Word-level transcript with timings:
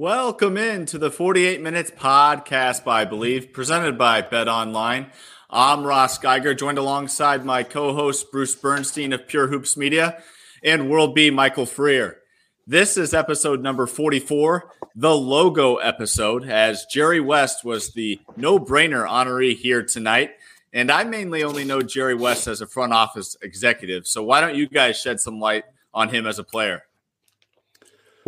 Welcome 0.00 0.56
in 0.56 0.86
to 0.86 0.96
the 0.96 1.10
48 1.10 1.60
Minutes 1.60 1.90
podcast 1.90 2.84
by 2.84 3.04
Bleav, 3.04 3.52
presented 3.52 3.98
by 3.98 4.22
Bet 4.22 4.46
Online. 4.46 5.10
I'm 5.50 5.84
Ross 5.84 6.18
Geiger, 6.18 6.54
joined 6.54 6.78
alongside 6.78 7.44
my 7.44 7.64
co 7.64 7.92
host 7.92 8.30
Bruce 8.30 8.54
Bernstein 8.54 9.12
of 9.12 9.26
Pure 9.26 9.48
Hoops 9.48 9.76
Media 9.76 10.22
and 10.62 10.88
World 10.88 11.16
B 11.16 11.30
Michael 11.30 11.66
Freer. 11.66 12.18
This 12.64 12.96
is 12.96 13.12
episode 13.12 13.60
number 13.60 13.88
44, 13.88 14.70
the 14.94 15.16
logo 15.16 15.78
episode, 15.78 16.48
as 16.48 16.86
Jerry 16.86 17.18
West 17.18 17.64
was 17.64 17.92
the 17.92 18.20
no 18.36 18.60
brainer 18.60 19.04
honoree 19.04 19.56
here 19.56 19.82
tonight. 19.82 20.30
And 20.72 20.92
I 20.92 21.02
mainly 21.02 21.42
only 21.42 21.64
know 21.64 21.82
Jerry 21.82 22.14
West 22.14 22.46
as 22.46 22.60
a 22.60 22.68
front 22.68 22.92
office 22.92 23.36
executive. 23.42 24.06
So 24.06 24.22
why 24.22 24.42
don't 24.42 24.54
you 24.54 24.68
guys 24.68 25.00
shed 25.00 25.18
some 25.18 25.40
light 25.40 25.64
on 25.92 26.10
him 26.10 26.24
as 26.24 26.38
a 26.38 26.44
player? 26.44 26.84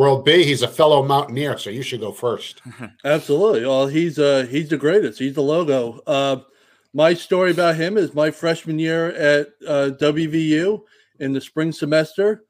World 0.00 0.24
B, 0.24 0.44
he's 0.44 0.62
a 0.62 0.66
fellow 0.66 1.02
Mountaineer, 1.02 1.58
so 1.58 1.68
you 1.68 1.82
should 1.82 2.00
go 2.00 2.10
first. 2.10 2.62
Absolutely. 3.04 3.66
Well, 3.66 3.86
he's 3.86 4.18
uh 4.18 4.46
he's 4.48 4.70
the 4.70 4.78
greatest. 4.78 5.18
He's 5.18 5.34
the 5.34 5.42
logo. 5.42 6.00
Uh, 6.06 6.36
my 6.94 7.12
story 7.12 7.50
about 7.50 7.76
him 7.76 7.98
is 7.98 8.14
my 8.14 8.30
freshman 8.30 8.78
year 8.78 9.08
at 9.08 9.48
uh, 9.68 9.90
WVU 10.00 10.80
in 11.18 11.34
the 11.34 11.40
spring 11.42 11.70
semester. 11.70 12.44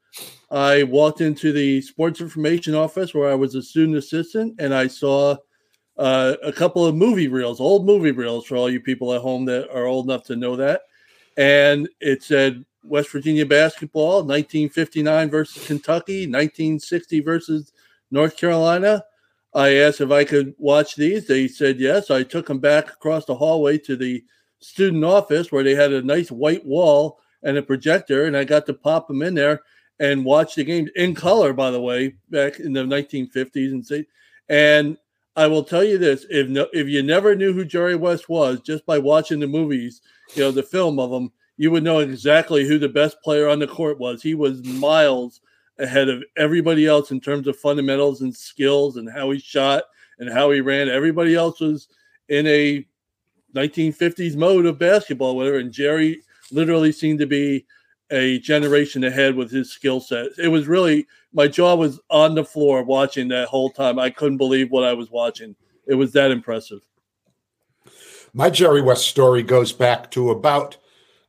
I 0.49 0.83
walked 0.83 1.19
into 1.19 1.51
the 1.51 1.81
sports 1.81 2.21
information 2.21 2.73
office 2.73 3.13
where 3.13 3.29
I 3.29 3.35
was 3.35 3.53
a 3.53 3.61
student 3.61 3.97
assistant, 3.97 4.55
and 4.57 4.73
I 4.73 4.87
saw 4.87 5.35
uh, 5.97 6.35
a 6.41 6.53
couple 6.53 6.85
of 6.85 6.95
movie 6.95 7.27
reels, 7.27 7.59
old 7.59 7.85
movie 7.85 8.11
reels 8.11 8.45
for 8.45 8.55
all 8.55 8.69
you 8.69 8.79
people 8.79 9.13
at 9.13 9.19
home 9.19 9.43
that 9.47 9.69
are 9.75 9.87
old 9.87 10.05
enough 10.05 10.23
to 10.27 10.37
know 10.37 10.55
that. 10.55 10.83
And 11.35 11.89
it 11.99 12.23
said 12.23 12.63
West 12.83 13.11
Virginia 13.11 13.45
basketball, 13.45 14.23
1959 14.23 15.29
versus 15.29 15.65
Kentucky, 15.65 16.21
1960 16.21 17.19
versus 17.21 17.73
North 18.09 18.37
Carolina. 18.37 19.03
I 19.53 19.75
asked 19.75 20.01
if 20.01 20.11
I 20.11 20.23
could 20.23 20.55
watch 20.57 20.95
these. 20.95 21.27
They 21.27 21.47
said 21.47 21.79
yes. 21.79 22.09
I 22.09 22.23
took 22.23 22.47
them 22.47 22.59
back 22.59 22.89
across 22.89 23.25
the 23.25 23.35
hallway 23.35 23.77
to 23.79 23.95
the 23.95 24.23
student 24.59 25.03
office 25.03 25.51
where 25.51 25.63
they 25.63 25.75
had 25.75 25.91
a 25.91 26.01
nice 26.01 26.31
white 26.31 26.65
wall 26.65 27.19
and 27.43 27.57
a 27.57 27.63
projector, 27.63 28.25
and 28.25 28.37
I 28.37 28.43
got 28.43 28.65
to 28.67 28.73
pop 28.73 29.07
them 29.07 29.21
in 29.21 29.33
there 29.33 29.61
and 29.99 30.25
watch 30.25 30.55
the 30.55 30.63
games 30.63 30.89
in 30.95 31.13
color, 31.13 31.53
by 31.53 31.69
the 31.71 31.81
way, 31.81 32.15
back 32.29 32.59
in 32.59 32.73
the 32.73 32.81
1950s 32.81 33.71
and 33.71 33.85
say, 33.85 34.05
and 34.49 34.97
I 35.35 35.47
will 35.47 35.63
tell 35.63 35.83
you 35.83 35.97
this: 35.97 36.25
if 36.29 36.49
no, 36.49 36.67
if 36.73 36.87
you 36.87 37.03
never 37.03 37.35
knew 37.35 37.53
who 37.53 37.63
Jerry 37.65 37.95
West 37.95 38.27
was 38.29 38.59
just 38.61 38.85
by 38.85 38.97
watching 38.97 39.39
the 39.39 39.47
movies, 39.47 40.01
you 40.35 40.43
know 40.43 40.51
the 40.51 40.63
film 40.63 40.99
of 40.99 41.11
him, 41.11 41.31
you 41.61 41.69
would 41.69 41.83
know 41.83 41.99
exactly 41.99 42.65
who 42.65 42.79
the 42.79 42.89
best 42.89 43.21
player 43.21 43.47
on 43.47 43.59
the 43.59 43.67
court 43.67 43.99
was. 43.99 44.23
He 44.23 44.33
was 44.33 44.65
miles 44.65 45.41
ahead 45.77 46.09
of 46.09 46.23
everybody 46.35 46.87
else 46.87 47.11
in 47.11 47.21
terms 47.21 47.45
of 47.45 47.55
fundamentals 47.55 48.21
and 48.21 48.35
skills 48.35 48.97
and 48.97 49.07
how 49.07 49.29
he 49.29 49.37
shot 49.37 49.83
and 50.17 50.27
how 50.27 50.49
he 50.49 50.59
ran. 50.59 50.89
Everybody 50.89 51.35
else 51.35 51.59
was 51.59 51.87
in 52.29 52.47
a 52.47 52.83
1950s 53.53 54.35
mode 54.35 54.65
of 54.65 54.79
basketball, 54.79 55.35
whatever. 55.35 55.59
And 55.59 55.71
Jerry 55.71 56.23
literally 56.51 56.91
seemed 56.91 57.19
to 57.19 57.27
be 57.27 57.67
a 58.09 58.39
generation 58.39 59.03
ahead 59.03 59.35
with 59.35 59.51
his 59.51 59.71
skill 59.71 59.99
set. 59.99 60.29
It 60.39 60.47
was 60.47 60.67
really 60.67 61.05
my 61.31 61.47
jaw 61.47 61.75
was 61.75 61.99
on 62.09 62.33
the 62.33 62.43
floor 62.43 62.81
watching 62.81 63.27
that 63.27 63.49
whole 63.49 63.69
time. 63.69 63.99
I 63.99 64.09
couldn't 64.09 64.39
believe 64.39 64.71
what 64.71 64.83
I 64.83 64.93
was 64.93 65.11
watching. 65.11 65.55
It 65.85 65.93
was 65.93 66.11
that 66.13 66.31
impressive. 66.31 66.81
My 68.33 68.49
Jerry 68.49 68.81
West 68.81 69.07
story 69.07 69.43
goes 69.43 69.71
back 69.71 70.09
to 70.09 70.31
about 70.31 70.77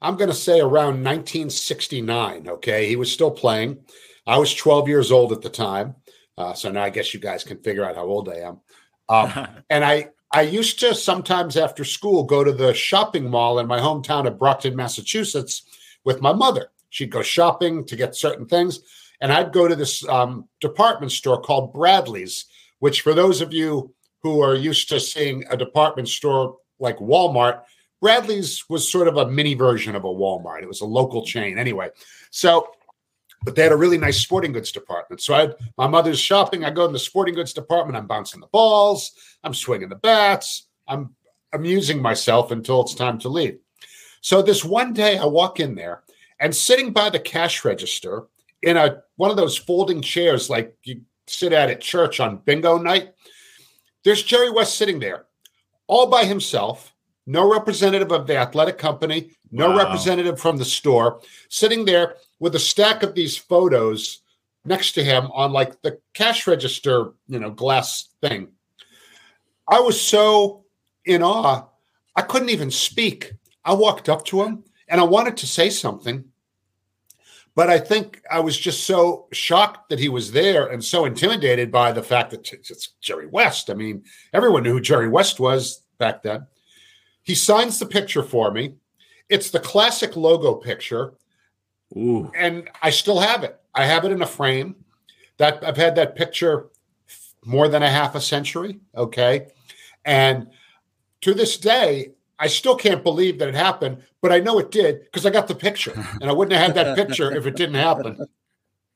I'm 0.02 0.16
going 0.16 0.30
to 0.30 0.36
say 0.36 0.60
around 0.60 1.02
1969. 1.04 2.48
Okay. 2.48 2.88
He 2.88 2.96
was 2.96 3.10
still 3.10 3.30
playing. 3.30 3.78
I 4.26 4.38
was 4.38 4.52
12 4.52 4.88
years 4.88 5.12
old 5.12 5.32
at 5.32 5.42
the 5.42 5.48
time. 5.48 5.94
Uh, 6.36 6.54
so 6.54 6.70
now 6.70 6.82
I 6.82 6.90
guess 6.90 7.14
you 7.14 7.20
guys 7.20 7.44
can 7.44 7.62
figure 7.62 7.84
out 7.84 7.96
how 7.96 8.04
old 8.04 8.28
I 8.28 8.38
am. 8.38 8.60
Um, 9.08 9.48
and 9.70 9.84
I, 9.84 10.08
I 10.32 10.42
used 10.42 10.80
to 10.80 10.94
sometimes 10.94 11.56
after 11.56 11.84
school 11.84 12.24
go 12.24 12.42
to 12.42 12.52
the 12.52 12.74
shopping 12.74 13.30
mall 13.30 13.58
in 13.58 13.66
my 13.66 13.78
hometown 13.78 14.26
of 14.26 14.38
Brockton, 14.38 14.74
Massachusetts 14.74 15.62
with 16.04 16.20
my 16.20 16.32
mother. 16.32 16.68
She'd 16.90 17.10
go 17.10 17.22
shopping 17.22 17.84
to 17.86 17.96
get 17.96 18.16
certain 18.16 18.46
things. 18.46 18.80
And 19.20 19.32
I'd 19.32 19.52
go 19.52 19.68
to 19.68 19.76
this 19.76 20.06
um, 20.08 20.48
department 20.60 21.12
store 21.12 21.40
called 21.40 21.72
Bradley's, 21.72 22.46
which, 22.80 23.02
for 23.02 23.14
those 23.14 23.40
of 23.40 23.52
you 23.52 23.94
who 24.22 24.42
are 24.42 24.56
used 24.56 24.88
to 24.88 24.98
seeing 24.98 25.44
a 25.48 25.56
department 25.56 26.08
store 26.08 26.56
like 26.80 26.98
Walmart, 26.98 27.62
Bradley's 28.02 28.68
was 28.68 28.90
sort 28.90 29.06
of 29.06 29.16
a 29.16 29.30
mini 29.30 29.54
version 29.54 29.94
of 29.94 30.04
a 30.04 30.08
Walmart. 30.08 30.62
It 30.62 30.68
was 30.68 30.80
a 30.80 30.86
local 30.86 31.24
chain 31.24 31.56
anyway. 31.56 31.88
So, 32.30 32.68
but 33.44 33.54
they 33.54 33.62
had 33.62 33.70
a 33.70 33.76
really 33.76 33.96
nice 33.96 34.18
sporting 34.18 34.50
goods 34.50 34.72
department. 34.72 35.22
So 35.22 35.34
I 35.34 35.50
my 35.78 35.86
mother's 35.86 36.18
shopping. 36.18 36.64
I 36.64 36.70
go 36.70 36.84
in 36.84 36.92
the 36.92 36.98
sporting 36.98 37.34
goods 37.34 37.52
department. 37.52 37.96
I'm 37.96 38.08
bouncing 38.08 38.40
the 38.40 38.48
balls. 38.48 39.12
I'm 39.44 39.54
swinging 39.54 39.88
the 39.88 39.94
bats. 39.94 40.66
I'm 40.88 41.14
amusing 41.52 42.02
myself 42.02 42.50
until 42.50 42.82
it's 42.82 42.94
time 42.94 43.20
to 43.20 43.28
leave. 43.28 43.58
So 44.20 44.42
this 44.42 44.64
one 44.64 44.92
day 44.92 45.16
I 45.16 45.24
walk 45.26 45.60
in 45.60 45.76
there 45.76 46.02
and 46.40 46.54
sitting 46.54 46.92
by 46.92 47.08
the 47.08 47.20
cash 47.20 47.64
register 47.64 48.24
in 48.62 48.76
a 48.76 49.02
one 49.14 49.30
of 49.30 49.36
those 49.36 49.56
folding 49.56 50.02
chairs 50.02 50.50
like 50.50 50.76
you 50.82 51.02
sit 51.28 51.52
at 51.52 51.70
at 51.70 51.80
church 51.80 52.18
on 52.18 52.38
bingo 52.38 52.78
night, 52.78 53.14
there's 54.02 54.24
Jerry 54.24 54.50
West 54.50 54.76
sitting 54.76 54.98
there 54.98 55.26
all 55.86 56.08
by 56.08 56.24
himself 56.24 56.92
no 57.26 57.50
representative 57.50 58.12
of 58.12 58.26
the 58.26 58.36
athletic 58.36 58.78
company, 58.78 59.30
no 59.50 59.70
wow. 59.70 59.78
representative 59.78 60.40
from 60.40 60.56
the 60.56 60.64
store, 60.64 61.20
sitting 61.48 61.84
there 61.84 62.16
with 62.40 62.54
a 62.54 62.58
stack 62.58 63.02
of 63.02 63.14
these 63.14 63.36
photos 63.36 64.22
next 64.64 64.92
to 64.92 65.04
him 65.04 65.30
on 65.32 65.52
like 65.52 65.80
the 65.82 65.98
cash 66.14 66.46
register, 66.46 67.12
you 67.28 67.38
know, 67.38 67.50
glass 67.50 68.08
thing. 68.20 68.48
I 69.68 69.80
was 69.80 70.00
so 70.00 70.64
in 71.04 71.22
awe, 71.22 71.64
I 72.14 72.22
couldn't 72.22 72.50
even 72.50 72.70
speak. 72.70 73.32
I 73.64 73.74
walked 73.74 74.08
up 74.08 74.24
to 74.26 74.42
him 74.42 74.64
and 74.88 75.00
I 75.00 75.04
wanted 75.04 75.36
to 75.38 75.46
say 75.46 75.70
something, 75.70 76.24
but 77.54 77.70
I 77.70 77.78
think 77.78 78.22
I 78.30 78.40
was 78.40 78.56
just 78.58 78.84
so 78.84 79.28
shocked 79.32 79.88
that 79.90 79.98
he 79.98 80.08
was 80.08 80.32
there 80.32 80.66
and 80.66 80.84
so 80.84 81.04
intimidated 81.04 81.70
by 81.70 81.92
the 81.92 82.02
fact 82.02 82.30
that 82.30 82.52
it's 82.52 82.88
Jerry 83.00 83.26
West. 83.26 83.70
I 83.70 83.74
mean, 83.74 84.04
everyone 84.32 84.62
knew 84.62 84.72
who 84.72 84.80
Jerry 84.80 85.08
West 85.08 85.40
was 85.40 85.82
back 85.98 86.22
then. 86.22 86.46
He 87.22 87.34
signs 87.34 87.78
the 87.78 87.86
picture 87.86 88.22
for 88.22 88.50
me. 88.50 88.74
It's 89.28 89.50
the 89.50 89.60
classic 89.60 90.16
logo 90.16 90.54
picture. 90.54 91.14
Ooh. 91.96 92.30
And 92.36 92.68
I 92.82 92.90
still 92.90 93.20
have 93.20 93.44
it. 93.44 93.60
I 93.74 93.84
have 93.86 94.04
it 94.04 94.12
in 94.12 94.22
a 94.22 94.26
frame. 94.26 94.76
That 95.38 95.64
I've 95.64 95.76
had 95.76 95.96
that 95.96 96.14
picture 96.14 96.68
more 97.44 97.68
than 97.68 97.82
a 97.82 97.90
half 97.90 98.14
a 98.14 98.20
century. 98.20 98.80
Okay. 98.94 99.48
And 100.04 100.48
to 101.22 101.34
this 101.34 101.56
day, 101.56 102.12
I 102.38 102.48
still 102.48 102.76
can't 102.76 103.02
believe 103.02 103.38
that 103.38 103.48
it 103.48 103.54
happened, 103.54 104.02
but 104.20 104.32
I 104.32 104.40
know 104.40 104.58
it 104.58 104.70
did 104.70 105.04
because 105.04 105.24
I 105.24 105.30
got 105.30 105.48
the 105.48 105.54
picture. 105.54 105.92
And 106.20 106.28
I 106.28 106.32
wouldn't 106.32 106.56
have 106.56 106.74
had 106.74 106.76
that 106.76 106.96
picture 106.96 107.34
if 107.34 107.46
it 107.46 107.56
didn't 107.56 107.76
happen. 107.76 108.26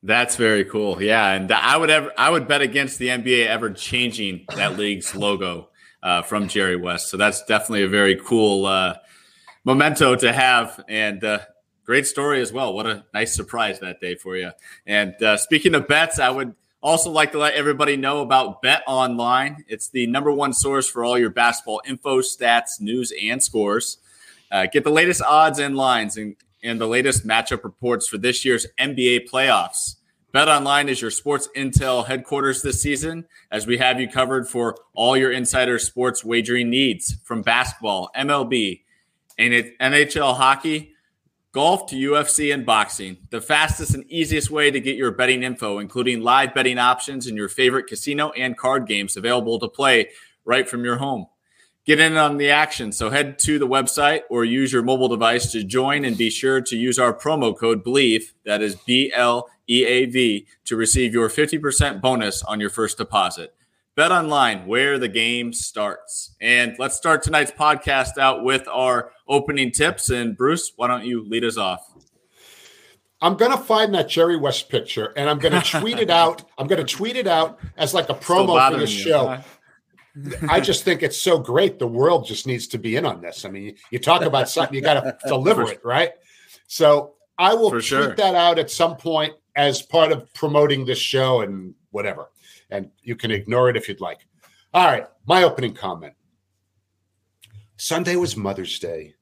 That's 0.03 0.35
very 0.35 0.63
cool. 0.63 1.01
Yeah, 1.01 1.31
and 1.31 1.51
I 1.51 1.75
would 1.75 1.89
ever 1.89 2.11
I 2.17 2.29
would 2.29 2.47
bet 2.47 2.61
against 2.61 2.99
the 2.99 3.07
NBA 3.07 3.47
ever 3.47 3.71
changing 3.71 4.45
that 4.55 4.77
league's 4.77 5.15
logo 5.15 5.69
uh, 6.03 6.21
from 6.21 6.47
Jerry 6.47 6.75
West. 6.75 7.09
So 7.09 7.17
that's 7.17 7.43
definitely 7.43 7.83
a 7.83 7.89
very 7.89 8.15
cool 8.15 8.65
uh, 8.65 8.95
memento 9.65 10.15
to 10.15 10.31
have, 10.31 10.83
and 10.87 11.23
uh, 11.23 11.39
great 11.85 12.07
story 12.07 12.41
as 12.41 12.51
well. 12.53 12.73
What 12.73 12.85
a 12.85 13.05
nice 13.13 13.35
surprise 13.35 13.79
that 13.79 13.99
day 13.99 14.15
for 14.15 14.37
you. 14.37 14.51
And 14.85 15.21
uh, 15.21 15.37
speaking 15.37 15.75
of 15.75 15.87
bets, 15.87 16.19
I 16.19 16.29
would 16.29 16.55
also 16.81 17.11
like 17.11 17.33
to 17.33 17.37
let 17.37 17.53
everybody 17.53 17.97
know 17.97 18.21
about 18.21 18.61
Bet 18.61 18.83
Online. 18.87 19.65
It's 19.67 19.89
the 19.89 20.07
number 20.07 20.31
one 20.31 20.53
source 20.53 20.89
for 20.89 21.03
all 21.03 21.17
your 21.17 21.29
basketball 21.29 21.81
info, 21.85 22.21
stats, 22.21 22.79
news, 22.79 23.11
and 23.21 23.43
scores. 23.43 23.97
Uh, 24.49 24.67
get 24.71 24.85
the 24.85 24.89
latest 24.89 25.21
odds 25.21 25.59
and 25.59 25.75
lines 25.75 26.15
and, 26.15 26.37
and 26.63 26.79
the 26.79 26.87
latest 26.87 27.27
matchup 27.27 27.65
reports 27.65 28.07
for 28.07 28.17
this 28.17 28.45
year's 28.45 28.65
NBA 28.79 29.29
playoffs. 29.29 29.96
BetOnline 30.37 30.87
is 30.87 31.01
your 31.01 31.09
sports 31.09 31.49
intel 31.55 32.05
headquarters 32.05 32.61
this 32.61 32.79
season, 32.79 33.25
as 33.49 33.65
we 33.65 33.79
have 33.79 33.99
you 33.99 34.07
covered 34.07 34.47
for 34.47 34.77
all 34.93 35.17
your 35.17 35.31
insider 35.31 35.79
sports 35.79 36.23
wagering 36.23 36.69
needs 36.69 37.17
from 37.23 37.41
basketball, 37.41 38.11
MLB, 38.15 38.81
and 39.39 39.51
NHL 39.81 40.35
hockey, 40.35 40.91
golf 41.53 41.87
to 41.87 41.95
UFC 41.95 42.53
and 42.53 42.67
boxing. 42.67 43.17
The 43.31 43.41
fastest 43.41 43.95
and 43.95 44.05
easiest 44.11 44.51
way 44.51 44.69
to 44.69 44.79
get 44.79 44.95
your 44.95 45.09
betting 45.09 45.41
info, 45.41 45.79
including 45.79 46.21
live 46.21 46.53
betting 46.53 46.77
options 46.77 47.25
and 47.25 47.35
your 47.35 47.49
favorite 47.49 47.87
casino 47.87 48.29
and 48.29 48.55
card 48.55 48.85
games 48.85 49.17
available 49.17 49.57
to 49.57 49.67
play 49.67 50.11
right 50.45 50.69
from 50.69 50.83
your 50.83 50.97
home. 50.97 51.25
Get 51.83 51.99
in 51.99 52.15
on 52.15 52.37
the 52.37 52.51
action. 52.51 52.91
So 52.91 53.09
head 53.09 53.39
to 53.39 53.57
the 53.57 53.67
website 53.67 54.21
or 54.29 54.45
use 54.45 54.71
your 54.71 54.83
mobile 54.83 55.07
device 55.07 55.51
to 55.53 55.63
join 55.63 56.05
and 56.05 56.15
be 56.15 56.29
sure 56.29 56.61
to 56.61 56.77
use 56.77 56.99
our 56.99 57.11
promo 57.11 57.57
code 57.57 57.83
BLEAV, 57.83 58.21
that 58.45 58.61
is 58.61 58.75
B 58.75 59.11
L 59.15 59.49
EAV 59.69 60.45
to 60.65 60.75
receive 60.75 61.13
your 61.13 61.29
50% 61.29 62.01
bonus 62.01 62.43
on 62.43 62.59
your 62.59 62.69
first 62.69 62.97
deposit. 62.97 63.53
Bet 63.95 64.11
online 64.11 64.67
where 64.67 64.99
the 64.99 65.07
game 65.07 65.53
starts. 65.53 66.35
And 66.39 66.75
let's 66.77 66.95
start 66.95 67.23
tonight's 67.23 67.51
podcast 67.51 68.17
out 68.19 68.43
with 68.43 68.67
our 68.67 69.11
opening 69.27 69.71
tips. 69.71 70.09
And 70.09 70.37
Bruce, 70.37 70.71
why 70.75 70.87
don't 70.87 71.05
you 71.05 71.27
lead 71.27 71.43
us 71.43 71.57
off? 71.57 71.81
I'm 73.19 73.35
gonna 73.35 73.57
find 73.57 73.95
that 73.95 74.07
Jerry 74.07 74.37
West 74.37 74.69
picture 74.69 75.11
and 75.17 75.27
I'm 75.27 75.39
gonna 75.39 75.63
tweet 75.63 75.97
it 75.97 76.11
out. 76.11 76.43
I'm 76.59 76.67
gonna 76.67 76.83
tweet 76.83 77.15
it 77.15 77.25
out 77.25 77.59
as 77.75 77.95
like 77.95 78.09
a 78.09 78.13
promo 78.13 78.71
for 78.71 78.77
this 78.77 78.93
you, 78.93 79.03
show. 79.03 79.27
huh? 79.27 79.41
I 80.49 80.59
just 80.59 80.83
think 80.83 81.03
it's 81.03 81.19
so 81.19 81.39
great. 81.39 81.79
The 81.79 81.87
world 81.87 82.25
just 82.25 82.47
needs 82.47 82.67
to 82.67 82.77
be 82.77 82.95
in 82.95 83.05
on 83.05 83.21
this. 83.21 83.45
I 83.45 83.49
mean, 83.49 83.75
you 83.91 83.99
talk 83.99 84.21
about 84.21 84.49
something, 84.49 84.75
you 84.75 84.81
got 84.81 85.01
to 85.01 85.17
deliver 85.27 85.63
it, 85.63 85.83
right? 85.83 86.11
So 86.67 87.13
I 87.37 87.53
will 87.53 87.71
tweet 87.71 87.83
sure. 87.83 88.15
that 88.15 88.35
out 88.35 88.57
at 88.59 88.71
some 88.71 88.97
point 88.97 89.33
as 89.57 89.81
part 89.81 90.11
of 90.11 90.31
promoting 90.33 90.85
this 90.85 90.99
show 90.99 91.41
and 91.41 91.73
whatever. 91.91 92.29
And 92.69 92.89
you 93.01 93.15
can 93.15 93.31
ignore 93.31 93.69
it 93.69 93.75
if 93.75 93.89
you'd 93.89 93.99
like. 93.99 94.19
All 94.73 94.85
right, 94.85 95.07
my 95.25 95.43
opening 95.43 95.73
comment. 95.73 96.13
Sunday 97.75 98.15
was 98.15 98.37
Mother's 98.37 98.79
Day, 98.79 99.15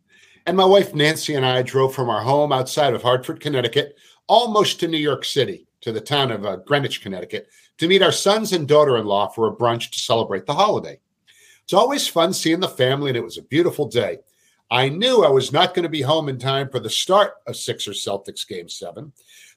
and 0.45 0.55
my 0.55 0.65
wife 0.65 0.93
Nancy 0.93 1.35
and 1.35 1.45
I 1.45 1.61
drove 1.61 1.95
from 1.95 2.09
our 2.09 2.21
home 2.21 2.51
outside 2.51 2.93
of 2.93 3.01
Hartford, 3.01 3.39
Connecticut, 3.39 3.97
almost 4.27 4.79
to 4.79 4.87
New 4.87 4.97
York 4.97 5.25
City, 5.25 5.67
to 5.81 5.91
the 5.91 6.01
town 6.01 6.31
of 6.31 6.45
uh, 6.45 6.57
Greenwich, 6.57 7.01
Connecticut, 7.01 7.47
to 7.77 7.87
meet 7.87 8.01
our 8.01 8.11
sons 8.11 8.53
and 8.53 8.67
daughter 8.67 8.97
in 8.97 9.05
law 9.05 9.27
for 9.27 9.47
a 9.47 9.55
brunch 9.55 9.91
to 9.91 9.99
celebrate 9.99 10.45
the 10.45 10.53
holiday. 10.53 10.99
It's 11.63 11.73
always 11.73 12.07
fun 12.07 12.33
seeing 12.33 12.59
the 12.59 12.67
family, 12.67 13.09
and 13.09 13.17
it 13.17 13.23
was 13.23 13.37
a 13.37 13.43
beautiful 13.43 13.87
day. 13.87 14.19
I 14.71 14.89
knew 14.89 15.23
I 15.23 15.29
was 15.29 15.51
not 15.51 15.73
going 15.73 15.83
to 15.83 15.89
be 15.89 16.01
home 16.01 16.27
in 16.27 16.39
time 16.39 16.69
for 16.69 16.79
the 16.79 16.89
start 16.89 17.33
of 17.45 17.55
Sixers 17.55 18.03
Celtics 18.03 18.47
game 18.47 18.67
seven, 18.67 19.11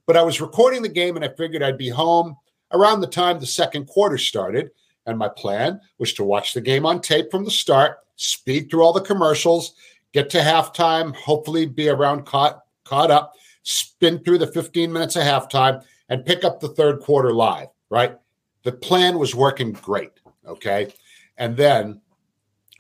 but 0.09 0.17
I 0.17 0.23
was 0.23 0.41
recording 0.41 0.81
the 0.81 0.89
game 0.89 1.17
and 1.17 1.25
I 1.25 1.29
figured 1.29 1.63
I'd 1.63 1.77
be 1.77 1.91
home 1.91 2.35
around 2.73 3.03
the 3.03 3.07
time 3.07 3.39
the 3.39 3.47
second 3.47 3.87
quarter 3.89 4.17
started. 4.17 4.71
And 5.05 5.19
my 5.19 5.29
plan 5.29 5.83
was 5.99 6.15
to 6.15 6.25
watch 6.25 6.55
the 6.55 6.63
game 6.63 6.87
on 6.87 7.03
tape 7.03 7.31
from 7.31 7.45
the 7.45 7.51
start, 7.51 7.99
speed 8.17 8.71
through 8.71 8.83
all 8.83 8.95
the 8.95 9.03
commercials, 9.03 9.75
get 10.15 10.31
to 10.31 10.39
halftime, 10.39 11.15
hopefully 11.15 11.67
be 11.67 11.91
around 11.91 12.25
caught 12.25 12.63
caught 12.85 13.11
up, 13.11 13.35
spin 13.65 14.19
through 14.21 14.39
the 14.39 14.47
15 14.47 14.91
minutes 14.91 15.15
of 15.15 15.25
halftime, 15.25 15.85
and 16.09 16.25
pick 16.25 16.43
up 16.43 16.59
the 16.59 16.71
third 16.71 17.01
quarter 17.01 17.35
live, 17.35 17.69
right? 17.91 18.17
The 18.63 18.73
plan 18.73 19.19
was 19.19 19.35
working 19.35 19.73
great. 19.73 20.13
Okay. 20.47 20.91
And 21.37 21.55
then 21.55 22.01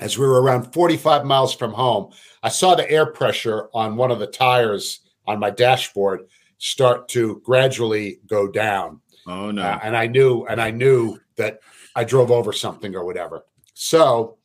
as 0.00 0.16
we 0.16 0.26
were 0.26 0.40
around 0.40 0.72
45 0.72 1.26
miles 1.26 1.54
from 1.54 1.74
home, 1.74 2.10
I 2.42 2.48
saw 2.48 2.74
the 2.74 2.90
air 2.90 3.04
pressure 3.04 3.68
on 3.74 3.96
one 3.96 4.10
of 4.10 4.18
the 4.18 4.26
tires 4.26 5.00
on 5.26 5.38
my 5.38 5.50
dashboard 5.50 6.26
start 6.58 7.08
to 7.10 7.40
gradually 7.44 8.20
go 8.26 8.48
down. 8.48 9.00
Oh 9.26 9.50
no. 9.50 9.62
Uh, 9.62 9.78
and 9.82 9.96
I 9.96 10.06
knew, 10.06 10.46
and 10.46 10.60
I 10.60 10.70
knew 10.70 11.18
that 11.36 11.60
I 11.94 12.04
drove 12.04 12.30
over 12.30 12.52
something 12.52 12.94
or 12.94 13.04
whatever. 13.04 13.44
So 13.74 14.38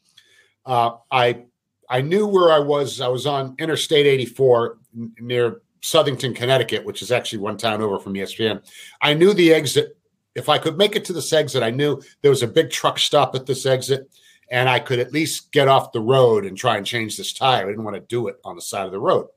uh, 0.66 0.98
I 1.12 1.46
I 1.90 2.02
knew 2.02 2.28
where 2.28 2.52
I 2.52 2.60
was. 2.60 3.02
I 3.02 3.08
was 3.08 3.26
on 3.26 3.56
Interstate 3.60 4.06
84 4.06 4.78
n- 4.96 5.14
near 5.20 5.62
Southington, 5.82 6.36
Connecticut, 6.36 6.86
which 6.86 7.02
is 7.02 7.12
actually 7.12 7.40
one 7.40 7.58
town 7.58 7.82
over 7.82 8.00
from 8.00 8.14
ESPN. 8.14 8.64
I 9.02 9.14
knew 9.14 9.34
the 9.34 9.54
exit. 9.54 9.98
If 10.34 10.50
I 10.50 10.58
could 10.58 10.78
make 10.78 10.96
it 10.96 11.06
to 11.06 11.14
this 11.14 11.34
exit, 11.34 11.62
I 11.62 11.70
knew 11.70 12.02
there 12.22 12.32
was 12.32 12.42
a 12.42 12.48
big 12.48 12.72
truck 12.72 12.98
stop 12.98 13.36
at 13.36 13.46
this 13.46 13.66
exit, 13.66 14.10
and 14.50 14.68
I 14.68 14.80
could 14.80 15.00
at 15.00 15.12
least 15.12 15.52
get 15.52 15.68
off 15.68 15.92
the 15.92 16.00
road 16.00 16.46
and 16.46 16.58
try 16.58 16.78
and 16.78 16.86
change 16.86 17.18
this 17.18 17.34
tire. 17.34 17.66
I 17.66 17.70
didn't 17.70 17.84
want 17.84 17.96
to 17.96 18.02
do 18.02 18.28
it 18.28 18.38
on 18.44 18.56
the 18.56 18.62
side 18.62 18.86
of 18.86 18.92
the 18.92 19.00
road. 19.00 19.28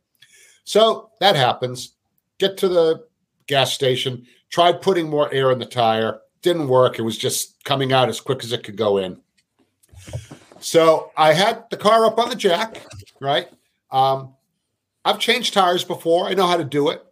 So 0.64 1.10
that 1.20 1.36
happens. 1.36 1.95
Get 2.38 2.56
to 2.58 2.68
the 2.68 3.06
gas 3.46 3.72
station, 3.72 4.26
tried 4.50 4.82
putting 4.82 5.08
more 5.08 5.32
air 5.32 5.50
in 5.50 5.58
the 5.58 5.66
tire, 5.66 6.20
didn't 6.42 6.68
work. 6.68 6.98
It 6.98 7.02
was 7.02 7.18
just 7.18 7.62
coming 7.64 7.92
out 7.92 8.08
as 8.08 8.20
quick 8.20 8.44
as 8.44 8.52
it 8.52 8.62
could 8.62 8.76
go 8.76 8.98
in. 8.98 9.20
So 10.60 11.12
I 11.16 11.32
had 11.32 11.64
the 11.70 11.76
car 11.76 12.04
up 12.06 12.18
on 12.18 12.28
the 12.28 12.36
jack, 12.36 12.82
right? 13.20 13.48
Um, 13.90 14.34
I've 15.04 15.18
changed 15.18 15.54
tires 15.54 15.84
before. 15.84 16.26
I 16.26 16.34
know 16.34 16.46
how 16.46 16.56
to 16.56 16.64
do 16.64 16.88
it. 16.88 17.04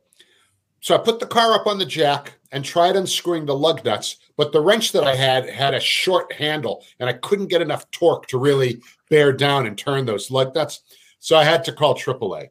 So 0.81 0.95
I 0.95 0.99
put 0.99 1.21
the 1.21 1.27
car 1.27 1.55
up 1.55 1.67
on 1.67 1.79
the 1.79 1.87
jack 1.87 2.35
and 2.53 2.65
tried 2.65 2.97
unscrewing 2.97 3.47
the 3.47 3.57
lug 3.57 3.85
nuts, 3.85 4.17
but 4.37 4.53
the 4.53 4.61
wrench 4.61 4.93
that 4.93 5.05
I 5.05 5.15
had 5.15 5.49
had 5.49 5.75
a 5.75 5.81
short 5.81 6.33
handle 6.33 6.85
and 7.01 7.09
I 7.09 7.15
couldn't 7.15 7.49
get 7.49 7.63
enough 7.63 7.91
torque 7.91 8.27
to 8.29 8.39
really 8.39 8.83
bear 9.09 9.33
down 9.33 9.67
and 9.67 9.79
turn 9.79 10.05
those 10.05 10.31
lug 10.31 10.55
nuts. 10.55 10.83
So 11.21 11.37
I 11.37 11.45
had 11.45 11.65
to 11.65 11.73
call 11.73 11.95
AAA. 11.95 12.49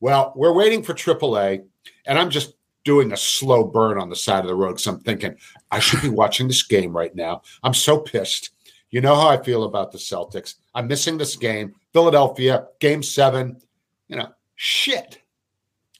Well, 0.00 0.32
we're 0.36 0.52
waiting 0.52 0.82
for 0.82 0.94
AAA, 0.94 1.64
and 2.06 2.18
I'm 2.18 2.30
just 2.30 2.54
doing 2.84 3.12
a 3.12 3.16
slow 3.16 3.64
burn 3.64 3.98
on 3.98 4.08
the 4.08 4.16
side 4.16 4.40
of 4.40 4.46
the 4.46 4.54
road 4.54 4.72
because 4.72 4.86
I'm 4.86 5.00
thinking 5.00 5.36
I 5.70 5.78
should 5.78 6.00
be 6.02 6.08
watching 6.08 6.48
this 6.48 6.62
game 6.62 6.96
right 6.96 7.14
now. 7.14 7.42
I'm 7.62 7.74
so 7.74 7.98
pissed. 7.98 8.50
You 8.90 9.00
know 9.00 9.14
how 9.14 9.28
I 9.28 9.42
feel 9.42 9.64
about 9.64 9.92
the 9.92 9.98
Celtics. 9.98 10.54
I'm 10.74 10.86
missing 10.86 11.18
this 11.18 11.36
game. 11.36 11.74
Philadelphia, 11.92 12.66
game 12.80 13.02
seven, 13.02 13.60
you 14.08 14.16
know, 14.16 14.28
shit. 14.56 15.18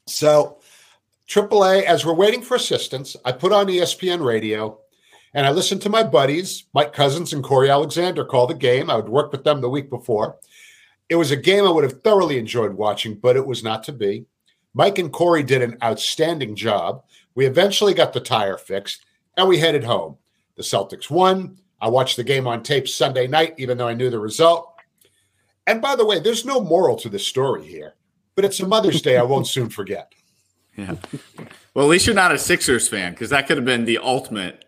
So, 0.07 0.59
AAA, 1.27 1.83
as 1.83 2.05
we're 2.05 2.13
waiting 2.13 2.41
for 2.41 2.55
assistance, 2.55 3.15
I 3.23 3.31
put 3.33 3.51
on 3.51 3.67
ESPN 3.67 4.25
radio 4.25 4.79
and 5.33 5.45
I 5.45 5.51
listened 5.51 5.83
to 5.83 5.89
my 5.89 6.01
buddies, 6.01 6.65
Mike 6.73 6.95
Couzens 6.95 7.33
and 7.33 7.43
Cory 7.43 7.69
Alexander, 7.69 8.25
call 8.25 8.47
the 8.47 8.55
game. 8.55 8.89
I 8.89 8.95
would 8.95 9.09
work 9.09 9.31
with 9.31 9.43
them 9.43 9.61
the 9.61 9.69
week 9.69 9.89
before. 9.89 10.37
It 11.09 11.15
was 11.15 11.31
a 11.31 11.35
game 11.35 11.65
I 11.65 11.71
would 11.71 11.83
have 11.83 12.01
thoroughly 12.03 12.37
enjoyed 12.37 12.73
watching, 12.73 13.15
but 13.15 13.35
it 13.35 13.45
was 13.45 13.63
not 13.63 13.83
to 13.85 13.91
be. 13.91 14.25
Mike 14.73 14.99
and 14.99 15.11
Cory 15.11 15.43
did 15.43 15.61
an 15.61 15.77
outstanding 15.83 16.55
job. 16.55 17.03
We 17.35 17.45
eventually 17.45 17.93
got 17.93 18.13
the 18.13 18.19
tire 18.19 18.57
fixed 18.57 19.05
and 19.35 19.47
we 19.47 19.57
headed 19.57 19.83
home. 19.83 20.17
The 20.55 20.63
Celtics 20.63 21.09
won. 21.09 21.57
I 21.81 21.89
watched 21.89 22.17
the 22.17 22.23
game 22.23 22.45
on 22.45 22.61
tape 22.61 22.87
Sunday 22.87 23.27
night, 23.27 23.55
even 23.57 23.77
though 23.77 23.87
I 23.87 23.93
knew 23.93 24.09
the 24.09 24.19
result. 24.19 24.75
And 25.65 25.81
by 25.81 25.95
the 25.95 26.05
way, 26.05 26.19
there's 26.19 26.45
no 26.45 26.59
moral 26.59 26.95
to 26.97 27.09
this 27.09 27.25
story 27.25 27.65
here, 27.65 27.95
but 28.35 28.43
it's 28.43 28.59
a 28.59 28.67
Mother's 28.67 29.01
Day 29.01 29.17
I 29.17 29.23
won't 29.23 29.47
soon 29.47 29.69
forget. 29.69 30.13
Yeah. 30.77 30.95
Well, 31.73 31.85
at 31.85 31.89
least 31.89 32.05
you're 32.05 32.15
not 32.15 32.31
a 32.31 32.37
Sixers 32.37 32.87
fan 32.87 33.11
because 33.11 33.31
that 33.31 33.47
could 33.47 33.57
have 33.57 33.65
been 33.65 33.83
the 33.83 33.97
ultimate 33.97 34.63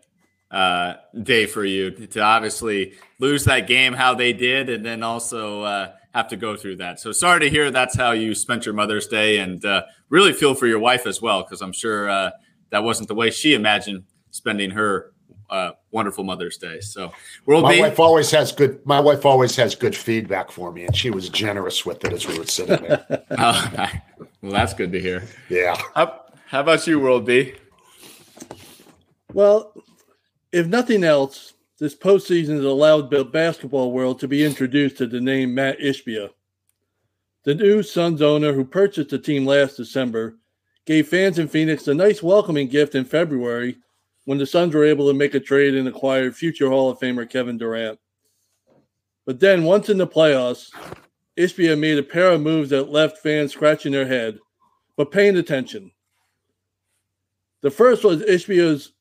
uh, 0.49 0.95
day 1.23 1.45
for 1.45 1.63
you 1.63 1.91
to 1.91 2.19
obviously 2.19 2.95
lose 3.19 3.45
that 3.45 3.65
game 3.65 3.93
how 3.93 4.13
they 4.13 4.33
did, 4.33 4.67
and 4.67 4.85
then 4.85 5.03
also 5.03 5.61
uh, 5.61 5.93
have 6.13 6.27
to 6.29 6.35
go 6.35 6.55
through 6.55 6.77
that. 6.77 6.99
So 6.99 7.11
sorry 7.11 7.39
to 7.41 7.49
hear 7.49 7.71
that's 7.71 7.95
how 7.95 8.11
you 8.11 8.35
spent 8.35 8.65
your 8.65 8.73
Mother's 8.73 9.07
Day, 9.07 9.37
and 9.39 9.63
uh, 9.63 9.83
really 10.09 10.33
feel 10.33 10.53
for 10.53 10.67
your 10.67 10.79
wife 10.79 11.07
as 11.07 11.21
well 11.21 11.43
because 11.43 11.61
I'm 11.61 11.71
sure 11.71 12.09
uh, 12.09 12.31
that 12.69 12.83
wasn't 12.83 13.07
the 13.07 13.15
way 13.15 13.31
she 13.31 13.53
imagined 13.53 14.03
spending 14.31 14.71
her 14.71 15.11
uh, 15.49 15.71
wonderful 15.91 16.23
Mother's 16.23 16.57
Day. 16.57 16.79
So 16.79 17.11
World 17.45 17.63
My 17.63 17.73
B, 17.73 17.81
wife 17.81 17.99
always 17.99 18.31
has 18.31 18.51
good. 18.51 18.83
My 18.85 18.99
wife 18.99 19.25
always 19.25 19.55
has 19.57 19.75
good 19.75 19.95
feedback 19.95 20.51
for 20.51 20.71
me, 20.71 20.85
and 20.85 20.95
she 20.95 21.09
was 21.09 21.29
generous 21.29 21.85
with 21.85 22.03
it 22.05 22.13
as 22.13 22.25
we 22.25 22.39
were 22.39 22.45
sitting 22.45 22.81
there. 22.81 23.05
Oh, 23.37 23.91
well, 24.41 24.51
that's 24.51 24.73
good 24.73 24.91
to 24.91 24.99
hear. 24.99 25.23
Yeah, 25.49 25.75
How, 25.95 26.21
how 26.47 26.61
about 26.61 26.85
you, 26.87 26.99
World 26.99 27.25
B? 27.25 27.53
Well, 29.33 29.73
if 30.51 30.67
nothing 30.67 31.03
else, 31.03 31.53
this 31.81 31.95
postseason 31.95 32.57
has 32.57 32.63
allowed 32.63 33.09
the 33.09 33.25
basketball 33.25 33.91
world 33.91 34.19
to 34.19 34.27
be 34.27 34.45
introduced 34.45 34.97
to 34.97 35.07
the 35.07 35.19
name 35.19 35.55
Mat 35.55 35.79
Ishbia. 35.79 36.29
The 37.43 37.55
new 37.55 37.81
Suns 37.81 38.21
owner 38.21 38.53
who 38.53 38.63
purchased 38.63 39.09
the 39.09 39.17
team 39.17 39.47
last 39.47 39.77
December 39.77 40.37
gave 40.85 41.07
fans 41.07 41.39
in 41.39 41.47
Phoenix 41.47 41.87
a 41.87 41.95
nice 41.95 42.21
welcoming 42.21 42.67
gift 42.67 42.93
in 42.93 43.03
February 43.03 43.79
when 44.25 44.37
the 44.37 44.45
Suns 44.45 44.75
were 44.75 44.85
able 44.85 45.07
to 45.07 45.15
make 45.15 45.33
a 45.33 45.39
trade 45.39 45.73
and 45.73 45.87
acquire 45.87 46.31
future 46.31 46.69
Hall 46.69 46.91
of 46.91 46.99
Famer 46.99 47.27
Kevin 47.27 47.57
Durant. 47.57 47.97
But 49.25 49.39
then, 49.39 49.63
once 49.63 49.89
in 49.89 49.97
the 49.97 50.05
playoffs, 50.05 50.69
Ishbia 51.35 51.79
made 51.79 51.97
a 51.97 52.03
pair 52.03 52.31
of 52.33 52.41
moves 52.41 52.69
that 52.69 52.91
left 52.91 53.23
fans 53.23 53.53
scratching 53.53 53.91
their 53.91 54.05
head, 54.05 54.37
but 54.97 55.09
paying 55.09 55.35
attention. 55.35 55.89
The 57.61 57.71
first 57.71 58.03
was 58.03 58.21
Ishbia's 58.21 58.91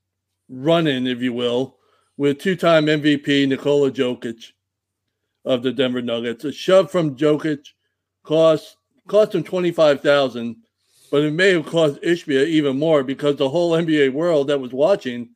run 0.49 0.87
in, 0.87 1.07
if 1.07 1.21
you 1.21 1.35
will, 1.35 1.77
with 2.21 2.39
two 2.39 2.55
time 2.55 2.85
MVP 2.85 3.49
Nikola 3.49 3.91
Jokic 3.91 4.53
of 5.47 5.62
the 5.62 5.73
Denver 5.73 6.03
Nuggets. 6.03 6.45
A 6.45 6.53
shove 6.53 6.91
from 6.91 7.17
Jokic 7.17 7.69
cost 8.25 8.77
cost 9.09 9.35
him 9.35 9.43
twenty 9.43 9.73
five 9.73 10.03
thousand, 10.03 10.57
but 11.11 11.25
it 11.25 11.33
may 11.33 11.55
have 11.55 11.65
cost 11.65 11.99
Ishbia 12.03 12.47
even 12.47 12.79
more 12.79 13.03
because 13.03 13.37
the 13.37 13.49
whole 13.49 13.73
NBA 13.73 14.12
world 14.12 14.49
that 14.49 14.61
was 14.61 14.75
watching 14.75 15.31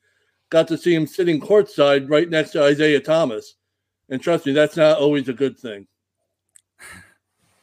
got 0.50 0.69
to 0.69 0.76
see 0.76 0.95
him 0.95 1.07
sitting 1.07 1.41
courtside 1.41 2.11
right 2.11 2.29
next 2.29 2.50
to 2.50 2.62
Isaiah 2.62 3.00
Thomas. 3.00 3.55
And 4.11 4.21
trust 4.21 4.45
me, 4.45 4.53
that's 4.53 4.76
not 4.76 4.99
always 4.99 5.31
a 5.31 5.33
good 5.33 5.59
thing. 5.59 5.87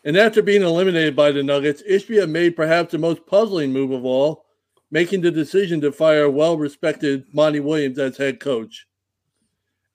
And 0.04 0.18
after 0.18 0.42
being 0.42 0.64
eliminated 0.64 1.16
by 1.16 1.32
the 1.32 1.44
Nuggets, 1.44 1.84
Ishbia 1.84 2.28
made 2.28 2.56
perhaps 2.56 2.92
the 2.92 2.98
most 2.98 3.28
puzzling 3.28 3.72
move 3.72 3.92
of 3.92 4.04
all, 4.04 4.46
making 4.90 5.22
the 5.22 5.30
decision 5.30 5.80
to 5.82 5.92
fire 5.92 6.28
well 6.28 6.58
respected 6.58 7.26
Monty 7.36 7.60
Williams 7.60 8.00
as 8.00 8.18
head 8.18 8.40
coach. 8.40 8.88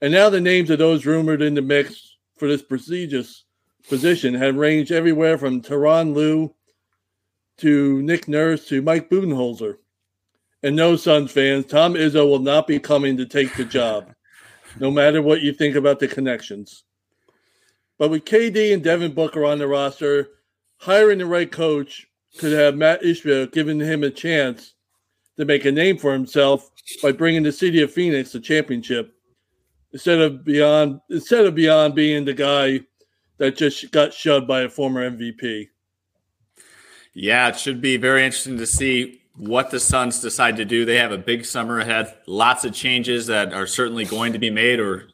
And 0.00 0.12
now 0.12 0.28
the 0.28 0.40
names 0.40 0.70
of 0.70 0.78
those 0.78 1.06
rumored 1.06 1.40
in 1.40 1.54
the 1.54 1.62
mix 1.62 2.16
for 2.36 2.48
this 2.48 2.62
prestigious 2.62 3.44
position 3.88 4.34
have 4.34 4.56
ranged 4.56 4.92
everywhere 4.92 5.38
from 5.38 5.62
Tyronn 5.62 6.14
Lue 6.14 6.54
to 7.58 8.02
Nick 8.02 8.28
Nurse 8.28 8.68
to 8.68 8.82
Mike 8.82 9.08
Budenholzer. 9.08 9.78
And 10.62 10.76
no 10.76 10.96
Suns 10.96 11.32
fans, 11.32 11.66
Tom 11.66 11.94
Izzo 11.94 12.28
will 12.28 12.40
not 12.40 12.66
be 12.66 12.78
coming 12.78 13.16
to 13.16 13.26
take 13.26 13.54
the 13.56 13.64
job, 13.64 14.12
no 14.78 14.90
matter 14.90 15.22
what 15.22 15.42
you 15.42 15.52
think 15.52 15.76
about 15.76 15.98
the 15.98 16.08
connections. 16.08 16.84
But 17.98 18.10
with 18.10 18.24
KD 18.24 18.74
and 18.74 18.84
Devin 18.84 19.14
Booker 19.14 19.44
on 19.44 19.58
the 19.58 19.66
roster, 19.66 20.28
hiring 20.78 21.18
the 21.18 21.26
right 21.26 21.50
coach 21.50 22.06
could 22.38 22.52
have 22.52 22.76
Mat 22.76 23.02
Ishbia 23.02 23.50
giving 23.52 23.80
him 23.80 24.04
a 24.04 24.10
chance 24.10 24.74
to 25.38 25.46
make 25.46 25.64
a 25.64 25.72
name 25.72 25.96
for 25.96 26.12
himself 26.12 26.70
by 27.02 27.12
bringing 27.12 27.42
the 27.42 27.52
city 27.52 27.80
of 27.82 27.92
Phoenix 27.92 28.32
the 28.32 28.40
championship 28.40 29.15
instead 29.96 30.20
of 30.20 30.44
beyond 30.44 31.00
instead 31.08 31.46
of 31.46 31.54
beyond 31.54 31.94
being 31.94 32.26
the 32.26 32.34
guy 32.34 32.80
that 33.38 33.56
just 33.56 33.90
got 33.92 34.12
shoved 34.12 34.46
by 34.46 34.60
a 34.60 34.68
former 34.68 35.10
MVP. 35.10 35.68
Yeah, 37.14 37.48
it 37.48 37.58
should 37.58 37.80
be 37.80 37.96
very 37.96 38.22
interesting 38.22 38.58
to 38.58 38.66
see 38.66 39.22
what 39.38 39.70
the 39.70 39.80
Suns 39.80 40.20
decide 40.20 40.58
to 40.58 40.66
do. 40.66 40.84
They 40.84 40.98
have 40.98 41.12
a 41.12 41.18
big 41.18 41.46
summer 41.46 41.80
ahead, 41.80 42.14
lots 42.26 42.66
of 42.66 42.74
changes 42.74 43.26
that 43.28 43.54
are 43.54 43.66
certainly 43.66 44.04
going 44.04 44.34
to 44.34 44.38
be 44.38 44.50
made 44.50 44.80
or 44.80 45.08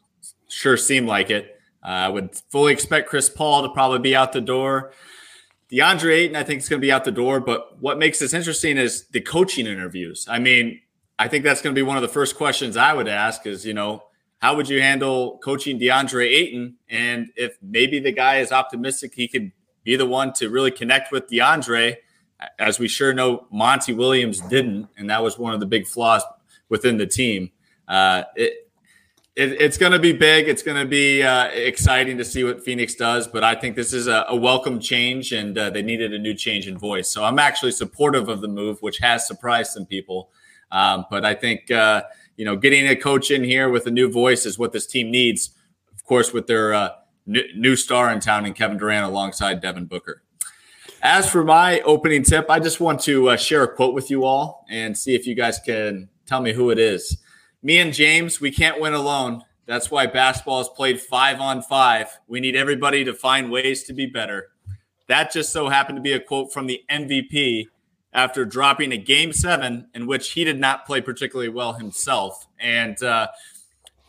sure 0.49 0.75
seem 0.75 1.07
like 1.07 1.29
it. 1.29 1.57
Uh, 1.81 1.87
I 1.87 2.09
would 2.09 2.35
fully 2.49 2.73
expect 2.73 3.07
Chris 3.07 3.29
Paul 3.29 3.63
to 3.63 3.69
probably 3.69 3.99
be 3.99 4.17
out 4.17 4.33
the 4.33 4.41
door. 4.41 4.91
DeAndre 5.71 6.13
Ayton, 6.13 6.35
I 6.35 6.43
think, 6.43 6.61
is 6.61 6.67
going 6.67 6.81
to 6.81 6.85
be 6.85 6.91
out 6.91 7.05
the 7.05 7.11
door. 7.11 7.39
But 7.39 7.81
what 7.81 7.97
makes 7.97 8.19
this 8.19 8.33
interesting 8.33 8.77
is 8.77 9.07
the 9.07 9.21
coaching 9.21 9.65
interviews. 9.65 10.27
I 10.29 10.39
mean, 10.39 10.81
I 11.17 11.29
think 11.29 11.45
that's 11.45 11.61
going 11.61 11.73
to 11.73 11.79
be 11.79 11.83
one 11.83 11.95
of 11.95 12.01
the 12.01 12.09
first 12.09 12.35
questions 12.35 12.75
I 12.75 12.93
would 12.93 13.07
ask 13.07 13.47
is, 13.47 13.65
you 13.65 13.73
know, 13.73 14.03
how 14.43 14.53
would 14.57 14.67
you 14.67 14.81
handle 14.81 15.37
coaching 15.37 15.79
DeAndre 15.79 16.25
Ayton? 16.25 16.75
And 16.89 17.29
if 17.37 17.57
maybe 17.61 18.01
the 18.01 18.11
guy 18.11 18.39
is 18.39 18.51
optimistic, 18.51 19.13
he 19.15 19.29
could 19.29 19.53
be 19.85 19.95
the 19.95 20.05
one 20.05 20.33
to 20.33 20.49
really 20.49 20.69
connect 20.69 21.13
with 21.13 21.29
DeAndre, 21.29 21.95
as 22.59 22.77
we 22.77 22.89
sure 22.89 23.13
know 23.13 23.47
Monty 23.53 23.93
Williams 23.93 24.41
didn't. 24.41 24.89
And 24.97 25.09
that 25.09 25.23
was 25.23 25.39
one 25.39 25.53
of 25.53 25.61
the 25.61 25.65
big 25.65 25.87
flaws 25.87 26.23
within 26.67 26.97
the 26.97 27.07
team. 27.07 27.51
Uh, 27.87 28.23
it, 28.35 28.69
it, 29.37 29.61
it's 29.61 29.77
going 29.77 29.93
to 29.93 29.99
be 29.99 30.11
big. 30.11 30.49
It's 30.49 30.61
going 30.61 30.77
to 30.77 30.89
be 30.89 31.23
uh, 31.23 31.45
exciting 31.45 32.17
to 32.17 32.25
see 32.25 32.43
what 32.43 32.65
Phoenix 32.65 32.95
does. 32.95 33.29
But 33.29 33.45
I 33.45 33.55
think 33.55 33.77
this 33.77 33.93
is 33.93 34.07
a, 34.07 34.25
a 34.27 34.35
welcome 34.35 34.81
change, 34.81 35.31
and 35.31 35.57
uh, 35.57 35.69
they 35.69 35.81
needed 35.81 36.13
a 36.13 36.19
new 36.19 36.33
change 36.33 36.67
in 36.67 36.77
voice. 36.77 37.09
So 37.09 37.23
I'm 37.23 37.39
actually 37.39 37.71
supportive 37.71 38.27
of 38.27 38.41
the 38.41 38.49
move, 38.49 38.81
which 38.81 38.97
has 38.97 39.25
surprised 39.25 39.71
some 39.71 39.85
people. 39.85 40.31
Um, 40.69 41.05
but 41.09 41.23
I 41.23 41.33
think 41.33 41.71
uh, 41.71 42.01
you 42.37 42.45
know 42.45 42.55
getting 42.55 42.87
a 42.87 42.95
coach 42.95 43.31
in 43.31 43.43
here 43.43 43.69
with 43.69 43.87
a 43.87 43.91
new 43.91 44.11
voice 44.11 44.45
is 44.45 44.57
what 44.59 44.71
this 44.71 44.87
team 44.87 45.11
needs. 45.11 45.51
Of 45.93 46.03
course, 46.03 46.33
with 46.33 46.47
their 46.47 46.73
uh, 46.73 46.89
new, 47.25 47.75
star 47.75 48.11
in 48.11 48.19
town 48.19 48.45
and 48.45 48.55
Kevin 48.55 48.77
Durant 48.77 49.05
alongside 49.05 49.61
Devin 49.61 49.85
Booker. 49.85 50.21
As 51.01 51.29
for 51.29 51.43
my 51.43 51.79
opening 51.81 52.23
tip, 52.23 52.49
I 52.49 52.59
just 52.59 52.79
want 52.79 53.01
to 53.01 53.29
uh, 53.29 53.37
share 53.37 53.63
a 53.63 53.73
quote 53.73 53.93
with 53.93 54.09
you 54.09 54.25
all 54.25 54.65
and 54.69 54.97
see 54.97 55.15
if 55.15 55.25
you 55.25 55.35
guys 55.35 55.59
can 55.59 56.09
tell 56.25 56.41
me 56.41 56.53
who 56.53 56.69
it 56.69 56.79
is 56.79 57.17
me 57.63 57.79
and 57.79 57.93
James, 57.93 58.41
we 58.41 58.51
can't 58.51 58.79
win 58.79 58.93
alone. 58.93 59.43
That's 59.65 59.89
why 59.89 60.05
basketball 60.05 60.59
is 60.59 60.67
played 60.67 60.99
five 60.99 61.39
on 61.39 61.61
five. 61.61 62.07
We 62.27 62.41
need 62.41 62.57
everybody 62.57 63.05
to 63.05 63.13
find 63.13 63.49
ways 63.49 63.83
to 63.85 63.93
be 63.93 64.05
better. 64.05 64.49
That 65.07 65.31
just 65.31 65.53
so 65.53 65.69
happened 65.69 65.95
to 65.95 66.01
be 66.01 66.11
a 66.11 66.19
quote 66.19 66.51
from 66.51 66.67
the 66.67 66.83
MVP 66.91 67.67
after 68.13 68.45
dropping 68.45 68.91
a 68.91 68.97
game 68.97 69.33
seven 69.33 69.87
in 69.93 70.05
which 70.05 70.31
he 70.31 70.43
did 70.43 70.59
not 70.59 70.85
play 70.85 71.01
particularly 71.01 71.49
well 71.49 71.73
himself. 71.73 72.47
And 72.59 73.01
uh, 73.01 73.27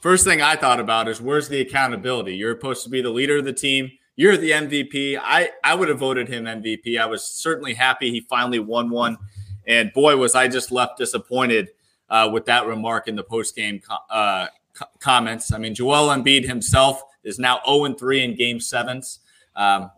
first 0.00 0.24
thing 0.24 0.42
I 0.42 0.56
thought 0.56 0.80
about 0.80 1.08
is 1.08 1.20
where's 1.20 1.48
the 1.48 1.60
accountability? 1.60 2.36
You're 2.36 2.54
supposed 2.54 2.84
to 2.84 2.90
be 2.90 3.00
the 3.00 3.10
leader 3.10 3.38
of 3.38 3.44
the 3.44 3.52
team. 3.52 3.90
You're 4.16 4.36
the 4.36 4.52
MVP. 4.52 5.18
I, 5.20 5.50
I 5.64 5.74
would 5.74 5.88
have 5.88 5.98
voted 5.98 6.28
him 6.28 6.44
MVP. 6.44 7.00
I 7.00 7.06
was 7.06 7.24
certainly 7.24 7.74
happy 7.74 8.10
he 8.10 8.20
finally 8.20 8.58
won 8.58 8.90
one. 8.90 9.16
And 9.66 9.92
boy, 9.92 10.16
was 10.16 10.34
I 10.34 10.48
just 10.48 10.70
left 10.70 10.98
disappointed 10.98 11.70
uh, 12.10 12.28
with 12.32 12.44
that 12.46 12.66
remark 12.66 13.08
in 13.08 13.16
the 13.16 13.24
post 13.24 13.56
game 13.56 13.80
uh, 14.10 14.48
comments. 15.00 15.52
I 15.52 15.58
mean, 15.58 15.74
Joel 15.74 16.14
Embiid 16.14 16.46
himself 16.46 17.02
is 17.24 17.38
now 17.38 17.60
0 17.66 17.94
3 17.94 18.22
in 18.22 18.36
game 18.36 18.60
sevens. 18.60 19.20
Um, 19.56 19.90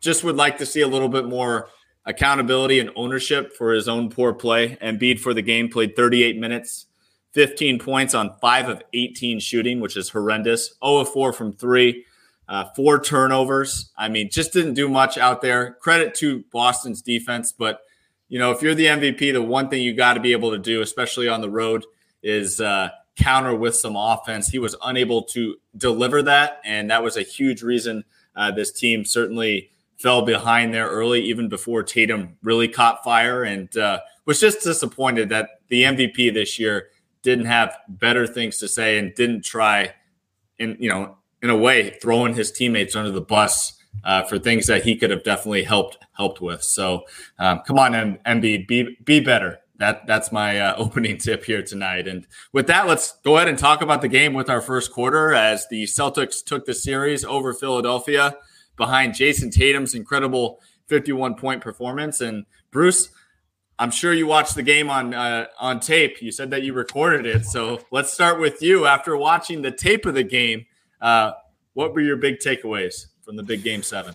just 0.00 0.24
would 0.24 0.36
like 0.36 0.58
to 0.58 0.66
see 0.66 0.80
a 0.80 0.88
little 0.88 1.08
bit 1.08 1.26
more 1.26 1.68
accountability 2.06 2.78
and 2.80 2.90
ownership 2.96 3.52
for 3.56 3.72
his 3.72 3.88
own 3.88 4.10
poor 4.10 4.32
play. 4.32 4.76
Embiid 4.82 5.18
for 5.18 5.34
the 5.34 5.42
game 5.42 5.68
played 5.68 5.96
38 5.96 6.38
minutes, 6.38 6.86
15 7.32 7.78
points 7.78 8.14
on 8.14 8.36
5 8.40 8.68
of 8.68 8.82
18 8.92 9.40
shooting, 9.40 9.80
which 9.80 9.96
is 9.96 10.10
horrendous. 10.10 10.74
0 10.84 10.98
of 10.98 11.08
4 11.08 11.32
from 11.32 11.52
3. 11.52 12.04
Uh, 12.46 12.66
four 12.76 13.00
turnovers. 13.00 13.90
I 13.96 14.08
mean, 14.08 14.28
just 14.30 14.52
didn't 14.52 14.74
do 14.74 14.86
much 14.86 15.16
out 15.16 15.40
there. 15.40 15.78
Credit 15.80 16.14
to 16.16 16.44
Boston's 16.52 17.00
defense, 17.00 17.52
but 17.52 17.80
you 18.28 18.38
know, 18.38 18.50
if 18.50 18.60
you're 18.60 18.74
the 18.74 18.86
MVP, 18.86 19.32
the 19.32 19.40
one 19.40 19.68
thing 19.68 19.82
you 19.82 19.94
got 19.94 20.14
to 20.14 20.20
be 20.20 20.32
able 20.32 20.50
to 20.50 20.58
do, 20.58 20.82
especially 20.82 21.28
on 21.28 21.40
the 21.40 21.48
road, 21.48 21.86
is 22.22 22.60
uh, 22.60 22.90
counter 23.16 23.54
with 23.54 23.76
some 23.76 23.96
offense. 23.96 24.48
He 24.48 24.58
was 24.58 24.76
unable 24.84 25.22
to 25.24 25.56
deliver 25.76 26.22
that, 26.22 26.60
and 26.64 26.90
that 26.90 27.02
was 27.02 27.16
a 27.16 27.22
huge 27.22 27.62
reason 27.62 28.04
uh, 28.36 28.50
this 28.50 28.72
team 28.72 29.04
certainly 29.04 29.70
fell 30.04 30.20
behind 30.20 30.74
there 30.74 30.86
early, 30.86 31.22
even 31.22 31.48
before 31.48 31.82
Tatum 31.82 32.36
really 32.42 32.68
caught 32.68 33.02
fire, 33.02 33.42
and 33.42 33.74
uh, 33.78 34.00
was 34.26 34.38
just 34.38 34.62
disappointed 34.62 35.30
that 35.30 35.48
the 35.68 35.84
MVP 35.84 36.34
this 36.34 36.58
year 36.58 36.88
didn't 37.22 37.46
have 37.46 37.74
better 37.88 38.26
things 38.26 38.58
to 38.58 38.68
say 38.68 38.98
and 38.98 39.14
didn't 39.14 39.46
try, 39.46 39.94
in 40.58 40.76
you 40.78 40.90
know, 40.90 41.16
in 41.40 41.48
a 41.48 41.56
way, 41.56 41.96
throwing 42.02 42.34
his 42.34 42.52
teammates 42.52 42.94
under 42.94 43.10
the 43.10 43.22
bus 43.22 43.78
uh, 44.04 44.22
for 44.24 44.38
things 44.38 44.66
that 44.66 44.84
he 44.84 44.94
could 44.94 45.08
have 45.08 45.24
definitely 45.24 45.64
helped 45.64 45.96
helped 46.12 46.42
with. 46.42 46.62
So 46.62 47.04
um, 47.38 47.62
come 47.66 47.78
on, 47.78 47.94
M- 47.94 48.18
Embiid, 48.26 48.68
be 48.68 48.98
be 49.06 49.20
better. 49.20 49.60
That 49.78 50.06
that's 50.06 50.30
my 50.30 50.60
uh, 50.60 50.74
opening 50.76 51.16
tip 51.16 51.46
here 51.46 51.62
tonight. 51.62 52.06
And 52.06 52.26
with 52.52 52.66
that, 52.66 52.86
let's 52.86 53.12
go 53.24 53.36
ahead 53.36 53.48
and 53.48 53.58
talk 53.58 53.80
about 53.80 54.02
the 54.02 54.08
game 54.08 54.34
with 54.34 54.50
our 54.50 54.60
first 54.60 54.92
quarter 54.92 55.32
as 55.32 55.66
the 55.68 55.84
Celtics 55.84 56.44
took 56.44 56.66
the 56.66 56.74
series 56.74 57.24
over 57.24 57.54
Philadelphia 57.54 58.36
behind 58.76 59.14
Jayson 59.14 59.50
Tatum's 59.50 59.94
incredible 59.94 60.60
51 60.86 61.34
point 61.36 61.60
performance. 61.60 62.20
And 62.20 62.44
Bruce, 62.70 63.10
I'm 63.78 63.90
sure 63.90 64.12
you 64.12 64.26
watched 64.26 64.54
the 64.54 64.62
game 64.62 64.90
on 64.90 65.14
uh, 65.14 65.46
on 65.58 65.80
tape. 65.80 66.22
You 66.22 66.32
said 66.32 66.50
that 66.50 66.62
you 66.62 66.72
recorded 66.72 67.26
it. 67.26 67.44
So 67.44 67.80
let's 67.90 68.12
start 68.12 68.40
with 68.40 68.62
you. 68.62 68.86
After 68.86 69.16
watching 69.16 69.62
the 69.62 69.70
tape 69.70 70.06
of 70.06 70.14
the 70.14 70.24
game, 70.24 70.66
uh, 71.00 71.32
what 71.72 71.92
were 71.94 72.00
your 72.00 72.16
big 72.16 72.38
takeaways? 72.38 73.06
from 73.24 73.36
the 73.36 73.42
big 73.42 73.64
game 73.64 73.82
seven? 73.82 74.14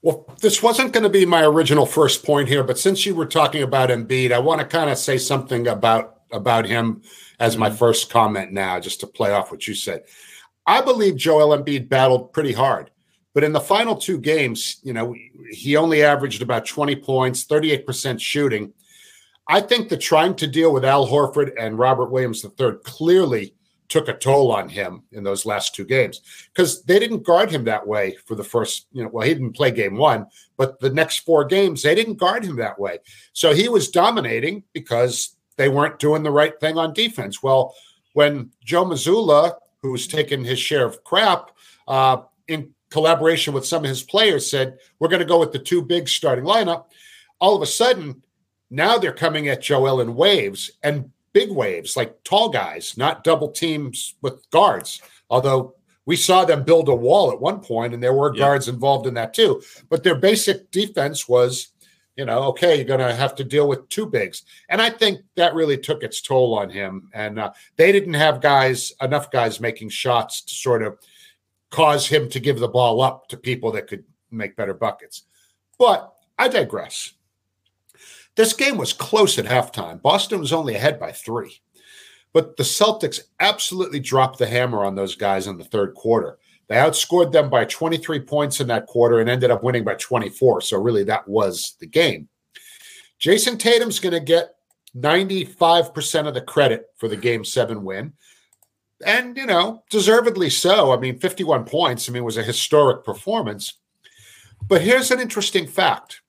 Well, 0.00 0.32
this 0.40 0.62
wasn't 0.62 0.92
going 0.92 1.02
to 1.02 1.10
be 1.10 1.26
my 1.26 1.44
original 1.44 1.84
first 1.84 2.24
point 2.24 2.48
here, 2.48 2.62
but 2.62 2.78
since 2.78 3.04
you 3.04 3.16
were 3.16 3.26
talking 3.26 3.62
about 3.62 3.90
Embiid, 3.90 4.32
I 4.32 4.38
want 4.38 4.60
to 4.60 4.66
kind 4.66 4.88
of 4.88 4.96
say 4.96 5.18
something 5.18 5.66
about 5.66 6.14
about 6.30 6.66
him 6.66 7.02
as 7.40 7.56
my 7.56 7.70
first 7.70 8.10
comment 8.10 8.52
now, 8.52 8.78
just 8.78 9.00
to 9.00 9.06
play 9.06 9.32
off 9.32 9.50
what 9.50 9.66
you 9.66 9.74
said. 9.74 10.02
I 10.66 10.82
believe 10.82 11.16
Joel 11.16 11.56
Embiid 11.56 11.88
battled 11.88 12.32
pretty 12.32 12.52
hard, 12.52 12.90
but 13.34 13.44
in 13.44 13.52
the 13.52 13.60
final 13.60 13.96
two 13.96 14.18
games, 14.18 14.80
you 14.82 14.92
know, 14.92 15.14
he 15.50 15.76
only 15.76 16.02
averaged 16.02 16.42
about 16.42 16.66
20 16.66 16.96
points, 16.96 17.44
38% 17.46 18.20
shooting. 18.20 18.72
I 19.48 19.60
think 19.60 19.88
that 19.88 19.98
trying 19.98 20.34
to 20.36 20.46
deal 20.46 20.72
with 20.72 20.84
Al 20.84 21.06
Horford 21.06 21.52
and 21.58 21.78
Robert 21.78 22.10
Williams 22.10 22.44
III 22.44 22.72
clearly 22.84 23.54
took 23.88 24.08
a 24.08 24.12
toll 24.12 24.52
on 24.52 24.68
him 24.68 25.02
in 25.12 25.24
those 25.24 25.46
last 25.46 25.74
two 25.74 25.84
games 25.84 26.20
because 26.52 26.82
they 26.82 26.98
didn't 26.98 27.22
guard 27.22 27.50
him 27.50 27.64
that 27.64 27.86
way 27.86 28.16
for 28.26 28.34
the 28.34 28.44
first, 28.44 28.86
you 28.92 29.02
know, 29.02 29.08
well, 29.08 29.26
he 29.26 29.32
didn't 29.32 29.56
play 29.56 29.70
game 29.70 29.96
one, 29.96 30.26
but 30.56 30.78
the 30.80 30.90
next 30.90 31.20
four 31.20 31.44
games, 31.44 31.82
they 31.82 31.94
didn't 31.94 32.16
guard 32.16 32.44
him 32.44 32.56
that 32.56 32.78
way. 32.78 32.98
So 33.32 33.54
he 33.54 33.68
was 33.68 33.88
dominating 33.88 34.64
because 34.72 35.36
they 35.56 35.68
weren't 35.68 35.98
doing 35.98 36.22
the 36.22 36.30
right 36.30 36.58
thing 36.60 36.76
on 36.76 36.92
defense. 36.92 37.42
Well, 37.42 37.74
when 38.12 38.50
Joe 38.64 38.84
Mazzulla, 38.84 39.54
who's 39.80 40.06
taken 40.06 40.44
his 40.44 40.58
share 40.58 40.84
of 40.84 41.02
crap, 41.04 41.50
uh, 41.86 42.22
in 42.46 42.74
collaboration 42.90 43.54
with 43.54 43.66
some 43.66 43.84
of 43.84 43.88
his 43.88 44.02
players, 44.02 44.50
said, 44.50 44.78
We're 44.98 45.08
going 45.08 45.20
to 45.20 45.26
go 45.26 45.38
with 45.38 45.52
the 45.52 45.58
two 45.58 45.82
big 45.82 46.08
starting 46.08 46.44
lineup. 46.44 46.86
All 47.40 47.54
of 47.54 47.62
a 47.62 47.66
sudden, 47.66 48.22
now 48.70 48.98
they're 48.98 49.12
coming 49.12 49.48
at 49.48 49.62
Joel 49.62 50.00
in 50.00 50.14
waves. 50.14 50.70
And 50.82 51.10
big 51.32 51.50
waves, 51.50 51.96
like 51.96 52.22
tall 52.24 52.48
guys, 52.48 52.96
not 52.96 53.24
double 53.24 53.50
teams 53.50 54.14
with 54.22 54.48
guards. 54.50 55.00
Although 55.30 55.74
we 56.06 56.16
saw 56.16 56.44
them 56.44 56.64
build 56.64 56.88
a 56.88 56.94
wall 56.94 57.30
at 57.30 57.40
one 57.40 57.60
point, 57.60 57.94
and 57.94 58.02
there 58.02 58.14
were 58.14 58.34
yeah. 58.34 58.40
guards 58.40 58.68
involved 58.68 59.06
in 59.06 59.14
that 59.14 59.34
too. 59.34 59.62
But 59.88 60.02
their 60.02 60.16
basic 60.16 60.70
defense 60.70 61.28
was, 61.28 61.68
you 62.16 62.24
know, 62.24 62.44
okay, 62.44 62.76
you're 62.76 62.84
going 62.84 63.00
to 63.00 63.14
have 63.14 63.34
to 63.36 63.44
deal 63.44 63.68
with 63.68 63.88
two 63.88 64.06
bigs, 64.06 64.42
and 64.68 64.82
I 64.82 64.90
think 64.90 65.20
that 65.36 65.54
really 65.54 65.78
took 65.78 66.02
its 66.02 66.20
toll 66.20 66.58
on 66.58 66.70
him. 66.70 67.10
And 67.14 67.38
uh, 67.38 67.52
they 67.76 67.92
didn't 67.92 68.14
have 68.14 68.40
guys 68.40 68.92
enough 69.00 69.30
guys 69.30 69.60
making 69.60 69.90
shots 69.90 70.42
to 70.42 70.54
sort 70.54 70.82
of 70.82 70.98
cause 71.70 72.06
him 72.06 72.28
to 72.30 72.40
give 72.40 72.58
the 72.58 72.68
ball 72.68 73.00
up 73.00 73.28
to 73.28 73.36
people 73.36 73.72
that 73.72 73.86
could 73.86 74.04
make 74.30 74.56
better 74.56 74.74
buckets. 74.74 75.24
But 75.78 76.12
I 76.38 76.48
digress. 76.48 77.12
This 78.36 78.52
game 78.52 78.76
was 78.76 78.92
close 78.92 79.38
at 79.38 79.46
halftime. 79.46 80.00
Boston 80.00 80.38
was 80.38 80.52
only 80.52 80.74
ahead 80.74 81.00
by 81.00 81.12
three. 81.12 81.60
But 82.32 82.56
the 82.56 82.62
Celtics 82.62 83.20
absolutely 83.40 84.00
dropped 84.00 84.38
the 84.38 84.46
hammer 84.46 84.84
on 84.84 84.94
those 84.94 85.16
guys 85.16 85.46
in 85.46 85.58
the 85.58 85.64
third 85.64 85.94
quarter. 85.94 86.38
They 86.68 86.76
outscored 86.76 87.32
them 87.32 87.48
by 87.48 87.64
23 87.64 88.20
points 88.20 88.60
in 88.60 88.68
that 88.68 88.86
quarter 88.86 89.20
and 89.20 89.28
ended 89.28 89.50
up 89.50 89.64
winning 89.64 89.84
by 89.84 89.94
24. 89.94 90.60
So, 90.60 90.78
really, 90.78 91.02
that 91.04 91.26
was 91.26 91.76
the 91.80 91.86
game. 91.86 92.28
Jayson 93.18 93.58
Tatum's 93.58 93.98
going 93.98 94.12
to 94.12 94.20
get 94.20 94.54
95% 94.96 96.28
of 96.28 96.34
the 96.34 96.40
credit 96.40 96.86
for 96.96 97.08
the 97.08 97.16
game 97.16 97.44
seven 97.44 97.82
win. 97.82 98.12
And, 99.04 99.36
you 99.36 99.46
know, 99.46 99.84
deservedly 99.90 100.50
so. 100.50 100.92
I 100.92 100.98
mean, 100.98 101.18
51 101.18 101.64
points, 101.64 102.08
I 102.08 102.12
mean, 102.12 102.24
was 102.24 102.36
a 102.36 102.42
historic 102.42 103.04
performance. 103.04 103.74
But 104.66 104.82
here's 104.82 105.10
an 105.10 105.20
interesting 105.20 105.66
fact 105.66 106.20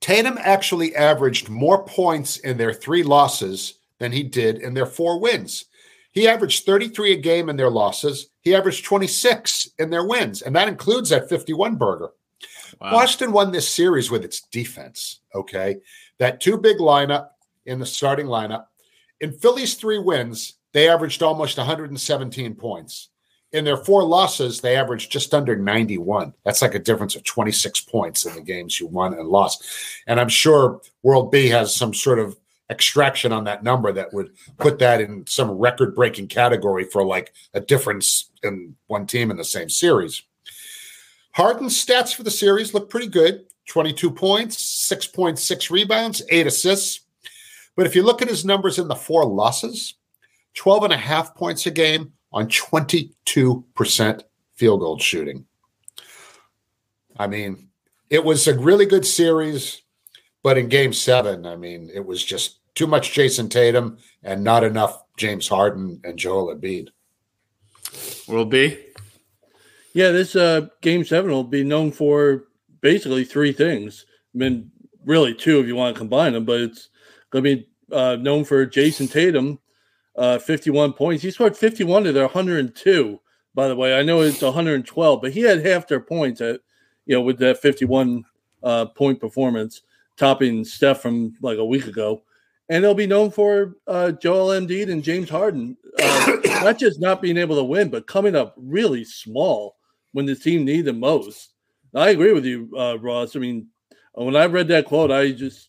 Tatum 0.00 0.38
actually 0.40 0.94
averaged 0.96 1.48
more 1.48 1.84
points 1.84 2.38
in 2.38 2.56
their 2.56 2.72
three 2.72 3.02
losses 3.02 3.74
than 3.98 4.12
he 4.12 4.22
did 4.22 4.58
in 4.58 4.74
their 4.74 4.86
four 4.86 5.20
wins. 5.20 5.66
He 6.12 6.26
averaged 6.26 6.64
33 6.64 7.12
a 7.12 7.16
game 7.16 7.48
in 7.48 7.56
their 7.56 7.70
losses. 7.70 8.30
He 8.40 8.54
averaged 8.54 8.84
26 8.84 9.70
in 9.78 9.90
their 9.90 10.06
wins, 10.06 10.42
and 10.42 10.56
that 10.56 10.68
includes 10.68 11.10
that 11.10 11.28
51 11.28 11.76
burger. 11.76 12.10
Wow. 12.80 12.94
Washington 12.94 13.32
won 13.32 13.52
this 13.52 13.68
series 13.68 14.10
with 14.10 14.24
its 14.24 14.40
defense. 14.40 15.20
Okay. 15.34 15.76
That 16.18 16.40
two 16.40 16.56
big 16.56 16.78
lineup 16.78 17.28
in 17.66 17.78
the 17.78 17.86
starting 17.86 18.26
lineup. 18.26 18.66
In 19.20 19.32
Philly's 19.32 19.74
three 19.74 19.98
wins, 19.98 20.54
they 20.72 20.88
averaged 20.88 21.22
almost 21.22 21.58
117 21.58 22.54
points. 22.54 23.08
In 23.52 23.64
their 23.64 23.76
four 23.76 24.04
losses, 24.04 24.60
they 24.60 24.76
averaged 24.76 25.10
just 25.10 25.34
under 25.34 25.56
91. 25.56 26.32
That's 26.44 26.62
like 26.62 26.76
a 26.76 26.78
difference 26.78 27.16
of 27.16 27.24
26 27.24 27.80
points 27.80 28.24
in 28.24 28.34
the 28.34 28.40
games 28.40 28.78
you 28.78 28.86
won 28.86 29.14
and 29.14 29.28
lost. 29.28 29.64
And 30.06 30.20
I'm 30.20 30.28
sure 30.28 30.80
World 31.02 31.32
B 31.32 31.48
has 31.48 31.74
some 31.74 31.92
sort 31.92 32.20
of 32.20 32.36
extraction 32.70 33.32
on 33.32 33.44
that 33.44 33.64
number 33.64 33.90
that 33.92 34.14
would 34.14 34.30
put 34.58 34.78
that 34.78 35.00
in 35.00 35.26
some 35.26 35.50
record 35.50 35.96
breaking 35.96 36.28
category 36.28 36.84
for 36.84 37.04
like 37.04 37.32
a 37.52 37.60
difference 37.60 38.30
in 38.44 38.76
one 38.86 39.06
team 39.06 39.32
in 39.32 39.36
the 39.36 39.44
same 39.44 39.68
series. 39.68 40.22
Harden's 41.32 41.84
stats 41.84 42.14
for 42.14 42.22
the 42.22 42.30
series 42.30 42.72
look 42.72 42.88
pretty 42.88 43.08
good 43.08 43.46
22 43.66 44.10
points, 44.10 44.88
6.6 44.90 45.70
rebounds, 45.70 46.22
eight 46.28 46.46
assists. 46.46 47.00
But 47.76 47.86
if 47.86 47.94
you 47.94 48.02
look 48.02 48.20
at 48.20 48.28
his 48.28 48.44
numbers 48.44 48.78
in 48.78 48.88
the 48.88 48.96
four 48.96 49.24
losses, 49.24 49.94
12 50.54 50.84
and 50.84 50.92
a 50.92 50.98
half 50.98 51.34
points 51.34 51.66
a 51.66 51.70
game 51.70 52.12
on 52.32 52.46
22% 52.48 54.22
field 54.54 54.80
goal 54.80 54.98
shooting. 54.98 55.46
I 57.18 57.26
mean, 57.26 57.68
it 58.08 58.24
was 58.24 58.46
a 58.48 58.58
really 58.58 58.86
good 58.86 59.06
series, 59.06 59.82
but 60.42 60.58
in 60.58 60.68
game 60.68 60.92
seven, 60.92 61.46
I 61.46 61.56
mean, 61.56 61.90
it 61.92 62.04
was 62.04 62.24
just 62.24 62.60
too 62.74 62.86
much 62.86 63.12
Jayson 63.12 63.48
Tatum 63.48 63.98
and 64.22 64.42
not 64.42 64.64
enough 64.64 65.02
James 65.16 65.48
Harden 65.48 66.00
and 66.04 66.18
Joel 66.18 66.54
Embiid. 66.54 66.88
Will 68.28 68.44
be. 68.44 68.78
Yeah, 69.92 70.10
this 70.12 70.36
uh, 70.36 70.68
game 70.80 71.04
seven 71.04 71.30
will 71.30 71.44
be 71.44 71.64
known 71.64 71.90
for 71.90 72.44
basically 72.80 73.24
three 73.24 73.52
things. 73.52 74.06
I 74.34 74.38
mean, 74.38 74.70
really 75.04 75.34
two 75.34 75.60
if 75.60 75.66
you 75.66 75.74
want 75.74 75.94
to 75.94 75.98
combine 75.98 76.32
them, 76.32 76.44
but 76.44 76.60
it's 76.60 76.88
going 77.30 77.44
to 77.44 77.56
be 77.56 77.68
uh, 77.92 78.16
known 78.16 78.44
for 78.44 78.66
Jayson 78.66 79.08
Tatum, 79.08 79.58
uh, 80.20 80.38
51 80.38 80.92
points. 80.92 81.22
He 81.22 81.30
scored 81.32 81.56
51 81.56 82.06
of 82.06 82.14
their 82.14 82.24
102, 82.24 83.20
by 83.54 83.66
the 83.66 83.74
way. 83.74 83.98
I 83.98 84.02
know 84.02 84.20
it's 84.20 84.42
112, 84.42 85.20
but 85.20 85.32
he 85.32 85.40
had 85.40 85.66
half 85.66 85.88
their 85.88 86.00
points 86.00 86.40
at, 86.40 86.60
you 87.06 87.16
know, 87.16 87.22
with 87.22 87.38
that 87.38 87.60
51 87.60 88.24
uh, 88.62 88.86
point 88.86 89.18
performance, 89.18 89.82
topping 90.16 90.64
Steph 90.64 91.02
from 91.02 91.34
like 91.42 91.58
a 91.58 91.64
week 91.64 91.86
ago 91.86 92.22
and 92.70 92.84
they'll 92.84 92.94
be 92.94 93.06
known 93.06 93.32
for 93.32 93.74
uh, 93.88 94.12
Joel 94.12 94.50
Embiid 94.50 94.90
and 94.90 95.02
James 95.02 95.28
Harden, 95.28 95.76
uh, 96.00 96.36
not 96.62 96.78
just 96.78 97.00
not 97.00 97.20
being 97.20 97.36
able 97.36 97.56
to 97.56 97.64
win, 97.64 97.90
but 97.90 98.06
coming 98.06 98.36
up 98.36 98.54
really 98.56 99.04
small 99.04 99.76
when 100.12 100.24
the 100.24 100.36
team 100.36 100.64
needs 100.64 100.86
them 100.86 101.00
most. 101.00 101.54
I 101.94 102.10
agree 102.10 102.32
with 102.32 102.44
you, 102.44 102.70
uh, 102.78 102.96
Ross. 103.00 103.34
I 103.34 103.40
mean, 103.40 103.66
when 104.14 104.36
I 104.36 104.46
read 104.46 104.68
that 104.68 104.86
quote, 104.86 105.10
I 105.10 105.32
just, 105.32 105.68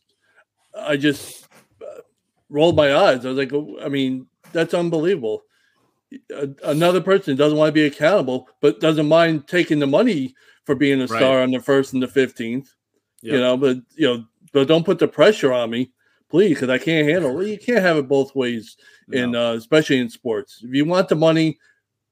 I 0.78 0.96
just 0.96 1.48
uh, 1.82 2.02
rolled 2.50 2.76
my 2.76 2.96
eyes. 2.96 3.26
I 3.26 3.30
was 3.30 3.38
like, 3.38 3.52
oh, 3.52 3.80
I 3.84 3.90
mean, 3.90 4.28
that's 4.54 4.74
unbelievable. 4.74 5.44
Another 6.64 7.02
person 7.02 7.36
doesn't 7.36 7.58
want 7.58 7.70
to 7.70 7.74
be 7.74 7.86
accountable, 7.86 8.48
but 8.60 8.80
doesn't 8.80 9.08
mind 9.08 9.48
taking 9.48 9.80
the 9.80 9.88
money 9.88 10.36
for 10.66 10.76
being 10.76 11.02
a 11.02 11.08
star 11.08 11.38
right. 11.38 11.44
on 11.44 11.52
the 11.52 11.60
first 11.60 11.94
and 11.94 12.04
the 12.04 12.08
fifteenth. 12.08 12.74
Yep. 13.22 13.34
You 13.34 13.40
know, 13.40 13.58
but 13.58 13.78
you 13.96 14.08
know, 14.08 14.26
but 14.52 14.68
don't 14.68 14.86
put 14.86 15.00
the 15.00 15.08
pressure 15.08 15.54
on 15.54 15.70
me 15.70 15.92
please, 16.32 16.56
because 16.56 16.70
I 16.70 16.78
can't 16.78 17.08
handle 17.08 17.40
it. 17.42 17.48
You 17.50 17.60
can't 17.60 17.84
have 17.84 17.98
it 17.98 18.08
both 18.08 18.34
ways, 18.34 18.78
in 19.12 19.36
uh, 19.36 19.52
especially 19.52 20.00
in 20.00 20.10
sports. 20.10 20.62
If 20.64 20.74
you 20.74 20.86
want 20.86 21.10
the 21.10 21.16
money, 21.16 21.60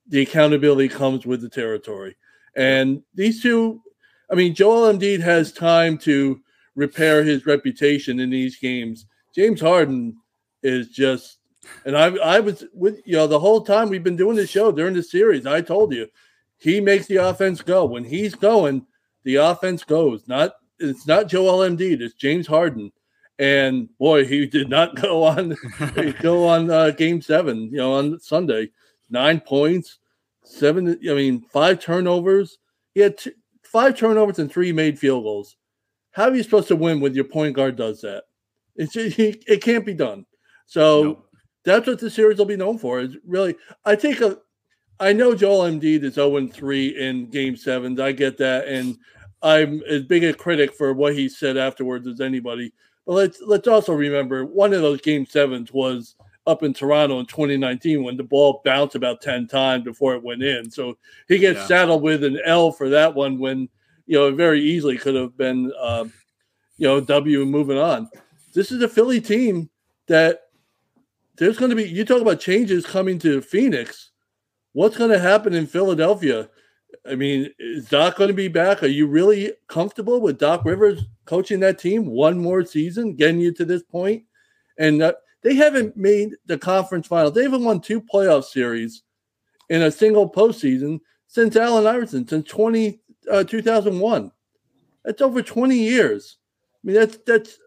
the 0.07 0.21
accountability 0.21 0.89
comes 0.89 1.25
with 1.25 1.41
the 1.41 1.49
territory. 1.49 2.17
And 2.55 3.01
these 3.15 3.41
two, 3.41 3.81
I 4.29 4.35
mean, 4.35 4.53
Joel 4.53 4.93
Embiid 4.93 5.21
has 5.21 5.53
time 5.53 5.97
to 5.99 6.41
repair 6.75 7.23
his 7.23 7.45
reputation 7.45 8.19
in 8.19 8.29
these 8.29 8.57
games. 8.57 9.05
James 9.33 9.61
Harden 9.61 10.17
is 10.61 10.89
just, 10.89 11.38
and 11.85 11.97
I, 11.97 12.15
I 12.17 12.39
was 12.39 12.65
with 12.73 13.01
you 13.05 13.17
know 13.17 13.27
the 13.27 13.39
whole 13.39 13.61
time 13.61 13.89
we've 13.89 14.03
been 14.03 14.15
doing 14.15 14.35
the 14.35 14.47
show 14.47 14.71
during 14.71 14.93
the 14.93 15.03
series. 15.03 15.45
I 15.45 15.61
told 15.61 15.93
you, 15.93 16.07
he 16.57 16.81
makes 16.81 17.07
the 17.07 17.17
offense 17.17 17.61
go. 17.61 17.85
When 17.85 18.03
he's 18.03 18.35
going, 18.35 18.85
the 19.23 19.35
offense 19.35 19.83
goes. 19.83 20.27
Not 20.27 20.53
it's 20.79 21.07
not 21.07 21.27
Joel 21.27 21.69
Embiid, 21.69 22.01
it's 22.01 22.13
James 22.13 22.47
Harden 22.47 22.91
and 23.39 23.87
boy, 23.97 24.25
he 24.25 24.45
did 24.45 24.69
not 24.69 24.95
go 24.95 25.23
on 25.23 25.55
go 26.21 26.45
on 26.47 26.69
uh, 26.69 26.91
game 26.91 27.21
seven. 27.21 27.69
You 27.71 27.77
know, 27.77 27.93
on 27.93 28.19
Sunday, 28.19 28.69
nine 29.09 29.39
points, 29.39 29.97
seven. 30.43 30.99
I 31.09 31.13
mean, 31.13 31.41
five 31.49 31.79
turnovers. 31.79 32.59
He 32.93 32.99
had 32.99 33.17
two, 33.17 33.31
five 33.63 33.97
turnovers 33.97 34.39
and 34.39 34.51
three 34.51 34.73
made 34.73 34.99
field 34.99 35.23
goals. 35.23 35.55
How 36.11 36.25
are 36.25 36.35
you 36.35 36.43
supposed 36.43 36.67
to 36.67 36.75
win 36.75 36.99
when 36.99 37.13
your 37.13 37.23
point 37.23 37.55
guard 37.55 37.77
does 37.77 38.01
that? 38.01 38.25
It's 38.75 38.95
it 38.95 39.61
can't 39.63 39.85
be 39.85 39.95
done. 39.95 40.25
So. 40.67 41.25
That's 41.69 41.87
what 41.87 41.99
the 41.99 42.09
series 42.09 42.37
will 42.37 42.45
be 42.45 42.57
known 42.57 42.77
for. 42.77 42.99
Is 42.99 43.17
really, 43.25 43.55
I 43.85 43.95
take 43.95 44.21
a. 44.21 44.37
I 44.99 45.13
know 45.13 45.33
Joel 45.33 45.69
Embiid 45.69 46.03
is 46.03 46.15
0 46.15 46.47
3 46.47 46.87
in 46.99 47.29
game 47.29 47.55
sevens. 47.55 47.99
I 47.99 48.11
get 48.11 48.37
that. 48.39 48.67
And 48.67 48.97
I'm 49.41 49.81
as 49.83 50.03
big 50.03 50.23
a 50.23 50.33
critic 50.33 50.73
for 50.73 50.93
what 50.93 51.15
he 51.15 51.29
said 51.29 51.57
afterwards 51.57 52.07
as 52.07 52.19
anybody. 52.19 52.73
But 53.05 53.13
let's 53.13 53.41
let's 53.41 53.67
also 53.67 53.93
remember 53.93 54.45
one 54.45 54.73
of 54.73 54.81
those 54.81 55.01
game 55.01 55.25
sevens 55.25 55.71
was 55.71 56.15
up 56.45 56.63
in 56.63 56.73
Toronto 56.73 57.19
in 57.19 57.25
2019 57.25 58.03
when 58.03 58.17
the 58.17 58.23
ball 58.23 58.61
bounced 58.65 58.95
about 58.95 59.21
10 59.21 59.47
times 59.47 59.83
before 59.83 60.15
it 60.15 60.23
went 60.23 60.41
in. 60.41 60.69
So 60.69 60.97
he 61.27 61.37
gets 61.37 61.59
yeah. 61.59 61.65
saddled 61.67 62.01
with 62.01 62.23
an 62.23 62.39
L 62.43 62.71
for 62.71 62.89
that 62.89 63.13
one 63.13 63.37
when 63.37 63.69
you 64.07 64.17
know 64.17 64.27
it 64.27 64.35
very 64.35 64.61
easily 64.61 64.97
could 64.97 65.15
have 65.15 65.37
been 65.37 65.71
uh, 65.79 66.05
you 66.77 66.87
know 66.87 66.99
W 66.99 67.45
moving 67.45 67.77
on. 67.77 68.09
This 68.53 68.71
is 68.71 68.81
a 68.81 68.89
Philly 68.89 69.21
team 69.21 69.69
that 70.07 70.48
there's 71.39 71.57
going 71.57 71.69
to 71.69 71.75
be 71.75 71.89
you 71.89 72.05
talk 72.05 72.21
about 72.21 72.39
changes 72.39 72.85
coming 72.85 73.17
to 73.19 73.41
Phoenix. 73.41 74.11
What's 74.73 74.97
going 74.97 75.11
to 75.11 75.19
happen 75.19 75.53
in 75.53 75.65
Philadelphia? 75.65 76.49
I 77.09 77.15
mean, 77.15 77.49
is 77.57 77.87
Doc 77.87 78.17
going 78.17 78.27
to 78.27 78.33
be 78.33 78.49
back? 78.49 78.83
Are 78.83 78.87
you 78.87 79.07
really 79.07 79.53
comfortable 79.67 80.21
with 80.21 80.37
Doc 80.37 80.65
Rivers 80.65 81.05
coaching 81.25 81.59
that 81.61 81.79
team 81.79 82.05
one 82.05 82.37
more 82.39 82.65
season, 82.65 83.15
getting 83.15 83.39
you 83.39 83.53
to 83.53 83.65
this 83.65 83.81
point? 83.83 84.23
And 84.77 85.01
uh, 85.01 85.13
they 85.41 85.55
haven't 85.55 85.95
made 85.95 86.35
the 86.45 86.57
conference 86.57 87.07
final. 87.07 87.31
They 87.31 87.43
haven't 87.43 87.63
won 87.63 87.81
two 87.81 88.01
playoff 88.01 88.43
series 88.43 89.03
in 89.69 89.81
a 89.81 89.91
single 89.91 90.29
postseason 90.29 90.99
since 91.27 91.55
Allen 91.55 91.87
Iverson, 91.87 92.27
since 92.27 92.47
20, 92.49 92.99
uh, 93.31 93.43
2001. 93.43 94.31
That's 95.05 95.21
over 95.21 95.41
20 95.41 95.75
years. 95.75 96.37
I 96.75 96.87
mean, 96.87 96.95
that's, 96.95 97.17
that's, 97.25 97.57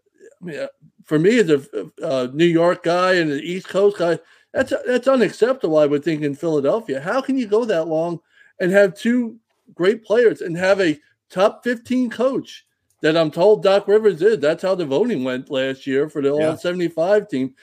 for 1.05 1.19
me 1.19 1.39
as 1.39 1.51
a, 1.51 1.63
a 2.03 2.29
New 2.29 2.47
York 2.47 2.83
guy 2.83 3.15
and 3.15 3.31
an 3.31 3.41
East 3.41 3.69
Coast 3.69 3.99
guy, 3.99 4.19
that's, 4.53 4.73
that's 4.87 5.09
unacceptable, 5.09 5.79
I 5.79 5.87
would 5.87 6.05
think, 6.05 6.23
in 6.23 6.35
Philadelphia. 6.35 7.01
How 7.01 7.21
can 7.21 7.37
you 7.37 7.47
go 7.47 7.65
that 7.65 7.89
long– 7.89 8.21
and 8.63 8.71
have 8.71 8.95
two 8.95 9.37
great 9.75 10.05
players 10.05 10.41
and 10.41 10.57
have 10.57 10.81
a 10.81 10.99
top 11.29 11.65
15 11.65 12.11
coach 12.11 12.65
that 13.01 13.17
I'm 13.17 13.31
told 13.31 13.63
Doc 13.63 13.89
Rivers 13.89 14.23
is. 14.23 14.39
That's 14.39 14.63
how 14.63 14.77
the 14.77 14.87
voting 14.87 15.25
went 15.25 15.51
last 15.51 15.85
year 15.85 16.09
for 16.09 16.23
the 16.23 16.29
yeah. 16.29 16.51
all 16.51 16.57
75 16.57 17.29
team. 17.29 17.55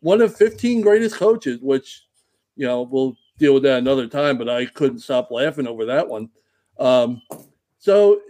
One 0.00 0.20
of 0.20 0.36
15 0.36 0.80
greatest 0.80 1.16
coaches, 1.16 1.58
which, 1.60 2.04
you 2.54 2.66
know, 2.66 2.82
we'll 2.82 3.16
deal 3.38 3.52
with 3.52 3.64
that 3.64 3.78
another 3.78 4.06
time, 4.06 4.38
but 4.38 4.48
I 4.48 4.66
couldn't 4.66 5.00
stop 5.00 5.32
laughing 5.32 5.66
over 5.66 5.86
that 5.86 6.06
one. 6.06 6.30
Um, 6.78 7.20
so 7.78 8.20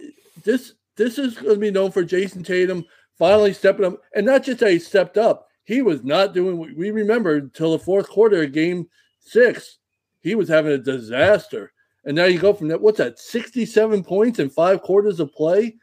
this 0.44 0.74
this 0.96 1.18
is 1.18 1.34
going 1.34 1.54
to 1.54 1.60
be 1.60 1.70
known 1.70 1.90
for 1.90 2.04
Jayson 2.04 2.44
Tatum 2.44 2.86
finally 3.18 3.52
stepping 3.52 3.84
up, 3.84 4.02
and 4.14 4.26
not 4.26 4.44
just 4.44 4.60
that 4.60 4.70
he 4.70 4.78
stepped 4.78 5.18
up. 5.18 5.48
He 5.64 5.82
was 5.82 6.04
not 6.04 6.34
doing 6.34 6.58
what 6.58 6.76
we 6.76 6.90
remember 6.90 7.36
until 7.36 7.72
the 7.72 7.78
fourth 7.78 8.08
quarter 8.08 8.42
of 8.42 8.52
game 8.52 8.86
six. 9.20 9.78
He 10.20 10.34
was 10.34 10.48
having 10.48 10.72
a 10.72 10.78
disaster. 10.78 11.72
And 12.04 12.16
now 12.16 12.26
you 12.26 12.38
go 12.38 12.52
from 12.52 12.68
that. 12.68 12.80
What's 12.80 12.98
that? 12.98 13.18
67 13.18 14.04
points 14.04 14.38
in 14.38 14.50
five 14.50 14.82
quarters 14.82 15.20
of 15.20 15.32
play? 15.32 15.76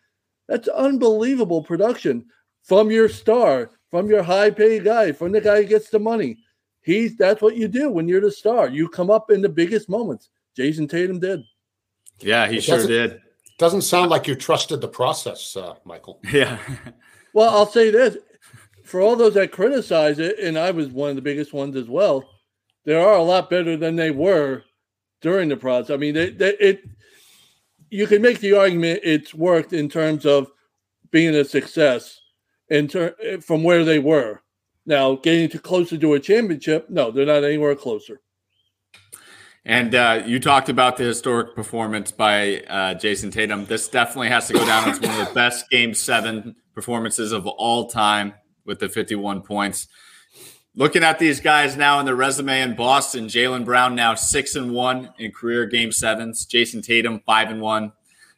That's 0.48 0.68
unbelievable 0.68 1.64
production 1.64 2.26
from 2.64 2.92
your 2.92 3.10
star, 3.10 3.72
from 3.90 4.08
your 4.08 4.22
high 4.22 4.52
paid 4.52 4.84
guy, 4.84 5.12
from 5.12 5.32
the 5.32 5.42
guy 5.42 5.64
who 5.64 5.68
gets 5.68 5.90
the 5.90 6.00
money. 6.00 6.38
He's 6.84 7.16
that's 7.16 7.42
what 7.42 7.56
you 7.56 7.68
do 7.68 7.90
when 7.90 8.08
you're 8.08 8.22
the 8.22 8.32
star. 8.32 8.70
You 8.70 8.90
come 8.90 9.10
up 9.10 9.32
in 9.32 9.42
the 9.42 9.50
biggest 9.50 9.90
moments. 9.90 10.30
Jayson 10.58 10.90
Tatum 10.90 11.20
did. 11.20 11.42
Yeah, 12.20 12.48
he 12.48 12.58
it 12.58 12.64
sure 12.64 12.86
did. 12.86 13.22
Doesn't 13.58 13.84
sound 13.84 14.10
like 14.10 14.28
you 14.28 14.36
trusted 14.36 14.82
the 14.82 14.88
process, 14.88 15.56
uh, 15.56 15.76
Michael. 15.86 16.20
Yeah. 16.32 16.58
Well, 17.34 17.50
I'll 17.50 17.66
say 17.66 17.90
this 17.90 18.18
for 18.84 19.02
all 19.02 19.16
those 19.16 19.36
that 19.36 19.52
criticize 19.52 20.20
it, 20.20 20.40
and 20.40 20.58
I 20.58 20.72
was 20.72 20.90
one 20.90 21.10
of 21.12 21.16
the 21.16 21.22
biggest 21.22 21.54
ones 21.54 21.76
as 21.76 21.88
well. 21.88 22.30
They 22.86 22.96
are 22.96 23.14
a 23.14 23.24
lot 23.24 23.50
better 23.50 23.78
than 23.78 23.96
they 23.96 24.12
were 24.12 24.64
during 25.22 25.50
the 25.50 25.58
process. 25.58 25.94
I 25.94 25.98
mean, 25.98 26.16
they, 26.16 26.32
they, 26.32 26.56
it 26.60 26.84
you 27.90 28.08
can 28.08 28.22
make 28.22 28.40
the 28.40 28.54
argument 28.54 29.02
it's 29.04 29.34
worked 29.34 29.74
in 29.74 29.90
terms 29.90 30.26
of 30.26 30.52
being 31.12 31.36
a 31.36 31.44
success 31.44 32.20
in 32.70 32.88
ter- 32.88 33.16
from 33.42 33.64
where 33.64 33.84
they 33.84 34.00
were. 34.00 34.42
Now, 34.86 35.16
getting 35.16 35.50
to 35.50 35.60
closer 35.60 35.98
to 35.98 36.14
a 36.14 36.20
championship, 36.20 36.90
no, 36.90 37.12
they're 37.12 37.26
not 37.26 37.44
anywhere 37.44 37.76
closer. 37.76 38.22
And 39.64 39.94
uh, 39.94 40.24
you 40.26 40.40
talked 40.40 40.70
about 40.70 40.98
the 40.98 41.04
historic 41.04 41.56
performance 41.56 42.12
by 42.12 42.62
uh, 42.62 42.96
Jayson 42.96 43.32
Tatum. 43.32 43.66
This 43.66 43.88
definitely 43.88 44.30
has 44.30 44.48
to 44.48 44.54
go 44.54 44.66
down 44.66 44.90
as 44.90 45.00
one 45.00 45.12
of 45.20 45.28
the 45.28 45.34
best 45.34 45.70
Game 45.70 45.94
Seven 45.94 46.56
performances 46.74 47.32
of 47.32 47.46
all 47.46 47.88
time, 47.88 48.34
with 48.66 48.80
the 48.80 48.90
51 48.90 49.42
points. 49.42 49.88
Looking 50.76 51.04
at 51.04 51.20
these 51.20 51.42
guys 51.42 51.76
now 51.76 52.00
in 52.00 52.06
the 52.06 52.16
resume 52.16 52.62
in 52.62 52.76
Boston, 52.76 53.28
Jaylen 53.28 53.66
Brown 53.66 53.94
now 53.94 54.16
six 54.16 54.56
and 54.56 54.72
one 54.72 55.14
in 55.20 55.32
career 55.32 55.66
Game 55.66 55.92
Sevens. 55.92 56.46
Jayson 56.46 56.82
Tatum 56.82 57.22
five 57.26 57.50
and 57.50 57.62
one. 57.62 57.92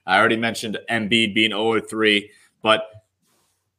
I 0.05 0.17
already 0.17 0.38
mentioned 0.38 0.77
Embiid 0.89 1.33
being 1.33 1.51
0 1.51 1.79
3, 1.79 2.31
but 2.62 2.83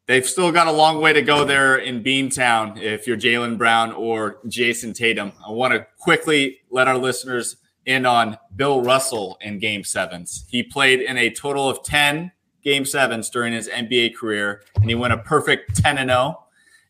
they've 0.06 0.26
still 0.26 0.52
got 0.52 0.66
a 0.66 0.72
long 0.72 1.00
way 1.00 1.12
to 1.12 1.22
go 1.22 1.44
there 1.44 1.76
in 1.76 2.02
Beantown 2.02 2.80
if 2.80 3.06
you're 3.06 3.16
Jaylen 3.16 3.58
Brown 3.58 3.92
or 3.92 4.38
Jayson 4.46 4.94
Tatum. 4.94 5.32
I 5.46 5.50
want 5.50 5.72
to 5.72 5.86
quickly 5.98 6.58
let 6.70 6.88
our 6.88 6.98
listeners 6.98 7.56
in 7.86 8.06
on 8.06 8.38
Bill 8.56 8.82
Russell 8.82 9.38
in 9.40 9.58
game 9.58 9.84
sevens. 9.84 10.46
He 10.48 10.62
played 10.62 11.00
in 11.00 11.16
a 11.16 11.30
total 11.30 11.68
of 11.68 11.82
10 11.82 12.32
game 12.62 12.84
sevens 12.84 13.28
during 13.28 13.52
his 13.52 13.68
NBA 13.68 14.16
career, 14.16 14.62
and 14.76 14.88
he 14.88 14.94
went 14.94 15.12
a 15.12 15.18
perfect 15.18 15.76
10 15.76 15.98
and 15.98 16.10
0. 16.10 16.40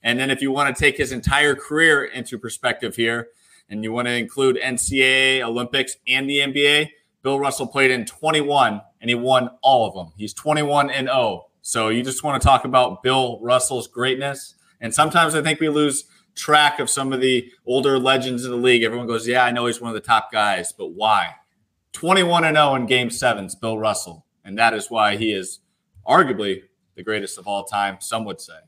And 0.03 0.18
then 0.18 0.31
if 0.31 0.42
you 0.42 0.53
want 0.53 0.74
to 0.74 0.79
take 0.79 0.96
his 0.96 1.12
entire 1.12 1.55
career 1.55 2.05
into 2.05 2.38
perspective 2.38 2.94
here, 2.96 3.29
and 3.68 3.83
you 3.83 3.92
want 3.92 4.07
to 4.07 4.14
include 4.14 4.57
NCAA, 4.57 5.42
Olympics, 5.42 5.96
and 6.07 6.29
the 6.29 6.40
NBA, 6.40 6.90
Bill 7.22 7.40
Russell 7.40 7.66
played 7.66 7.90
in 7.90 8.05
21 8.05 8.83
and 9.00 9.09
he 9.09 9.14
won 9.14 9.50
all 9.62 9.88
of 9.88 9.94
them. 9.94 10.12
He's 10.16 10.35
21 10.35 10.90
and 10.90 11.09
0 11.09 11.46
so 11.66 11.88
you 11.88 12.03
just 12.03 12.22
want 12.22 12.40
to 12.40 12.46
talk 12.46 12.66
about 12.66 13.03
Bill 13.03 13.40
Russell's 13.40 13.87
greatness. 13.87 14.55
And 14.83 14.92
sometimes 14.94 15.35
I 15.35 15.40
think 15.40 15.61
we 15.61 15.70
lose 15.70 16.05
track 16.35 16.79
of 16.79 16.90
some 16.90 17.11
of 17.11 17.22
the 17.22 17.50
older 17.64 17.98
legends 17.98 18.44
in 18.44 18.50
the 18.50 18.59
league. 18.59 18.83
Everyone 18.83 19.07
goes, 19.07 19.27
Yeah, 19.27 19.46
I 19.46 19.50
know 19.50 19.64
he's 19.64 19.81
one 19.81 19.88
of 19.88 19.94
the 19.94 20.07
top 20.07 20.31
guys, 20.31 20.74
but 20.74 20.88
why? 20.88 21.31
21 21.92 22.44
and 22.44 22.59
0 22.59 22.74
in 22.74 22.85
game 22.85 23.09
sevens, 23.09 23.55
Bill 23.55 23.79
Russell. 23.79 24.27
And 24.44 24.59
that 24.59 24.74
is 24.74 24.90
why 24.90 25.16
he 25.16 25.33
is 25.33 25.61
arguably 26.07 26.64
the 26.96 27.03
greatest 27.03 27.38
of 27.38 27.46
all 27.46 27.64
time, 27.64 27.96
some 27.98 28.27
would 28.27 28.42
say. 28.42 28.59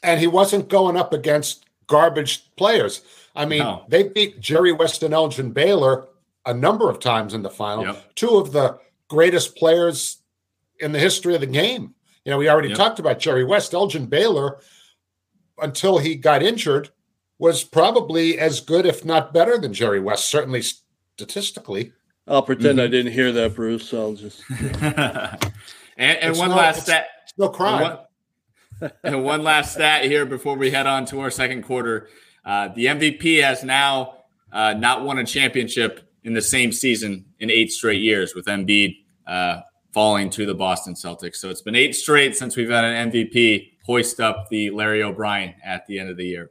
And 0.00 0.20
he 0.20 0.28
wasn't 0.28 0.68
going 0.68 0.96
up 0.96 1.12
against 1.12 1.66
garbage 1.88 2.54
players. 2.54 3.02
I 3.34 3.44
mean, 3.44 3.58
no. 3.58 3.86
they 3.88 4.04
beat 4.04 4.38
Jerry 4.38 4.70
West 4.70 5.02
and 5.02 5.12
Elgin 5.12 5.50
Baylor 5.50 6.06
a 6.46 6.54
number 6.54 6.88
of 6.88 7.00
times 7.00 7.34
in 7.34 7.42
the 7.42 7.50
final. 7.50 7.86
Yep. 7.86 8.14
Two 8.14 8.36
of 8.36 8.52
the 8.52 8.78
greatest 9.08 9.56
players 9.56 10.18
in 10.78 10.92
the 10.92 11.00
history 11.00 11.34
of 11.34 11.40
the 11.40 11.48
game. 11.48 11.94
You 12.24 12.30
know, 12.30 12.38
we 12.38 12.48
already 12.48 12.68
yep. 12.68 12.78
talked 12.78 12.98
about 12.98 13.18
Jerry 13.18 13.44
West. 13.44 13.74
Elgin 13.74 14.06
Baylor, 14.06 14.58
until 15.58 15.98
he 15.98 16.14
got 16.14 16.42
injured, 16.42 16.90
was 17.38 17.64
probably 17.64 18.38
as 18.38 18.60
good, 18.60 18.86
if 18.86 19.04
not 19.04 19.34
better, 19.34 19.58
than 19.58 19.74
Jerry 19.74 20.00
West, 20.00 20.30
certainly 20.30 20.62
statistically. 20.62 21.92
I'll 22.26 22.42
pretend 22.42 22.78
mm-hmm. 22.78 22.86
I 22.86 22.88
didn't 22.88 23.12
hear 23.12 23.32
that, 23.32 23.54
Bruce. 23.54 23.92
I'll 23.92 24.14
just. 24.14 24.42
and, 24.80 25.38
and 25.98 26.38
one 26.38 26.50
no, 26.50 26.56
last 26.56 26.82
stat. 26.82 27.06
No 27.36 27.50
crime. 27.50 27.82
And 27.82 27.98
one, 28.80 28.92
and 29.04 29.24
one 29.24 29.42
last 29.42 29.74
stat 29.74 30.04
here 30.04 30.24
before 30.24 30.56
we 30.56 30.70
head 30.70 30.86
on 30.86 31.04
to 31.06 31.20
our 31.20 31.30
second 31.30 31.64
quarter. 31.64 32.08
Uh, 32.44 32.68
the 32.68 32.86
MVP 32.86 33.42
has 33.42 33.62
now 33.62 34.24
uh, 34.52 34.72
not 34.74 35.04
won 35.04 35.18
a 35.18 35.24
championship 35.24 36.10
in 36.22 36.32
the 36.32 36.42
same 36.42 36.72
season 36.72 37.26
in 37.38 37.50
eight 37.50 37.70
straight 37.70 38.00
years 38.00 38.34
with 38.34 38.46
Embiid 38.46 38.96
uh, 39.26 39.60
falling 39.94 40.28
to 40.28 40.44
the 40.44 40.54
Boston 40.54 40.94
Celtics. 40.94 41.36
So 41.36 41.48
it's 41.48 41.62
been 41.62 41.76
eight 41.76 41.94
straight 41.94 42.36
since 42.36 42.56
we've 42.56 42.68
had 42.68 42.84
an 42.84 43.12
MVP 43.12 43.70
hoist 43.86 44.18
up 44.18 44.48
the 44.50 44.70
Larry 44.70 45.04
O'Brien 45.04 45.54
at 45.64 45.86
the 45.86 46.00
end 46.00 46.10
of 46.10 46.16
the 46.16 46.26
year. 46.26 46.50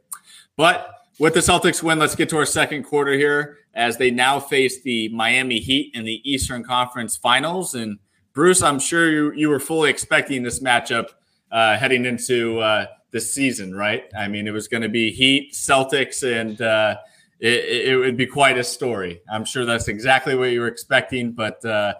But 0.56 0.88
with 1.18 1.34
the 1.34 1.40
Celtics 1.40 1.82
win, 1.82 1.98
let's 1.98 2.16
get 2.16 2.30
to 2.30 2.38
our 2.38 2.46
second 2.46 2.84
quarter 2.84 3.12
here 3.12 3.58
as 3.74 3.98
they 3.98 4.10
now 4.10 4.40
face 4.40 4.82
the 4.82 5.10
Miami 5.10 5.58
Heat 5.60 5.94
in 5.94 6.04
the 6.04 6.22
Eastern 6.28 6.64
Conference 6.64 7.16
Finals. 7.16 7.74
And 7.74 7.98
Bruce, 8.32 8.62
I'm 8.62 8.78
sure 8.78 9.10
you, 9.10 9.32
you 9.32 9.50
were 9.50 9.60
fully 9.60 9.90
expecting 9.90 10.42
this 10.42 10.60
matchup 10.60 11.08
uh, 11.52 11.76
heading 11.76 12.06
into 12.06 12.60
uh, 12.60 12.86
the 13.10 13.20
season, 13.20 13.74
right? 13.74 14.04
I 14.16 14.26
mean, 14.26 14.48
it 14.48 14.52
was 14.52 14.68
going 14.68 14.82
to 14.82 14.88
be 14.88 15.10
Heat, 15.10 15.52
Celtics, 15.52 16.22
and 16.24 16.60
uh, 16.62 16.96
it, 17.40 17.88
it, 17.88 17.96
would 17.96 18.16
be 18.16 18.26
quite 18.26 18.56
a 18.56 18.64
story. 18.64 19.20
I'm 19.30 19.44
sure 19.44 19.64
that's 19.64 19.88
exactly 19.88 20.34
what 20.34 20.50
you 20.50 20.60
were 20.60 20.68
expecting, 20.68 21.32
but 21.32 21.64
uh, 21.64 21.94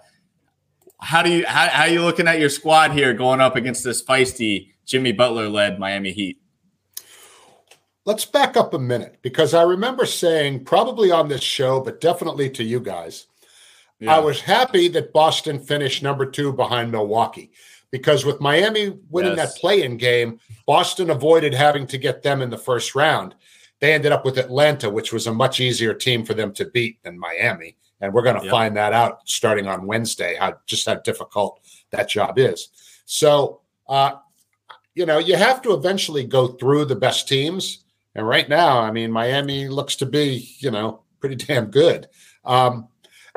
how 1.04 1.22
do 1.22 1.30
you 1.30 1.46
how, 1.46 1.68
how 1.68 1.82
are 1.82 1.88
you 1.88 2.02
looking 2.02 2.26
at 2.26 2.40
your 2.40 2.48
squad 2.48 2.92
here 2.92 3.12
going 3.12 3.40
up 3.40 3.56
against 3.56 3.84
this 3.84 4.02
feisty 4.02 4.70
Jimmy 4.86 5.12
Butler 5.12 5.48
led 5.50 5.78
Miami 5.78 6.12
Heat? 6.12 6.40
Let's 8.06 8.24
back 8.24 8.56
up 8.56 8.72
a 8.72 8.78
minute 8.78 9.18
because 9.20 9.52
I 9.52 9.62
remember 9.62 10.06
saying 10.06 10.64
probably 10.64 11.10
on 11.10 11.28
this 11.28 11.42
show, 11.42 11.80
but 11.80 12.00
definitely 12.00 12.48
to 12.50 12.64
you 12.64 12.80
guys, 12.80 13.26
yeah. 14.00 14.16
I 14.16 14.18
was 14.18 14.40
happy 14.40 14.88
that 14.88 15.12
Boston 15.12 15.58
finished 15.58 16.02
number 16.02 16.24
two 16.24 16.52
behind 16.52 16.90
Milwaukee 16.90 17.52
because 17.90 18.24
with 18.24 18.40
Miami 18.40 18.98
winning 19.10 19.36
yes. 19.36 19.54
that 19.54 19.60
play-in 19.60 19.98
game, 19.98 20.40
Boston 20.66 21.10
avoided 21.10 21.52
having 21.52 21.86
to 21.88 21.98
get 21.98 22.22
them 22.22 22.40
in 22.40 22.50
the 22.50 22.58
first 22.58 22.94
round. 22.94 23.34
They 23.80 23.92
ended 23.92 24.12
up 24.12 24.24
with 24.24 24.38
Atlanta, 24.38 24.88
which 24.88 25.12
was 25.12 25.26
a 25.26 25.34
much 25.34 25.60
easier 25.60 25.92
team 25.92 26.24
for 26.24 26.32
them 26.32 26.52
to 26.54 26.64
beat 26.64 27.02
than 27.02 27.18
Miami 27.18 27.76
and 28.04 28.12
we're 28.12 28.22
going 28.22 28.36
to 28.36 28.44
yep. 28.44 28.50
find 28.50 28.76
that 28.76 28.92
out 28.92 29.26
starting 29.26 29.66
on 29.66 29.86
Wednesday. 29.86 30.36
How 30.38 30.58
just 30.66 30.86
how 30.86 30.96
difficult 30.96 31.60
that 31.90 32.08
job 32.08 32.38
is. 32.38 32.68
So, 33.06 33.62
uh, 33.88 34.16
you 34.94 35.06
know, 35.06 35.18
you 35.18 35.36
have 35.36 35.62
to 35.62 35.72
eventually 35.72 36.24
go 36.24 36.48
through 36.48 36.84
the 36.84 36.96
best 36.96 37.26
teams, 37.26 37.84
and 38.14 38.28
right 38.28 38.48
now, 38.48 38.78
I 38.78 38.90
mean, 38.90 39.10
Miami 39.10 39.68
looks 39.68 39.96
to 39.96 40.06
be, 40.06 40.50
you 40.58 40.70
know, 40.70 41.02
pretty 41.20 41.36
damn 41.36 41.66
good. 41.66 42.08
Um, 42.44 42.88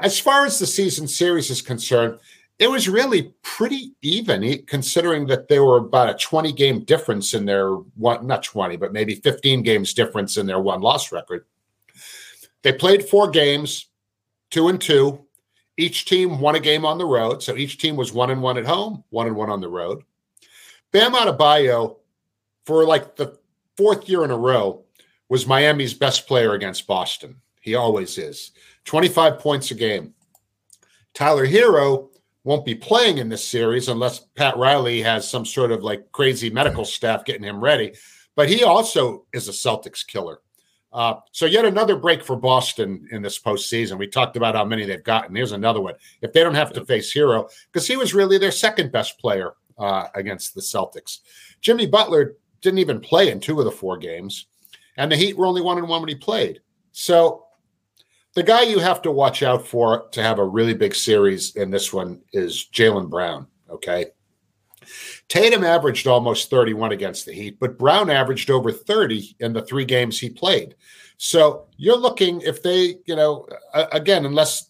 as 0.04 0.20
far 0.20 0.46
as 0.46 0.60
the 0.60 0.68
season 0.68 1.08
series 1.08 1.50
is 1.50 1.62
concerned, 1.62 2.20
it 2.60 2.70
was 2.70 2.90
really 2.90 3.34
pretty 3.44 3.94
even, 4.02 4.64
considering 4.66 5.28
that 5.28 5.48
there 5.48 5.64
were 5.64 5.78
about 5.78 6.10
a 6.10 6.14
20 6.14 6.52
game 6.54 6.84
difference 6.84 7.34
in 7.34 7.46
their 7.46 7.74
one, 7.74 8.28
not 8.28 8.44
20, 8.44 8.76
but 8.78 8.94
maybe 8.94 9.16
15 9.16 9.64
games 9.64 9.94
difference 9.94 10.38
in 10.38 10.46
their 10.46 10.60
one 10.60 10.82
loss 10.82 11.12
record. 11.12 11.46
They 12.64 12.74
played 12.74 13.08
four 13.08 13.30
games 13.30 13.88
two 14.50 14.68
and 14.68 14.80
two. 14.80 15.26
Each 15.78 16.06
team 16.06 16.40
won 16.40 16.56
a 16.56 16.60
game 16.60 16.86
on 16.86 16.98
the 16.98 17.06
road. 17.06 17.44
So 17.44 17.56
each 17.56 17.78
team 17.78 17.96
was 17.96 18.12
one 18.12 18.32
and 18.32 18.42
one 18.42 18.58
at 18.58 18.66
home, 18.66 19.04
one 19.10 19.28
and 19.28 19.36
one 19.36 19.50
on 19.50 19.62
the 19.62 19.70
road. 19.70 20.04
Bam 20.92 21.14
Adebayo, 21.14 21.98
for 22.66 22.86
like 22.86 23.16
the 23.16 23.38
fourth 23.76 24.10
year 24.10 24.24
in 24.24 24.32
a 24.32 24.38
row, 24.38 24.84
was 25.30 25.46
Miami's 25.46 25.94
best 25.94 26.28
player 26.28 26.54
against 26.54 26.88
Boston. 26.88 27.36
He 27.62 27.76
always 27.76 28.18
is. 28.18 28.52
25 28.86 29.40
points 29.40 29.72
a 29.72 29.76
game. 29.76 30.14
Tyler 31.14 31.46
Herro 31.46 32.10
won't 32.44 32.66
be 32.66 32.76
playing 32.76 33.18
in 33.18 33.28
this 33.28 33.46
series 33.46 33.90
unless 33.90 34.20
Pat 34.20 34.56
Riley 34.56 35.02
has 35.02 35.30
some 35.30 35.46
sort 35.46 35.72
of 35.72 35.84
like 35.84 36.12
crazy 36.14 36.50
medical 36.50 36.86
staff 36.86 37.26
getting 37.26 37.44
him 37.44 37.62
ready. 37.62 37.94
But 38.36 38.50
he 38.50 38.64
also 38.64 39.26
is 39.34 39.50
a 39.50 39.52
Celtics 39.52 40.08
killer. 40.08 40.40
Uh, 40.94 41.16
so 41.32 41.46
yet 41.46 41.66
another 41.66 41.96
break 41.96 42.24
for 42.24 42.36
Boston 42.36 43.08
in 43.12 43.22
this 43.22 43.40
postseason. 43.40 43.98
We 43.98 44.08
talked 44.08 44.38
about 44.38 44.56
how 44.56 44.66
many 44.66 44.86
they've 44.86 45.04
gotten. 45.04 45.36
Here's 45.36 45.52
another 45.52 45.82
one. 45.82 45.96
If 46.22 46.34
they 46.34 46.42
don't 46.42 46.56
have 46.56 46.74
to 46.74 46.86
face 46.86 47.14
Herro, 47.14 47.50
because 47.72 47.86
he 47.86 47.98
was 47.98 48.14
really 48.14 48.38
their 48.38 48.52
second 48.52 48.92
best 48.92 49.20
player 49.20 49.54
uh, 49.78 50.08
against 50.16 50.56
the 50.56 50.62
Celtics. 50.62 51.20
Jimmy 51.62 51.86
Butler 51.86 52.36
didn't 52.62 52.80
even 52.80 53.00
play 53.00 53.30
in 53.30 53.40
two 53.40 53.60
of 53.60 53.66
the 53.66 53.72
four 53.72 53.98
games, 53.98 54.48
and 54.98 55.12
the 55.12 55.16
Heat 55.16 55.38
were 55.38 55.46
only 55.46 55.62
one 55.62 55.78
and 55.78 55.88
one 55.88 56.02
when 56.02 56.10
he 56.10 56.16
played. 56.16 56.62
So 56.92 57.46
the 58.34 58.44
guy 58.44 58.64
you 58.64 58.80
have 58.80 59.02
to 59.04 59.12
watch 59.12 59.44
out 59.44 59.68
for 59.68 60.08
to 60.12 60.22
have 60.22 60.40
a 60.40 60.46
really 60.46 60.74
big 60.74 60.96
series 60.96 61.56
in 61.56 61.70
this 61.70 61.94
one 61.94 62.22
is 62.34 62.68
Jaylen 62.74 63.10
Brown. 63.10 63.48
Okay. 63.70 64.08
Tatum 65.28 65.64
averaged 65.64 66.08
almost 66.08 66.50
31 66.50 66.92
against 66.92 67.26
the 67.26 67.34
Heat, 67.34 67.60
but 67.60 67.78
Brown 67.78 68.10
averaged 68.10 68.50
over 68.50 68.72
30 68.72 69.36
in 69.40 69.54
the 69.54 69.62
three 69.62 69.86
games 69.86 70.20
he 70.20 70.30
played. 70.30 70.76
So 71.18 71.66
you're 71.78 71.98
looking 71.98 72.42
if 72.42 72.62
they, 72.62 72.98
you 73.06 73.16
know, 73.16 73.48
again, 73.74 74.26
unless 74.26 74.70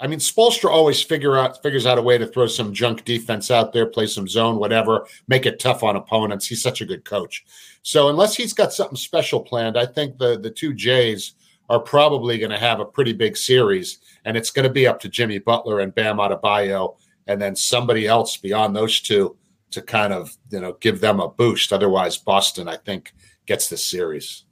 I 0.00 0.06
mean, 0.06 0.20
Spoelstra 0.20 0.70
always 0.70 1.02
figure 1.02 1.36
out 1.36 1.60
figures 1.60 1.84
out 1.84 1.98
a 1.98 2.02
way 2.02 2.18
to 2.18 2.26
throw 2.26 2.46
some 2.46 2.72
junk 2.72 3.04
defense 3.04 3.50
out 3.50 3.72
there, 3.72 3.86
play 3.86 4.06
some 4.06 4.28
zone, 4.28 4.56
whatever, 4.58 5.06
make 5.26 5.44
it 5.44 5.58
tough 5.58 5.82
on 5.82 5.96
opponents. 5.96 6.46
He's 6.46 6.62
such 6.62 6.80
a 6.80 6.86
good 6.86 7.04
coach. 7.04 7.44
So 7.82 8.08
unless 8.08 8.36
he's 8.36 8.52
got 8.52 8.72
something 8.72 8.96
special 8.96 9.40
planned, 9.40 9.76
I 9.76 9.86
think 9.86 10.18
the 10.18 10.38
the 10.38 10.50
two 10.50 10.72
Jays 10.72 11.34
are 11.68 11.80
probably 11.80 12.38
going 12.38 12.50
to 12.50 12.58
have 12.58 12.80
a 12.80 12.84
pretty 12.84 13.12
big 13.12 13.36
series, 13.36 13.98
and 14.24 14.36
it's 14.36 14.50
going 14.50 14.66
to 14.66 14.72
be 14.72 14.86
up 14.86 15.00
to 15.00 15.08
Jimmy 15.08 15.38
Butler 15.38 15.80
and 15.80 15.94
Bam 15.94 16.16
Adebayo, 16.16 16.96
and 17.28 17.40
then 17.40 17.54
somebody 17.54 18.06
else 18.06 18.36
beyond 18.36 18.74
those 18.74 19.00
two 19.00 19.36
to 19.70 19.82
kind 19.82 20.12
of 20.12 20.36
you 20.50 20.60
know 20.60 20.72
give 20.80 21.00
them 21.00 21.20
a 21.20 21.28
boost. 21.28 21.72
Otherwise, 21.72 22.16
Boston, 22.16 22.68
I 22.68 22.76
think, 22.76 23.12
gets 23.46 23.68
this 23.68 23.84
series. 23.84 24.44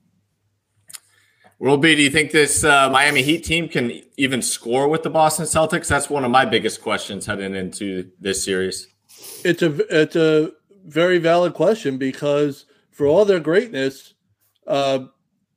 World 1.59 1.81
B, 1.81 1.95
do 1.95 2.03
you 2.03 2.11
think 2.11 2.33
this 2.33 2.65
uh, 2.65 2.91
Miami 2.91 3.23
Heat 3.23 3.43
team 3.43 3.67
can 3.67 4.03
even 4.19 4.43
score 4.43 4.89
with 4.89 5.03
the 5.03 5.09
Boston 5.09 5.47
Celtics? 5.47 5.89
That's 5.89 6.11
one 6.11 6.23
of 6.23 6.31
my 6.31 6.45
biggest 6.45 6.83
questions 6.83 7.25
heading 7.25 7.55
into 7.55 8.11
this 8.21 8.45
series. 8.45 8.89
It's 9.43 9.63
a 9.63 10.03
it's 10.03 10.17
a 10.17 10.53
very 10.85 11.19
valid 11.19 11.55
question 11.55 11.97
because 11.97 12.67
for 12.91 13.07
all 13.07 13.25
their 13.25 13.41
greatness, 13.41 14.13
uh, 14.67 15.07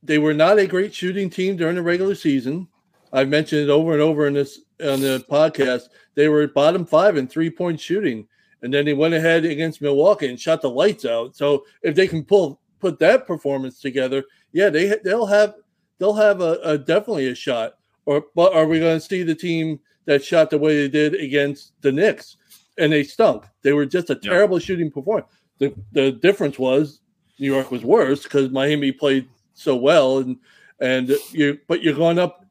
they 0.01 0.17
were 0.17 0.34
not 0.34 0.58
a 0.58 0.67
great 0.67 0.93
shooting 0.93 1.29
team 1.29 1.58
during 1.58 1.75
the 1.75 1.82
regular 1.82 2.15
season. 2.15 2.69
I've 3.12 3.30
mentioned 3.30 3.62
it 3.62 3.69
over 3.69 3.93
and 3.93 4.02
over 4.02 4.28
in 4.28 4.34
this 4.34 4.60
on 4.82 5.02
the 5.02 5.24
podcast. 5.30 5.89
They 6.15 6.28
were 6.28 6.48
bottom 6.48 6.86
five 6.86 7.17
in 7.17 7.28
three 7.28 7.50
point 7.50 7.80
shooting, 7.80 8.28
and 8.62 8.74
then 8.74 8.86
they 8.86 8.93
went 8.93 9.13
ahead 9.13 9.45
against 9.45 9.82
Milwaukee 9.82 10.28
and 10.28 10.39
shot 10.39 10.62
the 10.62 10.69
lights 10.69 11.06
out. 11.06 11.36
So 11.36 11.65
if 11.82 11.95
they 11.95 12.08
can 12.08 12.24
pull 12.24 12.60
put 12.80 13.00
that 13.00 13.28
performance 13.28 13.80
together, 13.80 14.24
yeah, 14.52 14.69
they 14.69 14.98
they'll 15.04 15.26
have 15.26 15.56
they'll 15.98 16.13
have 16.13 16.41
a, 16.41 16.60
a 16.63 16.78
definitely 16.78 17.30
a 17.30 17.36
shot. 17.36 17.76
Or 18.06 18.26
but 18.36 18.54
are 18.54 18.67
we 18.67 18.80
going 18.80 19.00
to 19.00 19.06
see 19.06 19.24
the 19.24 19.36
team 19.36 19.80
that 20.06 20.24
shot 20.24 20.50
the 20.50 20.58
way 20.58 20.82
they 20.82 20.88
did 20.88 21.15
against 21.15 21.74
the 21.82 21.91
Knicks 21.91 22.38
and 22.78 22.91
they 22.91 23.04
stunk? 23.04 23.45
They 23.62 23.74
were 23.74 23.86
just 23.86 24.10
a 24.10 24.15
terrible 24.15 24.60
yeah. 24.60 24.65
shooting 24.65 24.91
performance. 24.91 25.28
The 25.60 25.74
the 25.91 26.12
difference 26.12 26.58
was 26.58 27.02
New 27.39 27.54
York 27.54 27.72
was 27.72 27.84
worse 27.84 28.24
because 28.24 28.50
Miami 28.50 28.91
played 28.91 29.28
so 29.54 29.76
well 29.76 30.19
and 30.19 30.38
and 30.80 31.10
you 31.32 31.60
but 31.67 31.82
you're 31.84 31.95
going 31.95 32.19
up. 32.19 32.45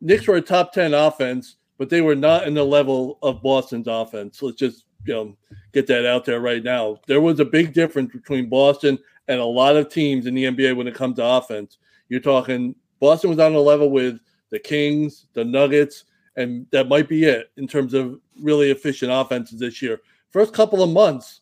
Knicks 0.00 0.26
were 0.26 0.36
a 0.36 0.42
top 0.42 0.72
ten 0.72 0.94
offense, 0.94 1.56
but 1.78 1.90
they 1.90 2.00
were 2.00 2.14
not 2.14 2.46
in 2.46 2.54
the 2.54 2.64
level 2.64 3.18
of 3.22 3.42
Boston's 3.42 3.88
offense. 3.88 4.42
Let's 4.42 4.56
just 4.56 4.84
you 5.04 5.14
know 5.14 5.36
get 5.72 5.86
that 5.86 6.06
out 6.06 6.24
there 6.24 6.40
right 6.40 6.62
now. 6.62 6.98
There 7.06 7.20
was 7.20 7.40
a 7.40 7.44
big 7.44 7.72
difference 7.72 8.12
between 8.12 8.48
Boston 8.48 8.98
and 9.28 9.40
a 9.40 9.44
lot 9.44 9.76
of 9.76 9.88
teams 9.88 10.26
in 10.26 10.34
the 10.34 10.44
NBA 10.44 10.76
when 10.76 10.88
it 10.88 10.94
comes 10.94 11.16
to 11.16 11.24
offense. 11.24 11.78
You're 12.08 12.20
talking 12.20 12.74
Boston 13.00 13.30
was 13.30 13.38
on 13.38 13.54
a 13.54 13.60
level 13.60 13.90
with 13.90 14.20
the 14.50 14.58
Kings, 14.58 15.26
the 15.32 15.44
Nuggets, 15.44 16.04
and 16.36 16.66
that 16.70 16.88
might 16.88 17.08
be 17.08 17.24
it 17.24 17.50
in 17.56 17.66
terms 17.66 17.94
of 17.94 18.20
really 18.40 18.70
efficient 18.70 19.12
offenses 19.12 19.58
this 19.58 19.80
year. 19.80 20.00
First 20.30 20.52
couple 20.52 20.82
of 20.82 20.90
months, 20.90 21.40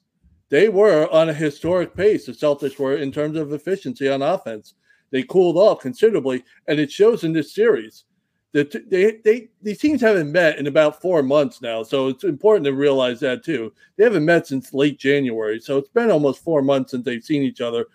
they 0.50 0.68
were 0.68 1.12
on 1.12 1.28
a 1.28 1.34
historic 1.34 1.94
pace. 1.94 2.26
The 2.26 2.32
Celtics 2.32 2.78
were 2.78 2.96
in 2.96 3.12
terms 3.12 3.36
of 3.36 3.52
efficiency 3.52 4.08
on 4.08 4.22
offense. 4.22 4.74
They 5.10 5.22
cooled 5.22 5.56
off 5.56 5.80
considerably, 5.80 6.44
and 6.66 6.78
it 6.78 6.90
shows 6.90 7.24
in 7.24 7.32
this 7.32 7.54
series. 7.54 8.04
That 8.52 8.88
they, 8.88 9.18
they 9.24 9.48
these 9.60 9.78
teams 9.78 10.00
haven't 10.00 10.32
met 10.32 10.58
in 10.58 10.66
about 10.66 11.02
four 11.02 11.22
months 11.22 11.60
now, 11.60 11.82
so 11.82 12.08
it's 12.08 12.24
important 12.24 12.64
to 12.64 12.72
realize 12.72 13.20
that 13.20 13.44
too. 13.44 13.72
They 13.96 14.04
haven't 14.04 14.24
met 14.24 14.46
since 14.46 14.72
late 14.72 14.98
January, 14.98 15.60
so 15.60 15.76
it's 15.76 15.90
been 15.90 16.10
almost 16.10 16.42
four 16.42 16.62
months 16.62 16.92
since 16.92 17.04
they've 17.04 17.22
seen 17.22 17.42
each 17.42 17.60
other. 17.60 17.86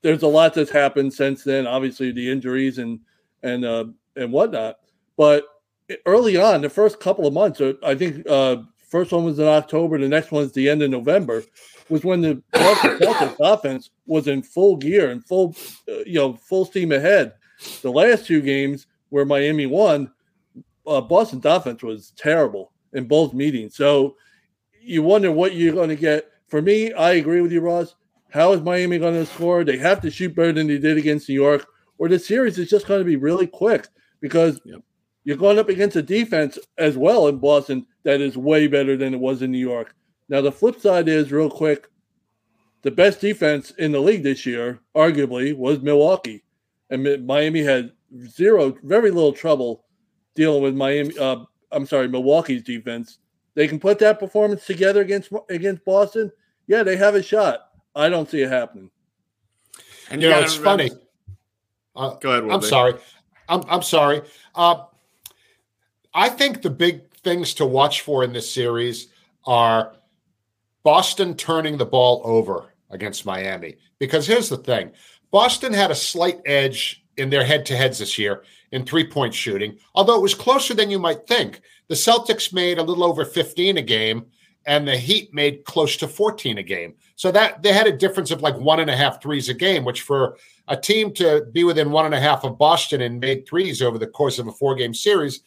There's 0.00 0.22
a 0.22 0.26
lot 0.28 0.54
that's 0.54 0.70
happened 0.70 1.12
since 1.12 1.44
then. 1.44 1.66
Obviously, 1.66 2.12
the 2.12 2.30
injuries 2.30 2.78
and 2.78 2.98
and 3.42 3.64
uh, 3.64 3.84
and 4.16 4.32
whatnot, 4.32 4.78
but 5.18 5.44
early 6.06 6.36
on, 6.36 6.62
the 6.62 6.70
first 6.70 7.00
couple 7.00 7.26
of 7.26 7.34
months, 7.34 7.60
uh, 7.60 7.74
I 7.82 7.94
think 7.94 8.26
uh, 8.28 8.56
first 8.88 9.12
one 9.12 9.24
was 9.24 9.38
in 9.38 9.46
October, 9.46 9.98
the 9.98 10.08
next 10.08 10.32
one's 10.32 10.52
the 10.52 10.68
end 10.68 10.82
of 10.82 10.90
November, 10.90 11.42
was 11.88 12.04
when 12.04 12.20
the 12.20 12.42
Celtics 12.54 13.36
offense 13.40 13.90
was 14.06 14.28
in 14.28 14.42
full 14.42 14.76
gear 14.76 15.10
and 15.10 15.24
full, 15.24 15.54
uh, 15.88 15.98
you 16.06 16.14
know, 16.14 16.34
full 16.34 16.64
steam 16.64 16.92
ahead. 16.92 17.34
The 17.82 17.90
last 17.90 18.26
two 18.26 18.40
games 18.40 18.86
where 19.10 19.24
Miami 19.24 19.66
won, 19.66 20.10
uh, 20.86 21.00
Boston's 21.00 21.44
offense 21.44 21.82
was 21.82 22.12
terrible 22.16 22.72
in 22.92 23.06
both 23.06 23.34
meetings. 23.34 23.76
So 23.76 24.16
you 24.80 25.02
wonder 25.02 25.30
what 25.30 25.54
you're 25.54 25.74
going 25.74 25.90
to 25.90 25.96
get. 25.96 26.30
For 26.48 26.62
me, 26.62 26.92
I 26.92 27.12
agree 27.12 27.40
with 27.40 27.52
you, 27.52 27.60
Ross. 27.60 27.94
How 28.30 28.52
is 28.52 28.60
Miami 28.60 28.98
going 28.98 29.14
to 29.14 29.26
score? 29.26 29.64
They 29.64 29.76
have 29.78 30.00
to 30.02 30.10
shoot 30.10 30.34
better 30.34 30.52
than 30.52 30.66
they 30.66 30.78
did 30.78 30.96
against 30.96 31.28
New 31.28 31.34
York, 31.34 31.66
or 31.98 32.08
the 32.08 32.18
series 32.18 32.58
is 32.58 32.70
just 32.70 32.86
going 32.86 33.00
to 33.00 33.04
be 33.04 33.16
really 33.16 33.46
quick 33.46 33.88
because 34.20 34.60
yep. 34.64 34.80
you're 35.24 35.36
going 35.36 35.58
up 35.58 35.68
against 35.68 35.96
a 35.96 36.02
defense 36.02 36.58
as 36.78 36.96
well 36.96 37.28
in 37.28 37.38
Boston 37.38 37.86
that 38.04 38.20
is 38.20 38.36
way 38.36 38.66
better 38.66 38.96
than 38.96 39.14
it 39.14 39.20
was 39.20 39.42
in 39.42 39.50
New 39.50 39.58
York. 39.58 39.94
Now, 40.28 40.40
the 40.40 40.52
flip 40.52 40.80
side 40.80 41.08
is 41.08 41.32
real 41.32 41.50
quick 41.50 41.88
the 42.82 42.90
best 42.90 43.20
defense 43.20 43.72
in 43.72 43.92
the 43.92 44.00
league 44.00 44.22
this 44.22 44.46
year, 44.46 44.80
arguably, 44.96 45.54
was 45.54 45.80
Milwaukee. 45.80 46.42
And 46.88 47.26
Miami 47.26 47.62
had 47.62 47.92
zero, 48.26 48.76
very 48.82 49.10
little 49.10 49.32
trouble 49.32 49.84
dealing 50.34 50.62
with 50.62 50.74
Miami. 50.74 51.16
Uh, 51.18 51.44
I'm 51.72 51.86
sorry, 51.86 52.08
Milwaukee's 52.08 52.62
defense. 52.62 53.18
They 53.54 53.68
can 53.68 53.78
put 53.78 53.98
that 53.98 54.18
performance 54.18 54.66
together 54.66 55.00
against 55.00 55.32
against 55.48 55.84
Boston. 55.84 56.30
Yeah, 56.66 56.82
they 56.82 56.96
have 56.96 57.14
a 57.14 57.22
shot. 57.22 57.60
I 57.94 58.08
don't 58.08 58.28
see 58.28 58.42
it 58.42 58.48
happening. 58.48 58.90
And 60.10 60.22
you 60.22 60.30
know, 60.30 60.38
it's 60.40 60.58
remember. 60.58 60.88
funny. 60.88 61.02
Uh, 61.96 62.14
Go 62.16 62.30
ahead. 62.30 62.50
I'm 62.50 62.62
sorry. 62.62 62.94
I'm 63.48 63.62
I'm 63.68 63.82
sorry. 63.82 64.22
Uh, 64.54 64.84
I 66.14 66.28
think 66.28 66.62
the 66.62 66.70
big 66.70 67.12
things 67.18 67.54
to 67.54 67.66
watch 67.66 68.00
for 68.00 68.24
in 68.24 68.32
this 68.32 68.50
series 68.50 69.08
are 69.46 69.94
Boston 70.82 71.36
turning 71.36 71.76
the 71.76 71.86
ball 71.86 72.22
over 72.24 72.74
against 72.90 73.26
Miami. 73.26 73.76
Because 73.98 74.26
here's 74.26 74.48
the 74.48 74.56
thing 74.56 74.92
Boston 75.30 75.72
had 75.72 75.90
a 75.90 75.94
slight 75.94 76.40
edge 76.46 77.04
in 77.20 77.30
their 77.30 77.44
head 77.44 77.64
to 77.66 77.76
heads 77.76 77.98
this 77.98 78.18
year 78.18 78.42
in 78.72 78.84
three 78.84 79.06
point 79.06 79.34
shooting, 79.34 79.78
although 79.94 80.16
it 80.16 80.22
was 80.22 80.34
closer 80.34 80.74
than 80.74 80.90
you 80.90 80.98
might 80.98 81.26
think. 81.26 81.60
The 81.88 81.94
Celtics 81.94 82.52
made 82.52 82.78
a 82.78 82.82
little 82.82 83.04
over 83.04 83.24
15 83.24 83.76
a 83.76 83.82
game, 83.82 84.26
and 84.66 84.86
the 84.86 84.96
Heat 84.96 85.32
made 85.34 85.64
close 85.64 85.96
to 85.98 86.08
14 86.08 86.58
a 86.58 86.62
game. 86.62 86.94
So 87.16 87.30
that 87.32 87.62
they 87.62 87.72
had 87.72 87.86
a 87.86 87.96
difference 87.96 88.30
of 88.30 88.42
like 88.42 88.56
one 88.58 88.80
and 88.80 88.90
a 88.90 88.96
half 88.96 89.22
threes 89.22 89.48
a 89.48 89.54
game, 89.54 89.84
which 89.84 90.02
for 90.02 90.38
a 90.68 90.76
team 90.76 91.12
to 91.14 91.46
be 91.52 91.64
within 91.64 91.90
one 91.90 92.06
and 92.06 92.14
a 92.14 92.20
half 92.20 92.44
of 92.44 92.58
Boston 92.58 93.02
and 93.02 93.20
make 93.20 93.48
threes 93.48 93.82
over 93.82 93.98
the 93.98 94.06
course 94.06 94.38
of 94.38 94.46
a 94.46 94.52
four 94.52 94.74
game 94.74 94.94
series, 94.94 95.40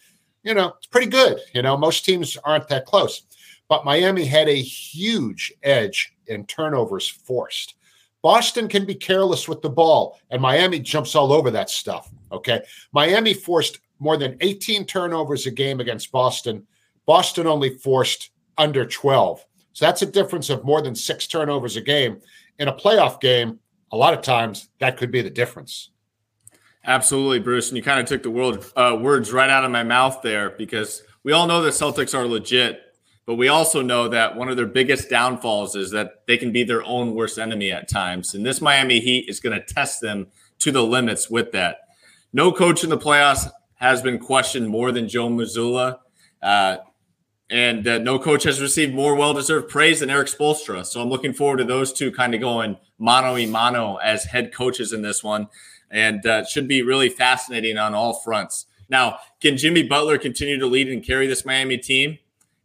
you 0.44 0.54
know, 0.54 0.74
it's 0.78 0.88
pretty 0.88 1.08
good. 1.08 1.40
You 1.54 1.62
know, 1.62 1.78
most 1.78 2.06
teams 2.06 2.38
aren't 2.44 2.68
that 2.68 2.86
close. 2.86 3.24
But 3.70 3.86
Miami 3.86 4.26
had 4.26 4.50
a 4.50 4.62
huge 4.62 5.54
edge 5.64 6.14
in 6.28 6.46
turnovers 6.46 7.08
forced. 7.08 7.76
Boston 8.24 8.70
can 8.70 8.86
be 8.86 8.96
careless 8.96 9.48
with 9.48 9.62
the 9.62 9.70
ball, 9.70 10.18
and 10.32 10.42
Miami 10.42 10.80
jumps 10.80 11.14
all 11.14 11.32
over 11.32 11.52
that 11.52 11.70
stuff. 11.70 12.10
Okay. 12.32 12.62
Miami 12.94 13.34
forced 13.34 13.80
more 14.00 14.18
than 14.18 14.38
18 14.42 14.86
turnovers 14.86 15.46
a 15.46 15.52
game 15.52 15.80
against 15.80 16.12
Boston. 16.12 16.66
Boston 17.06 17.46
only 17.46 17.78
forced 17.78 18.32
under 18.58 18.86
12. 18.86 19.46
So 19.74 19.86
that's 19.86 20.02
a 20.02 20.06
difference 20.06 20.50
of 20.50 20.64
more 20.64 20.82
than 20.82 20.96
six 20.96 21.28
turnovers 21.28 21.76
a 21.76 21.82
game. 21.82 22.22
In 22.60 22.70
a 22.70 22.74
playoff 22.74 23.20
game, 23.20 23.60
a 23.92 23.98
lot 23.98 24.14
of 24.14 24.22
times 24.22 24.70
that 24.80 24.98
could 24.98 25.12
be 25.12 25.22
the 25.22 25.30
difference. 25.30 25.90
Absolutely, 26.86 27.40
Bruce. 27.40 27.70
And 27.70 27.78
you 27.78 27.84
kind 27.84 28.00
of 28.00 28.06
took 28.06 28.24
the 28.24 28.30
word, 28.30 28.64
uh, 28.76 28.98
words 29.00 29.34
right 29.34 29.50
out 29.50 29.66
of 29.66 29.72
my 29.72 29.84
mouth 29.84 30.22
there 30.22 30.52
because 30.52 31.04
we 31.24 31.34
all 31.34 31.48
know 31.48 31.62
the 31.62 31.70
Celtics 31.70 32.18
are 32.18 32.26
legit, 32.26 32.83
but 33.26 33.36
we 33.36 33.48
also 33.48 33.82
know 33.82 34.08
that 34.10 34.36
one 34.36 34.50
of 34.50 34.58
their 34.58 34.66
biggest 34.66 35.10
downfalls 35.10 35.76
is 35.76 35.92
that 35.92 36.26
they 36.28 36.38
can 36.38 36.52
be 36.52 36.64
their 36.64 36.84
own 36.84 37.16
worst 37.16 37.40
enemy 37.40 37.72
at 37.72 37.88
times. 37.88 38.34
And 38.34 38.46
this 38.46 38.62
Miami 38.62 39.00
Heat 39.00 39.30
is 39.30 39.40
going 39.40 39.58
to 39.58 39.74
test 39.74 40.02
them 40.02 40.28
to 40.60 40.72
the 40.72 40.84
limits 40.84 41.30
with 41.30 41.52
that. 41.54 41.78
No 42.34 42.52
coach 42.52 42.84
in 42.84 42.90
the 42.90 42.98
playoffs 42.98 43.50
has 43.76 44.02
been 44.02 44.20
questioned 44.20 44.68
more 44.68 44.92
than 44.92 45.08
Joe 45.08 45.30
Mazzulla. 45.30 46.00
Uh, 46.42 46.78
and 47.50 47.88
uh, 47.88 48.00
no 48.00 48.18
coach 48.18 48.44
has 48.44 48.60
received 48.60 48.94
more 48.94 49.16
well-deserved 49.16 49.70
praise 49.70 50.00
than 50.00 50.10
Erik 50.10 50.28
Spoelstra. 50.28 50.86
So 50.86 51.02
I'm 51.02 51.10
looking 51.10 51.34
forward 51.34 51.58
to 51.58 51.64
those 51.64 51.94
two 51.94 52.12
kind 52.12 52.34
of 52.34 52.42
going 52.42 52.78
mano 52.98 53.36
a 53.38 53.46
mano 53.46 53.98
as 53.98 54.26
head 54.26 54.54
coaches 54.54 54.92
in 54.92 55.02
this 55.02 55.24
one, 55.24 55.48
and 55.92 56.26
uh, 56.26 56.46
should 56.46 56.68
be 56.68 56.82
really 56.82 57.10
fascinating 57.10 57.78
on 57.78 57.94
all 57.94 58.14
fronts. 58.22 58.66
Now, 58.90 59.20
can 59.42 59.58
Jimmy 59.58 59.84
Butler 59.84 60.18
continue 60.18 60.58
to 60.58 60.66
lead 60.66 60.90
and 60.90 61.06
carry 61.06 61.28
this 61.28 61.46
Miami 61.46 61.78
team? 61.78 62.18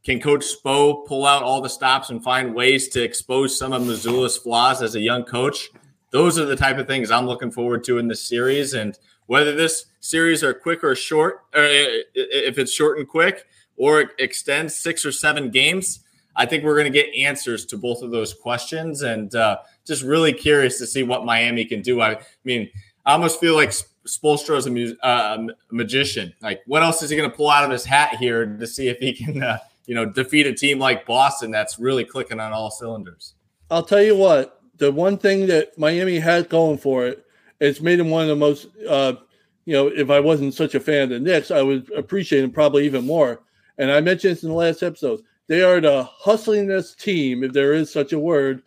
Can 0.04 0.20
Coach 0.20 0.44
Spo 0.44 1.06
pull 1.06 1.26
out 1.26 1.42
all 1.42 1.60
the 1.60 1.68
stops 1.68 2.10
and 2.10 2.22
find 2.22 2.54
ways 2.54 2.88
to 2.88 3.02
expose 3.02 3.58
some 3.58 3.72
of 3.72 3.82
Mazzulla's 3.82 4.38
flaws 4.38 4.80
as 4.80 4.94
a 4.94 5.00
young 5.00 5.24
coach? 5.24 5.68
Those 6.10 6.38
are 6.38 6.46
the 6.46 6.56
type 6.56 6.78
of 6.78 6.86
things 6.86 7.10
I'm 7.10 7.26
looking 7.26 7.50
forward 7.50 7.84
to 7.84 7.98
in 7.98 8.08
this 8.08 8.22
series. 8.22 8.72
And 8.72 8.98
whether 9.26 9.54
this 9.54 9.86
series 10.00 10.42
are 10.42 10.54
quick 10.54 10.82
or 10.82 10.94
short, 10.94 11.44
or 11.54 11.64
if 11.64 12.58
it's 12.58 12.72
short 12.72 12.98
and 12.98 13.06
quick, 13.06 13.44
or 13.76 14.12
extend 14.18 14.72
six 14.72 15.04
or 15.04 15.12
seven 15.12 15.50
games, 15.50 16.00
I 16.34 16.46
think 16.46 16.64
we're 16.64 16.76
going 16.76 16.90
to 16.90 16.98
get 16.98 17.14
answers 17.14 17.66
to 17.66 17.76
both 17.76 18.00
of 18.00 18.10
those 18.10 18.32
questions. 18.32 19.02
And 19.02 19.34
uh, 19.34 19.58
just 19.86 20.02
really 20.02 20.32
curious 20.32 20.78
to 20.78 20.86
see 20.86 21.02
what 21.02 21.26
Miami 21.26 21.64
can 21.64 21.82
do. 21.82 22.00
I 22.00 22.20
mean, 22.44 22.70
I 23.04 23.12
almost 23.12 23.40
feel 23.40 23.54
like 23.54 23.70
Spoelstra 24.06 24.56
is 24.56 24.66
a, 24.66 24.70
mu- 24.70 24.96
uh, 25.02 25.48
magician. 25.70 26.32
Like, 26.40 26.62
what 26.66 26.82
else 26.82 27.02
is 27.02 27.10
he 27.10 27.16
going 27.16 27.30
to 27.30 27.36
pull 27.36 27.50
out 27.50 27.64
of 27.64 27.70
his 27.70 27.84
hat 27.84 28.16
here 28.16 28.46
to 28.46 28.66
see 28.66 28.88
if 28.88 28.98
he 28.98 29.12
can, 29.12 29.42
uh, 29.42 29.58
you 29.88 29.96
know, 29.96 30.06
defeat 30.06 30.46
a 30.46 30.54
team 30.54 30.78
like 30.78 31.04
Boston 31.04 31.50
that's 31.50 31.80
really 31.80 32.04
clicking 32.04 32.38
on 32.38 32.52
all 32.52 32.70
cylinders? 32.70 33.34
I'll 33.70 33.82
tell 33.82 34.02
you 34.02 34.14
what. 34.14 34.62
The 34.76 34.92
one 34.92 35.18
thing 35.18 35.48
that 35.48 35.76
Miami 35.76 36.20
has 36.20 36.46
going 36.46 36.78
for 36.78 37.04
it, 37.04 37.26
it's 37.58 37.80
made 37.80 37.98
him 37.98 38.10
one 38.10 38.22
of 38.22 38.28
the 38.28 38.36
most. 38.36 38.68
Uh, 38.88 39.14
you 39.64 39.72
know, 39.74 39.88
if 39.88 40.08
I 40.08 40.20
wasn't 40.20 40.54
such 40.54 40.76
a 40.76 40.80
fan 40.80 41.02
of 41.02 41.08
the 41.10 41.18
Knicks, 41.18 41.50
I 41.50 41.62
would 41.62 41.90
appreciate 41.92 42.44
him 42.44 42.52
probably 42.52 42.86
even 42.86 43.04
more 43.04 43.40
and 43.78 43.92
I 43.92 44.00
mentioned 44.00 44.32
this 44.32 44.42
in 44.42 44.50
the 44.50 44.54
last 44.54 44.82
episode, 44.82 45.22
they 45.46 45.62
are 45.62 45.80
the 45.80 46.08
hustlingest 46.22 46.98
team, 46.98 47.42
if 47.42 47.52
there 47.52 47.72
is 47.72 47.90
such 47.90 48.12
a 48.12 48.18
word, 48.18 48.62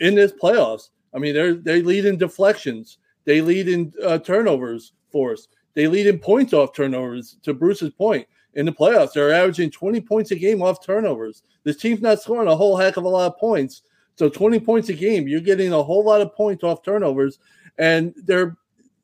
in 0.00 0.14
this 0.14 0.32
playoffs. 0.32 0.88
I 1.14 1.18
mean, 1.18 1.34
they 1.34 1.52
they 1.52 1.82
lead 1.82 2.06
in 2.06 2.16
deflections, 2.16 2.98
they 3.24 3.40
lead 3.40 3.68
in 3.68 3.92
uh, 4.02 4.18
turnovers 4.18 4.92
force, 5.12 5.48
they 5.74 5.86
lead 5.86 6.06
in 6.06 6.18
points 6.18 6.52
off 6.52 6.72
turnovers. 6.72 7.36
To 7.44 7.54
Bruce's 7.54 7.92
point, 7.92 8.26
in 8.54 8.66
the 8.66 8.72
playoffs, 8.72 9.12
they're 9.12 9.32
averaging 9.32 9.70
20 9.70 10.00
points 10.00 10.30
a 10.30 10.36
game 10.36 10.62
off 10.62 10.84
turnovers. 10.84 11.42
This 11.64 11.76
team's 11.76 12.00
not 12.00 12.20
scoring 12.20 12.48
a 12.48 12.56
whole 12.56 12.76
heck 12.76 12.96
of 12.96 13.04
a 13.04 13.08
lot 13.08 13.32
of 13.32 13.38
points, 13.38 13.82
So 14.16 14.28
20 14.28 14.60
points 14.60 14.88
a 14.88 14.94
game, 14.94 15.26
you're 15.26 15.40
getting 15.40 15.72
a 15.72 15.82
whole 15.82 16.04
lot 16.04 16.20
of 16.20 16.34
points 16.34 16.62
off 16.62 16.82
turnovers. 16.82 17.38
And 17.78 18.14
they're 18.16 18.56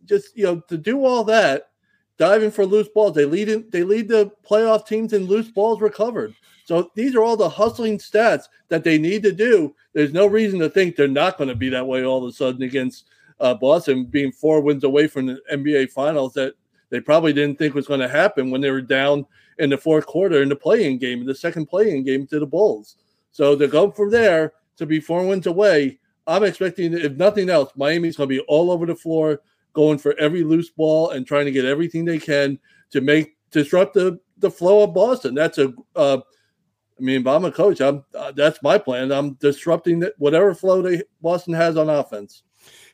just, 0.04 0.36
you 0.36 0.44
know, 0.44 0.60
to 0.68 0.78
do 0.78 1.04
all 1.04 1.24
that, 1.24 1.70
diving 2.16 2.50
for 2.50 2.66
loose 2.66 2.88
balls, 2.88 3.14
they 3.14 3.24
lead 3.24 3.48
in, 3.48 3.66
they 3.70 3.82
lead 3.82 4.08
the 4.08 4.30
playoff 4.48 4.86
teams 4.86 5.12
in 5.12 5.24
loose 5.24 5.50
balls 5.50 5.80
recovered. 5.80 6.34
So 6.64 6.90
these 6.94 7.16
are 7.16 7.22
all 7.22 7.36
the 7.36 7.48
hustling 7.48 7.98
stats 7.98 8.44
that 8.68 8.84
they 8.84 8.98
need 8.98 9.24
to 9.24 9.32
do. 9.32 9.74
There's 9.92 10.12
no 10.12 10.26
reason 10.26 10.60
to 10.60 10.70
think 10.70 10.94
they're 10.94 11.08
not 11.08 11.36
going 11.36 11.48
to 11.48 11.56
be 11.56 11.68
that 11.70 11.86
way 11.86 12.04
all 12.04 12.22
of 12.22 12.30
a 12.30 12.32
sudden 12.32 12.62
against 12.62 13.06
uh, 13.40 13.54
Boston, 13.54 14.04
being 14.04 14.30
four 14.30 14.60
wins 14.60 14.84
away 14.84 15.08
from 15.08 15.26
the 15.26 15.40
NBA 15.52 15.90
Finals 15.90 16.34
that 16.34 16.54
they 16.90 17.00
probably 17.00 17.33
didn't 17.33 17.59
think 17.59 17.74
was 17.74 17.87
going 17.87 18.00
to 18.00 18.09
happen 18.09 18.50
when 18.50 18.61
they 18.61 18.70
were 18.70 18.83
down 18.83 19.26
in 19.59 19.70
the 19.70 19.79
fourth 19.79 20.07
quarter 20.07 20.42
in 20.42 20.48
the 20.48 20.57
play-in 20.57 20.98
game, 20.98 21.24
the 21.24 21.35
second 21.35 21.66
play-in 21.66 22.05
game 22.05 22.26
to 22.26 22.38
the 22.38 22.46
Bulls. 22.46 22.96
So 23.31 23.57
to 23.57 23.68
go 23.68 23.90
from 23.90 24.11
there 24.11 24.53
to 24.76 24.87
be 24.87 25.00
four 25.00 25.26
wins 25.26 25.46
away, 25.46 25.98
I'm 26.26 26.44
expecting, 26.44 26.92
if 26.92 27.12
nothing 27.12 27.48
else, 27.48 27.72
Miami's 27.76 28.16
going 28.16 28.29
to 28.29 28.35
be 28.35 28.40
all 28.48 28.70
over 28.70 28.87
the 28.87 28.94
floor, 28.94 29.40
going 29.72 29.98
for 29.98 30.18
every 30.18 30.42
loose 30.42 30.70
ball 30.70 31.11
and 31.11 31.26
trying 31.26 31.44
to 31.46 31.53
get 31.53 31.64
everything 31.64 32.05
they 32.05 32.18
can 32.18 32.59
to 32.90 33.00
make 33.00 33.37
disrupt 33.50 33.94
the, 33.94 34.18
the 34.38 34.50
flow 34.50 34.83
of 34.83 34.94
Boston. 34.94 35.35
That's 35.35 35.59
a, 35.59 35.72
uh, 35.94 36.18
I 36.98 37.03
mean, 37.03 37.22
if 37.22 37.26
I'm 37.26 37.44
a 37.44 37.53
coach, 37.53 37.81
I'm 37.81 38.05
uh, 38.14 38.33
that's 38.33 38.62
my 38.62 38.79
plan. 38.79 39.11
I'm 39.11 39.35
disrupting 39.35 40.00
the, 40.00 40.14
whatever 40.18 40.55
flow 40.55 40.83
they 40.83 41.03
Boston 41.22 41.55
has 41.55 41.76
on 41.76 41.88
offense. 41.88 42.42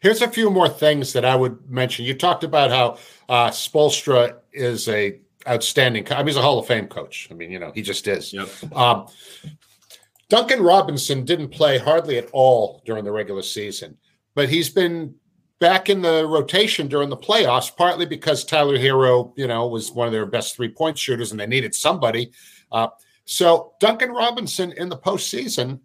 Here's 0.07 0.23
a 0.23 0.29
few 0.29 0.51
more 0.51 0.69
things 0.69 1.13
that 1.15 1.25
I 1.25 1.35
would 1.35 1.69
mention. 1.69 2.05
You 2.05 2.15
talked 2.15 2.45
about 2.45 2.71
how 2.71 2.97
uh, 3.29 3.51
Spoelstra 3.51 4.37
is 4.53 4.89
a 4.89 5.19
outstanding. 5.49 6.07
I 6.13 6.19
mean, 6.19 6.29
he's 6.29 6.37
a 6.37 6.43
Hall 6.43 6.61
of 6.61 6.67
Fame 6.69 6.87
coach. 6.87 7.27
I 7.29 7.35
mean, 7.35 7.51
you 7.51 7.59
know, 7.59 7.73
he 7.75 7.83
just 7.83 8.07
is. 8.07 8.33
Yep. 8.33 8.49
Um, 8.73 9.09
Duncan 10.29 10.63
Robinson 10.63 11.25
didn't 11.25 11.49
play 11.49 11.79
hardly 11.79 12.19
at 12.19 12.29
all 12.31 12.83
during 12.87 13.05
the 13.05 13.11
regular 13.11 13.43
season, 13.43 13.97
but 14.37 14.49
he's 14.49 14.69
been 14.69 15.13
back 15.59 15.91
in 15.91 16.03
the 16.03 16.25
rotation 16.25 16.87
during 16.87 17.09
the 17.09 17.17
playoffs, 17.17 17.77
partly 17.77 18.07
because 18.07 18.45
Tyler 18.45 18.79
Herro, 18.79 19.33
you 19.37 19.49
know, 19.49 19.67
was 19.67 19.91
one 19.91 20.07
of 20.07 20.13
their 20.13 20.25
best 20.25 20.55
three 20.55 20.69
point 20.69 20.97
shooters 20.97 21.33
and 21.33 21.41
they 21.41 21.49
needed 21.49 21.75
somebody. 21.75 22.31
Uh, 22.71 22.87
so 23.25 23.73
Duncan 23.81 24.13
Robinson 24.13 24.71
in 24.71 24.89
the 24.89 24.99
postseason 24.99 25.81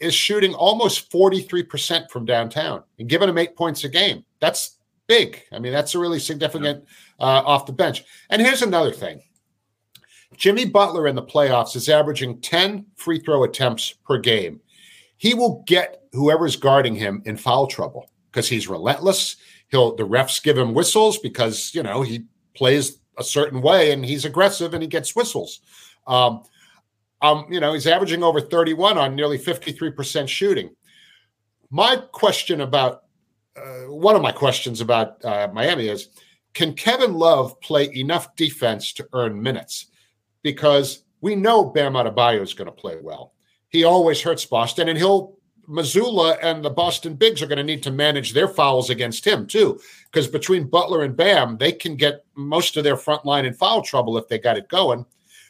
is 0.00 0.14
shooting 0.14 0.54
almost 0.54 1.10
43% 1.10 2.10
from 2.10 2.24
downtown 2.24 2.82
and 2.98 3.08
giving 3.08 3.28
him 3.28 3.38
eight 3.38 3.56
points 3.56 3.84
a 3.84 3.88
game. 3.88 4.24
That's 4.40 4.78
big. 5.06 5.42
I 5.52 5.58
mean, 5.58 5.72
that's 5.72 5.94
a 5.94 5.98
really 5.98 6.20
significant 6.20 6.84
uh, 7.18 7.42
off 7.44 7.66
the 7.66 7.72
bench. 7.72 8.04
And 8.30 8.40
here's 8.40 8.62
another 8.62 8.92
thing 8.92 9.22
Jimmy 10.36 10.66
Butler 10.66 11.08
in 11.08 11.16
the 11.16 11.22
playoffs 11.22 11.74
is 11.74 11.88
averaging 11.88 12.40
10 12.40 12.86
free 12.96 13.18
throw 13.18 13.44
attempts 13.44 13.94
per 14.06 14.18
game. 14.18 14.60
He 15.16 15.34
will 15.34 15.64
get 15.66 16.02
whoever's 16.12 16.56
guarding 16.56 16.94
him 16.94 17.22
in 17.24 17.36
foul 17.36 17.66
trouble 17.66 18.08
because 18.30 18.48
he's 18.48 18.68
relentless. 18.68 19.36
He'll 19.70 19.96
the 19.96 20.06
refs 20.06 20.42
give 20.42 20.56
him 20.56 20.74
whistles 20.74 21.18
because 21.18 21.74
you 21.74 21.82
know 21.82 22.02
he 22.02 22.24
plays 22.54 22.98
a 23.18 23.24
certain 23.24 23.60
way 23.60 23.90
and 23.92 24.04
he's 24.04 24.24
aggressive 24.24 24.74
and 24.74 24.82
he 24.82 24.88
gets 24.88 25.16
whistles. 25.16 25.60
Um, 26.06 26.44
um, 27.20 27.46
you 27.50 27.60
know, 27.60 27.72
he's 27.72 27.86
averaging 27.86 28.22
over 28.22 28.40
31 28.40 28.98
on 28.98 29.16
nearly 29.16 29.38
53% 29.38 30.28
shooting. 30.28 30.70
My 31.70 31.96
question 32.12 32.60
about 32.60 33.04
uh, 33.56 33.90
one 33.90 34.16
of 34.16 34.22
my 34.22 34.32
questions 34.32 34.80
about 34.80 35.24
uh, 35.24 35.48
Miami 35.52 35.88
is 35.88 36.08
can 36.54 36.74
Kevin 36.74 37.14
Love 37.14 37.60
play 37.60 37.90
enough 37.94 38.34
defense 38.36 38.92
to 38.94 39.08
earn 39.12 39.40
minutes? 39.40 39.86
Because 40.42 41.04
we 41.20 41.34
know 41.34 41.64
Bam 41.64 41.94
Adebayo 41.94 42.42
is 42.42 42.54
going 42.54 42.66
to 42.66 42.72
play 42.72 42.96
well. 43.02 43.34
He 43.68 43.84
always 43.84 44.22
hurts 44.22 44.44
Boston, 44.46 44.88
and 44.88 44.96
he'll 44.96 45.38
Mazzulla 45.68 46.38
and 46.42 46.64
the 46.64 46.70
Boston 46.70 47.14
Bigs 47.14 47.42
are 47.42 47.46
going 47.46 47.58
to 47.58 47.64
need 47.64 47.82
to 47.82 47.90
manage 47.90 48.32
their 48.32 48.48
fouls 48.48 48.88
against 48.88 49.26
him 49.26 49.46
too, 49.46 49.78
because 50.10 50.26
between 50.26 50.68
Butler 50.68 51.02
and 51.02 51.14
Bam, 51.14 51.58
they 51.58 51.72
can 51.72 51.94
get 51.94 52.24
most 52.34 52.76
of 52.76 52.84
their 52.84 52.96
front 52.96 53.26
line 53.26 53.44
in 53.44 53.52
foul 53.52 53.82
trouble 53.82 54.16
if 54.16 54.28
they 54.28 54.38
got 54.38 54.56
it 54.56 54.68
going. 54.68 55.04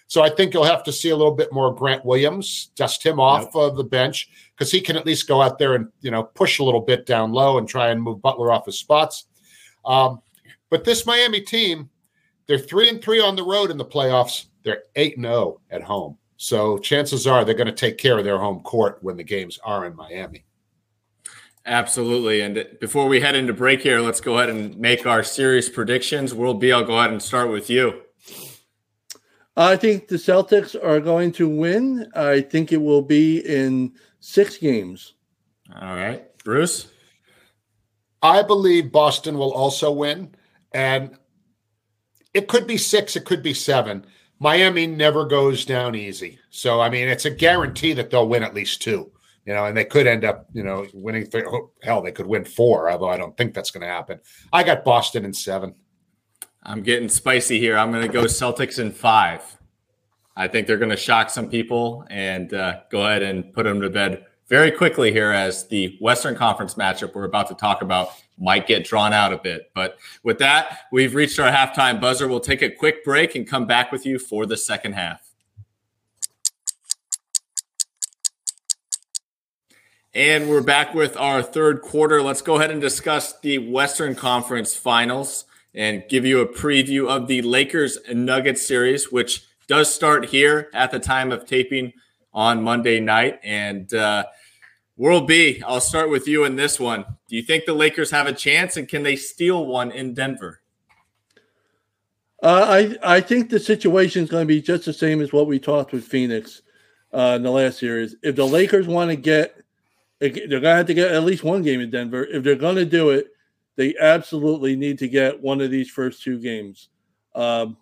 So 0.08 0.22
I 0.22 0.30
think 0.30 0.54
you'll 0.54 0.64
have 0.64 0.82
to 0.84 0.92
see 0.92 1.10
a 1.10 1.16
little 1.16 1.34
bit 1.34 1.52
more 1.52 1.74
Grant 1.74 2.04
Williams, 2.04 2.70
dust 2.74 3.04
him 3.04 3.20
off 3.20 3.44
yep. 3.44 3.54
of 3.54 3.76
the 3.76 3.84
bench 3.84 4.28
because 4.56 4.72
he 4.72 4.80
can 4.80 4.96
at 4.96 5.04
least 5.04 5.28
go 5.28 5.42
out 5.42 5.58
there 5.58 5.74
and 5.74 5.88
you 6.00 6.10
know 6.10 6.22
push 6.22 6.58
a 6.58 6.64
little 6.64 6.80
bit 6.80 7.06
down 7.06 7.30
low 7.32 7.58
and 7.58 7.68
try 7.68 7.90
and 7.90 8.02
move 8.02 8.22
Butler 8.22 8.50
off 8.50 8.66
his 8.66 8.78
spots. 8.78 9.26
Um, 9.84 10.20
but 10.70 10.84
this 10.84 11.06
Miami 11.06 11.42
team, 11.42 11.90
they're 12.46 12.58
three 12.58 12.88
and 12.88 13.02
three 13.02 13.20
on 13.20 13.36
the 13.36 13.44
road 13.44 13.70
in 13.70 13.76
the 13.76 13.84
playoffs. 13.84 14.46
They're 14.64 14.82
eight 14.96 15.16
and 15.16 15.26
zero 15.26 15.36
oh 15.36 15.60
at 15.70 15.82
home. 15.82 16.16
So 16.38 16.78
chances 16.78 17.26
are 17.26 17.44
they're 17.44 17.54
going 17.54 17.66
to 17.66 17.72
take 17.72 17.98
care 17.98 18.18
of 18.18 18.24
their 18.24 18.38
home 18.38 18.60
court 18.60 18.98
when 19.02 19.16
the 19.16 19.24
games 19.24 19.58
are 19.62 19.84
in 19.84 19.94
Miami. 19.94 20.44
Absolutely. 21.66 22.40
And 22.40 22.66
before 22.80 23.08
we 23.08 23.20
head 23.20 23.34
into 23.34 23.52
break 23.52 23.82
here, 23.82 24.00
let's 24.00 24.22
go 24.22 24.38
ahead 24.38 24.48
and 24.48 24.78
make 24.78 25.06
our 25.06 25.22
series 25.22 25.68
predictions. 25.68 26.32
World 26.32 26.60
B, 26.60 26.72
I'll 26.72 26.84
go 26.84 26.98
ahead 26.98 27.10
and 27.10 27.22
start 27.22 27.50
with 27.50 27.68
you. 27.68 28.00
I 29.58 29.76
think 29.76 30.06
the 30.06 30.16
Celtics 30.16 30.76
are 30.80 31.00
going 31.00 31.32
to 31.32 31.48
win. 31.48 32.08
I 32.14 32.42
think 32.42 32.72
it 32.72 32.80
will 32.80 33.02
be 33.02 33.40
in 33.40 33.92
six 34.20 34.56
games. 34.56 35.14
All 35.74 35.96
right. 35.96 36.24
Bruce? 36.44 36.86
I 38.22 38.42
believe 38.42 38.92
Boston 38.92 39.36
will 39.36 39.52
also 39.52 39.90
win. 39.90 40.36
And 40.72 41.18
it 42.32 42.46
could 42.46 42.68
be 42.68 42.76
six, 42.76 43.16
it 43.16 43.24
could 43.24 43.42
be 43.42 43.52
seven. 43.52 44.06
Miami 44.38 44.86
never 44.86 45.24
goes 45.24 45.64
down 45.64 45.96
easy. 45.96 46.38
So, 46.50 46.80
I 46.80 46.88
mean, 46.88 47.08
it's 47.08 47.24
a 47.24 47.30
guarantee 47.30 47.94
that 47.94 48.10
they'll 48.10 48.28
win 48.28 48.44
at 48.44 48.54
least 48.54 48.80
two, 48.80 49.10
you 49.44 49.54
know, 49.54 49.64
and 49.64 49.76
they 49.76 49.84
could 49.84 50.06
end 50.06 50.24
up, 50.24 50.46
you 50.52 50.62
know, 50.62 50.86
winning. 50.94 51.26
Th- 51.26 51.44
oh, 51.48 51.72
hell, 51.82 52.00
they 52.00 52.12
could 52.12 52.26
win 52.26 52.44
four, 52.44 52.88
although 52.88 53.08
I 53.08 53.16
don't 53.16 53.36
think 53.36 53.54
that's 53.54 53.72
going 53.72 53.80
to 53.80 53.92
happen. 53.92 54.20
I 54.52 54.62
got 54.62 54.84
Boston 54.84 55.24
in 55.24 55.32
seven. 55.32 55.74
I'm 56.62 56.82
getting 56.82 57.08
spicy 57.08 57.58
here. 57.58 57.78
I'm 57.78 57.90
going 57.90 58.06
to 58.06 58.12
go 58.12 58.24
Celtics 58.24 58.78
in 58.78 58.90
five. 58.90 59.42
I 60.36 60.48
think 60.48 60.66
they're 60.66 60.76
going 60.76 60.90
to 60.90 60.96
shock 60.96 61.30
some 61.30 61.48
people 61.48 62.06
and 62.10 62.52
uh, 62.54 62.80
go 62.90 63.04
ahead 63.04 63.22
and 63.22 63.52
put 63.52 63.64
them 63.64 63.80
to 63.80 63.90
bed 63.90 64.24
very 64.48 64.70
quickly 64.70 65.12
here 65.12 65.30
as 65.30 65.66
the 65.68 65.96
Western 66.00 66.34
Conference 66.34 66.74
matchup 66.74 67.14
we're 67.14 67.24
about 67.24 67.48
to 67.48 67.54
talk 67.54 67.82
about 67.82 68.10
might 68.38 68.66
get 68.66 68.84
drawn 68.84 69.12
out 69.12 69.32
a 69.32 69.38
bit. 69.38 69.70
But 69.74 69.98
with 70.22 70.38
that, 70.38 70.80
we've 70.92 71.14
reached 71.14 71.38
our 71.38 71.50
halftime 71.50 72.00
buzzer. 72.00 72.28
We'll 72.28 72.40
take 72.40 72.62
a 72.62 72.70
quick 72.70 73.04
break 73.04 73.34
and 73.34 73.46
come 73.46 73.66
back 73.66 73.90
with 73.90 74.06
you 74.06 74.18
for 74.18 74.46
the 74.46 74.56
second 74.56 74.92
half. 74.92 75.22
And 80.14 80.48
we're 80.48 80.62
back 80.62 80.94
with 80.94 81.16
our 81.16 81.42
third 81.42 81.82
quarter. 81.82 82.22
Let's 82.22 82.42
go 82.42 82.56
ahead 82.56 82.70
and 82.70 82.80
discuss 82.80 83.38
the 83.40 83.58
Western 83.58 84.14
Conference 84.14 84.74
Finals 84.74 85.44
and 85.78 86.02
give 86.08 86.26
you 86.26 86.40
a 86.40 86.46
preview 86.46 87.08
of 87.08 87.28
the 87.28 87.40
Lakers 87.40 87.96
and 88.08 88.26
Nuggets 88.26 88.66
series, 88.66 89.12
which 89.12 89.46
does 89.68 89.94
start 89.94 90.26
here 90.26 90.68
at 90.74 90.90
the 90.90 90.98
time 90.98 91.30
of 91.30 91.46
taping 91.46 91.92
on 92.34 92.64
Monday 92.64 92.98
night. 92.98 93.38
And 93.44 93.94
uh, 93.94 94.24
World 94.96 95.28
B, 95.28 95.62
I'll 95.64 95.80
start 95.80 96.10
with 96.10 96.26
you 96.26 96.44
in 96.44 96.56
this 96.56 96.80
one. 96.80 97.04
Do 97.28 97.36
you 97.36 97.42
think 97.42 97.64
the 97.64 97.74
Lakers 97.74 98.10
have 98.10 98.26
a 98.26 98.32
chance, 98.32 98.76
and 98.76 98.88
can 98.88 99.04
they 99.04 99.14
steal 99.14 99.66
one 99.66 99.92
in 99.92 100.14
Denver? 100.14 100.60
Uh, 102.42 102.96
I 103.02 103.16
I 103.16 103.20
think 103.20 103.48
the 103.48 103.60
situation 103.60 104.24
is 104.24 104.30
going 104.30 104.42
to 104.42 104.48
be 104.48 104.60
just 104.60 104.84
the 104.84 104.92
same 104.92 105.20
as 105.20 105.32
what 105.32 105.46
we 105.46 105.60
talked 105.60 105.92
with 105.92 106.04
Phoenix 106.04 106.62
uh, 107.12 107.34
in 107.36 107.44
the 107.44 107.50
last 107.50 107.78
series. 107.78 108.16
If 108.24 108.34
the 108.34 108.46
Lakers 108.46 108.88
want 108.88 109.10
to 109.10 109.16
get, 109.16 109.62
they're 110.18 110.30
going 110.30 110.62
to 110.62 110.68
have 110.74 110.86
to 110.86 110.94
get 110.94 111.12
at 111.12 111.22
least 111.22 111.44
one 111.44 111.62
game 111.62 111.80
in 111.80 111.90
Denver. 111.90 112.24
If 112.24 112.42
they're 112.42 112.56
going 112.56 112.76
to 112.76 112.84
do 112.84 113.10
it, 113.10 113.28
they 113.78 113.94
absolutely 114.00 114.74
need 114.74 114.98
to 114.98 115.08
get 115.08 115.40
one 115.40 115.60
of 115.60 115.70
these 115.70 115.88
first 115.88 116.20
two 116.20 116.40
games. 116.40 116.88
Um, 117.36 117.76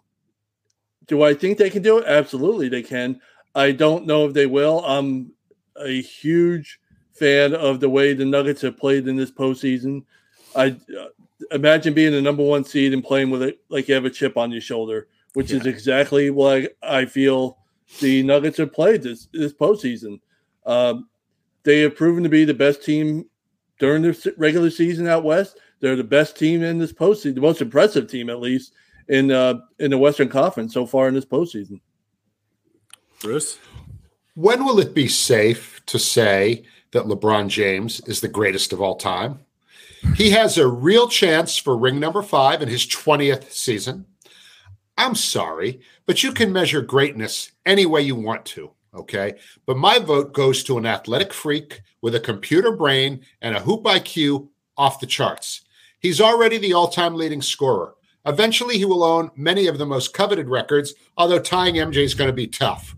do 1.06 1.22
I 1.22 1.32
think 1.32 1.56
they 1.56 1.70
can 1.70 1.82
do 1.82 1.96
it? 1.96 2.04
Absolutely, 2.06 2.68
they 2.68 2.82
can. 2.82 3.18
I 3.54 3.72
don't 3.72 4.04
know 4.04 4.26
if 4.26 4.34
they 4.34 4.44
will. 4.44 4.84
I'm 4.84 5.32
a 5.74 6.02
huge 6.02 6.78
fan 7.14 7.54
of 7.54 7.80
the 7.80 7.88
way 7.88 8.12
the 8.12 8.26
Nuggets 8.26 8.60
have 8.60 8.76
played 8.76 9.08
in 9.08 9.16
this 9.16 9.30
postseason. 9.30 10.04
I 10.54 10.76
uh, 11.00 11.06
imagine 11.50 11.94
being 11.94 12.12
the 12.12 12.20
number 12.20 12.42
one 12.42 12.64
seed 12.64 12.92
and 12.92 13.02
playing 13.02 13.30
with 13.30 13.42
it 13.42 13.60
like 13.70 13.88
you 13.88 13.94
have 13.94 14.04
a 14.04 14.10
chip 14.10 14.36
on 14.36 14.52
your 14.52 14.60
shoulder, 14.60 15.08
which 15.32 15.50
yeah. 15.50 15.60
is 15.60 15.66
exactly 15.66 16.28
what 16.28 16.74
I, 16.82 16.98
I, 17.00 17.06
feel 17.06 17.56
the 18.00 18.22
Nuggets 18.22 18.58
have 18.58 18.74
played 18.74 19.02
this 19.02 19.28
this 19.32 19.54
postseason. 19.54 20.20
Um, 20.66 21.08
they 21.62 21.80
have 21.80 21.96
proven 21.96 22.22
to 22.22 22.28
be 22.28 22.44
the 22.44 22.52
best 22.52 22.84
team 22.84 23.30
during 23.78 24.02
the 24.02 24.34
regular 24.36 24.68
season 24.68 25.08
out 25.08 25.24
west. 25.24 25.58
They're 25.86 25.94
the 25.94 26.02
best 26.02 26.36
team 26.36 26.64
in 26.64 26.78
this 26.78 26.92
postseason, 26.92 27.36
the 27.36 27.40
most 27.40 27.62
impressive 27.62 28.10
team 28.10 28.28
at 28.28 28.40
least 28.40 28.72
in 29.06 29.30
uh, 29.30 29.60
in 29.78 29.92
the 29.92 29.98
Western 29.98 30.28
Conference 30.28 30.74
so 30.74 30.84
far 30.84 31.06
in 31.06 31.14
this 31.14 31.24
postseason. 31.24 31.78
Bruce, 33.20 33.60
when 34.34 34.64
will 34.64 34.80
it 34.80 34.96
be 34.96 35.06
safe 35.06 35.80
to 35.86 35.96
say 35.96 36.64
that 36.90 37.04
LeBron 37.04 37.46
James 37.46 38.00
is 38.00 38.20
the 38.20 38.26
greatest 38.26 38.72
of 38.72 38.80
all 38.82 38.96
time? 38.96 39.38
He 40.16 40.30
has 40.30 40.58
a 40.58 40.66
real 40.66 41.06
chance 41.06 41.56
for 41.56 41.76
ring 41.76 42.00
number 42.00 42.20
five 42.20 42.62
in 42.62 42.68
his 42.68 42.84
20th 42.84 43.52
season. 43.52 44.06
I'm 44.98 45.14
sorry, 45.14 45.82
but 46.04 46.24
you 46.24 46.32
can 46.32 46.52
measure 46.52 46.82
greatness 46.82 47.52
any 47.64 47.86
way 47.86 48.00
you 48.00 48.16
want 48.16 48.44
to. 48.46 48.72
Okay. 48.92 49.34
But 49.66 49.76
my 49.76 50.00
vote 50.00 50.32
goes 50.32 50.64
to 50.64 50.78
an 50.78 50.86
athletic 50.86 51.32
freak 51.32 51.82
with 52.02 52.16
a 52.16 52.20
computer 52.20 52.72
brain 52.72 53.20
and 53.40 53.56
a 53.56 53.60
hoop 53.60 53.84
IQ 53.84 54.48
off 54.76 54.98
the 54.98 55.06
charts. 55.06 55.62
He's 56.06 56.20
already 56.20 56.56
the 56.56 56.72
all 56.72 56.86
time 56.86 57.16
leading 57.16 57.42
scorer. 57.42 57.96
Eventually, 58.24 58.78
he 58.78 58.84
will 58.84 59.02
own 59.02 59.32
many 59.34 59.66
of 59.66 59.76
the 59.76 59.86
most 59.86 60.14
coveted 60.14 60.48
records, 60.48 60.94
although 61.16 61.40
tying 61.40 61.74
MJ 61.74 61.96
is 61.96 62.14
going 62.14 62.28
to 62.28 62.32
be 62.32 62.46
tough. 62.46 62.94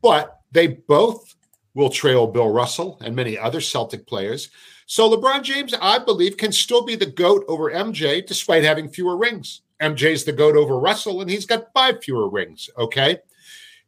But 0.00 0.40
they 0.50 0.68
both 0.68 1.34
will 1.74 1.90
trail 1.90 2.26
Bill 2.26 2.50
Russell 2.50 2.96
and 3.02 3.14
many 3.14 3.36
other 3.36 3.60
Celtic 3.60 4.06
players. 4.06 4.48
So 4.86 5.10
LeBron 5.10 5.42
James, 5.42 5.74
I 5.78 5.98
believe, 5.98 6.38
can 6.38 6.50
still 6.50 6.86
be 6.86 6.96
the 6.96 7.04
GOAT 7.04 7.44
over 7.48 7.70
MJ 7.70 8.24
despite 8.24 8.64
having 8.64 8.88
fewer 8.88 9.18
rings. 9.18 9.60
MJ's 9.82 10.24
the 10.24 10.32
GOAT 10.32 10.56
over 10.56 10.80
Russell, 10.80 11.20
and 11.20 11.28
he's 11.28 11.44
got 11.44 11.70
five 11.74 12.02
fewer 12.02 12.30
rings. 12.30 12.70
Okay. 12.78 13.18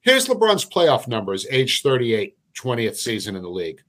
Here's 0.03 0.29
LeBron's 0.29 0.67
playoff 0.67 1.09
numbers, 1.09 1.47
age 1.51 1.81
38, 1.81 2.37
20th 2.53 2.97
season 2.97 3.37
in 3.37 3.43
the 3.43 3.49
league 3.49 3.81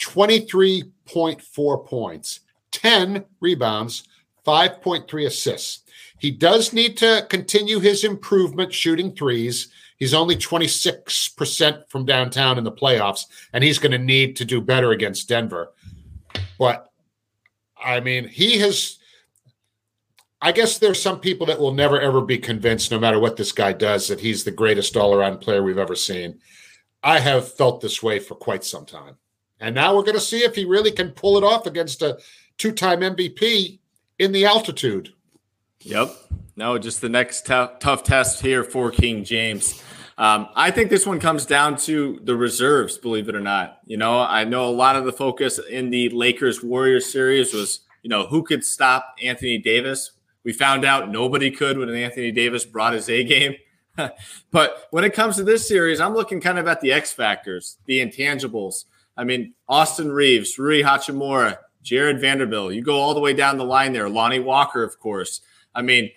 23.4 0.00 1.86
points, 1.86 2.40
10 2.78 3.24
rebounds, 3.40 4.04
5.3 4.46 5.26
assists. 5.26 5.82
He 6.18 6.30
does 6.30 6.72
need 6.72 6.96
to 6.98 7.26
continue 7.28 7.80
his 7.80 8.04
improvement 8.04 8.72
shooting 8.72 9.12
threes. 9.14 9.68
He's 9.96 10.14
only 10.14 10.36
26% 10.36 11.90
from 11.90 12.04
downtown 12.04 12.56
in 12.56 12.64
the 12.64 12.72
playoffs, 12.72 13.24
and 13.52 13.64
he's 13.64 13.80
going 13.80 13.92
to 13.92 13.98
need 13.98 14.36
to 14.36 14.44
do 14.44 14.60
better 14.60 14.92
against 14.92 15.28
Denver. 15.28 15.72
But 16.58 16.88
I 17.82 18.00
mean, 18.00 18.28
he 18.28 18.58
has. 18.58 18.98
I 20.40 20.52
guess 20.52 20.78
there's 20.78 21.02
some 21.02 21.18
people 21.18 21.46
that 21.46 21.58
will 21.58 21.74
never 21.74 22.00
ever 22.00 22.20
be 22.20 22.38
convinced, 22.38 22.92
no 22.92 23.00
matter 23.00 23.18
what 23.18 23.36
this 23.36 23.50
guy 23.50 23.72
does, 23.72 24.06
that 24.06 24.20
he's 24.20 24.44
the 24.44 24.52
greatest 24.52 24.96
all 24.96 25.12
around 25.12 25.38
player 25.38 25.64
we've 25.64 25.78
ever 25.78 25.96
seen. 25.96 26.38
I 27.02 27.18
have 27.18 27.52
felt 27.54 27.80
this 27.80 28.04
way 28.04 28.20
for 28.20 28.36
quite 28.36 28.62
some 28.64 28.86
time. 28.86 29.16
And 29.60 29.74
now 29.74 29.96
we're 29.96 30.02
going 30.02 30.14
to 30.14 30.20
see 30.20 30.44
if 30.44 30.54
he 30.54 30.64
really 30.64 30.92
can 30.92 31.10
pull 31.10 31.36
it 31.36 31.44
off 31.44 31.66
against 31.66 32.02
a 32.02 32.18
two 32.58 32.72
time 32.72 33.00
MVP 33.00 33.78
in 34.18 34.32
the 34.32 34.44
altitude. 34.44 35.14
Yep. 35.80 36.14
No, 36.56 36.76
just 36.76 37.00
the 37.00 37.08
next 37.08 37.46
t- 37.46 37.66
tough 37.78 38.02
test 38.02 38.40
here 38.40 38.64
for 38.64 38.90
King 38.90 39.24
James. 39.24 39.82
Um, 40.18 40.48
I 40.56 40.72
think 40.72 40.90
this 40.90 41.06
one 41.06 41.20
comes 41.20 41.46
down 41.46 41.76
to 41.78 42.18
the 42.24 42.36
reserves, 42.36 42.98
believe 42.98 43.28
it 43.28 43.36
or 43.36 43.40
not. 43.40 43.78
You 43.86 43.96
know, 43.96 44.18
I 44.18 44.42
know 44.42 44.68
a 44.68 44.70
lot 44.70 44.96
of 44.96 45.04
the 45.04 45.12
focus 45.12 45.60
in 45.60 45.90
the 45.90 46.08
Lakers 46.08 46.60
Warriors 46.60 47.10
series 47.10 47.54
was, 47.54 47.80
you 48.02 48.10
know, 48.10 48.26
who 48.26 48.42
could 48.42 48.64
stop 48.64 49.14
Anthony 49.22 49.58
Davis. 49.58 50.10
We 50.42 50.52
found 50.52 50.84
out 50.84 51.12
nobody 51.12 51.52
could 51.52 51.78
when 51.78 51.88
Anthony 51.94 52.32
Davis 52.32 52.64
brought 52.64 52.94
his 52.94 53.08
A 53.08 53.22
game. 53.22 53.54
but 54.50 54.88
when 54.90 55.04
it 55.04 55.14
comes 55.14 55.36
to 55.36 55.44
this 55.44 55.68
series, 55.68 56.00
I'm 56.00 56.14
looking 56.14 56.40
kind 56.40 56.58
of 56.58 56.66
at 56.66 56.80
the 56.80 56.92
X 56.92 57.12
factors, 57.12 57.78
the 57.86 58.00
intangibles. 58.04 58.86
I 59.16 59.22
mean, 59.22 59.54
Austin 59.68 60.10
Reaves, 60.10 60.58
Rui 60.58 60.82
Hachimura, 60.82 61.58
Jarred 61.88 62.20
Vanderbilt. 62.20 62.74
You 62.74 62.82
go 62.82 62.96
all 62.96 63.14
the 63.14 63.20
way 63.20 63.32
down 63.32 63.56
the 63.56 63.64
line 63.64 63.94
there. 63.94 64.10
Lonnie 64.10 64.40
Walker, 64.40 64.82
of 64.82 64.98
course. 65.00 65.40
I 65.74 65.80
mean, 65.80 66.10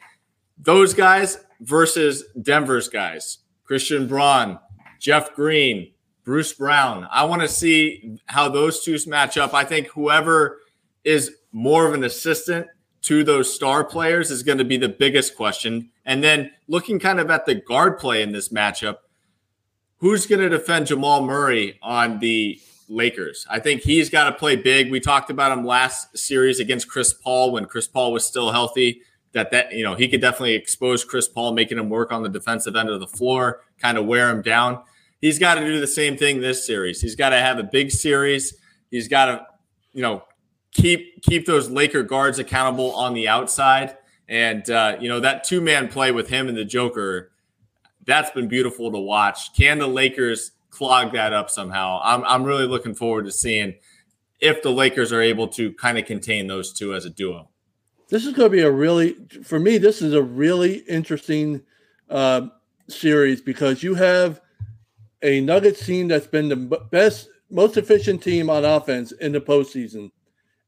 those 0.58 0.94
guys 0.94 1.38
versus 1.62 2.26
Denver's 2.42 2.90
guys. 2.90 3.38
Christian 3.64 4.06
Braun, 4.06 4.60
Jeff 5.00 5.34
Green, 5.34 5.94
Bruce 6.26 6.52
Brown. 6.52 7.08
I 7.10 7.24
want 7.24 7.42
to 7.42 7.48
see 7.48 8.20
how 8.26 8.50
those 8.50 8.84
two 8.84 8.98
match 9.08 9.38
up. 9.38 9.54
I 9.54 9.64
think 9.64 9.88
whoever 9.88 10.60
is 11.06 11.38
more 11.54 11.88
of 11.88 11.94
an 11.94 12.04
assistant 12.04 12.68
to 13.04 13.24
those 13.24 13.54
star 13.54 13.86
players 13.86 14.30
is 14.30 14.44
going 14.44 14.58
to 14.58 14.66
be 14.66 14.78
the 14.78 14.90
biggest 14.90 15.38
question. 15.38 15.90
And 16.06 16.22
then 16.22 16.52
looking 16.68 17.00
kind 17.00 17.20
of 17.20 17.32
at 17.32 17.46
the 17.46 17.56
guard 17.56 17.98
play 17.98 18.22
in 18.22 18.34
this 18.34 18.50
matchup, 18.50 18.98
who's 20.00 20.26
going 20.26 20.42
to 20.42 20.50
defend 20.50 20.88
Jamal 20.88 21.24
Murray 21.26 21.80
on 21.82 22.20
the 22.20 22.60
Lakers? 22.92 23.48
I 23.50 23.60
think 23.60 23.82
he's 23.82 24.10
got 24.10 24.26
to 24.26 24.34
play 24.34 24.56
big. 24.56 24.92
We 24.92 25.00
talked 25.00 25.30
about 25.30 25.58
him 25.58 25.66
last 25.66 26.18
series 26.18 26.60
against 26.60 26.88
Chris 26.90 27.14
Paul 27.14 27.52
when 27.52 27.66
Chris 27.66 27.88
Paul 27.88 28.12
was 28.12 28.26
still 28.26 28.52
healthy 28.52 29.02
that 29.34 29.52
that 29.52 29.72
you 29.74 29.84
know 29.84 29.96
he 29.96 30.08
could 30.08 30.22
definitely 30.22 30.54
expose 30.54 31.04
Chris 31.04 31.28
Paul, 31.28 31.54
making 31.54 31.78
him 31.78 31.90
work 31.90 32.12
on 32.12 32.24
the 32.24 32.30
defensive 32.30 32.76
end 32.76 32.90
of 32.90 33.00
the 33.00 33.08
floor, 33.08 33.62
kind 33.80 33.98
of 33.98 34.06
wear 34.06 34.30
him 34.30 34.42
down. 34.42 34.84
He's 35.20 35.40
got 35.40 35.56
to 35.56 35.62
do 35.62 35.80
the 35.80 35.88
same 35.88 36.18
thing 36.18 36.42
this 36.42 36.66
series. 36.66 37.02
He's 37.02 37.16
got 37.16 37.30
to 37.30 37.38
have 37.38 37.60
a 37.60 37.64
big 37.64 37.92
series. 37.92 38.56
He's 38.90 39.08
got 39.08 39.26
to, 39.28 39.46
you 39.94 40.02
know, 40.02 40.24
keep 40.72 41.22
keep 41.22 41.46
those 41.46 41.70
Laker 41.70 42.04
guards 42.04 42.40
accountable 42.40 42.92
on 42.94 43.14
the 43.14 43.28
outside, 43.28 43.98
and 44.28 44.70
uh, 44.70 44.98
you 45.00 45.10
know 45.10 45.20
that 45.20 45.44
two 45.44 45.62
man 45.62 45.88
play 45.88 46.12
with 46.12 46.30
him 46.30 46.48
and 46.48 46.58
the 46.58 46.66
Joker. 46.66 47.32
That's 48.04 48.32
been 48.32 48.48
beautiful 48.48 48.92
to 48.92 48.98
watch. 48.98 49.54
Can 49.54 49.78
the 49.78 49.88
Lakers 49.88 50.52
clog 50.72 51.14
that 51.14 51.34
up 51.34 51.50
somehow? 51.50 52.00
I'm 52.04 52.24
I'm 52.24 52.44
really 52.44 52.66
looking 52.66 52.96
forward 52.96 53.26
to 53.26 53.32
seeing 53.32 53.76
if 54.40 54.64
the 54.64 54.72
Lakers 54.72 55.14
are 55.14 55.22
able 55.22 55.48
to 55.50 55.72
kind 55.74 56.00
of 56.00 56.06
contain 56.06 56.48
those 56.48 56.74
two 56.74 56.96
as 56.96 57.06
a 57.06 57.10
duo. 57.12 57.48
This 58.10 58.26
is 58.26 58.34
going 58.34 58.52
to 58.52 58.58
be 58.58 58.64
a 58.64 58.72
really, 58.72 59.16
for 59.44 59.60
me, 59.60 59.78
this 59.78 60.02
is 60.02 60.14
a 60.14 60.22
really 60.22 60.80
interesting 60.80 61.62
uh, 62.10 62.48
series 62.90 63.40
because 63.40 63.84
you 63.84 63.96
have 63.96 64.42
a 65.22 65.40
Nuggets 65.40 65.86
team 65.86 66.10
that's 66.10 66.28
been 66.28 66.50
the 66.50 66.58
best, 66.92 67.30
most 67.50 67.78
efficient 67.78 68.22
team 68.22 68.50
on 68.50 68.66
offense 68.66 69.14
in 69.14 69.32
the 69.32 69.40
postseason, 69.40 70.12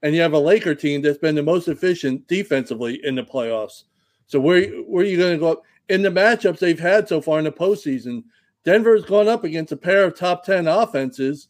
and 0.04 0.16
you 0.16 0.22
have 0.22 0.34
a 0.34 0.40
Laker 0.40 0.76
team 0.76 1.02
that's 1.02 1.18
been 1.18 1.36
the 1.36 1.44
most 1.44 1.68
efficient 1.68 2.28
defensively 2.28 3.02
in 3.04 3.16
the 3.16 3.24
playoffs. 3.24 3.84
So 4.28 4.40
where 4.40 4.68
where 4.84 5.04
are 5.04 5.08
you 5.08 5.18
going 5.18 5.34
to 5.34 5.40
go 5.40 5.52
up 5.54 5.64
in 5.90 6.02
the 6.02 6.10
matchups 6.10 6.60
they've 6.60 6.80
had 6.80 7.10
so 7.10 7.20
far 7.20 7.40
in 7.40 7.46
the 7.46 7.52
postseason? 7.52 8.24
Denver's 8.66 9.06
gone 9.06 9.28
up 9.28 9.44
against 9.44 9.72
a 9.72 9.78
pair 9.78 10.06
of 10.06 10.18
top 10.18 10.46
ten 10.46 10.68
offenses 10.68 11.50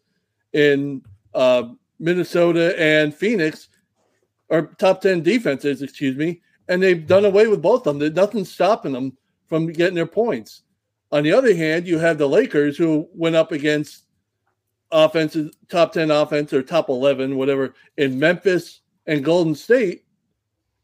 in 0.54 1.02
uh, 1.34 1.64
Minnesota 2.00 2.80
and 2.80 3.14
Phoenix, 3.14 3.70
or 4.50 4.74
top 4.78 5.02
10 5.02 5.24
defenses, 5.24 5.82
excuse 5.82 6.16
me, 6.16 6.42
and 6.68 6.82
they've 6.82 7.08
done 7.08 7.26
away 7.26 7.48
with 7.48 7.62
both 7.62 7.88
of 7.88 7.94
them. 7.94 8.00
There's 8.00 8.14
nothing 8.14 8.46
stopping 8.46 8.92
them 8.94 9.18
from 9.48 9.68
getting 9.68 9.96
their 9.96 10.06
points. 10.06 10.64
On 11.12 11.24
the 11.24 11.32
other 11.32 11.56
hand, 11.56 11.88
you 11.88 12.00
have 12.00 12.18
the 12.18 12.28
Lakers 12.28 12.78
who 12.78 13.08
went 13.14 13.36
up 13.36 13.52
against 13.52 14.06
offenses, 14.92 15.56
top 15.70 15.94
10 15.94 16.12
offense 16.12 16.54
or 16.54 16.62
top 16.62 16.90
11, 16.90 17.36
whatever, 17.36 17.74
in 17.98 18.20
Memphis 18.20 18.82
and 19.06 19.24
Golden 19.24 19.56
State, 19.56 20.06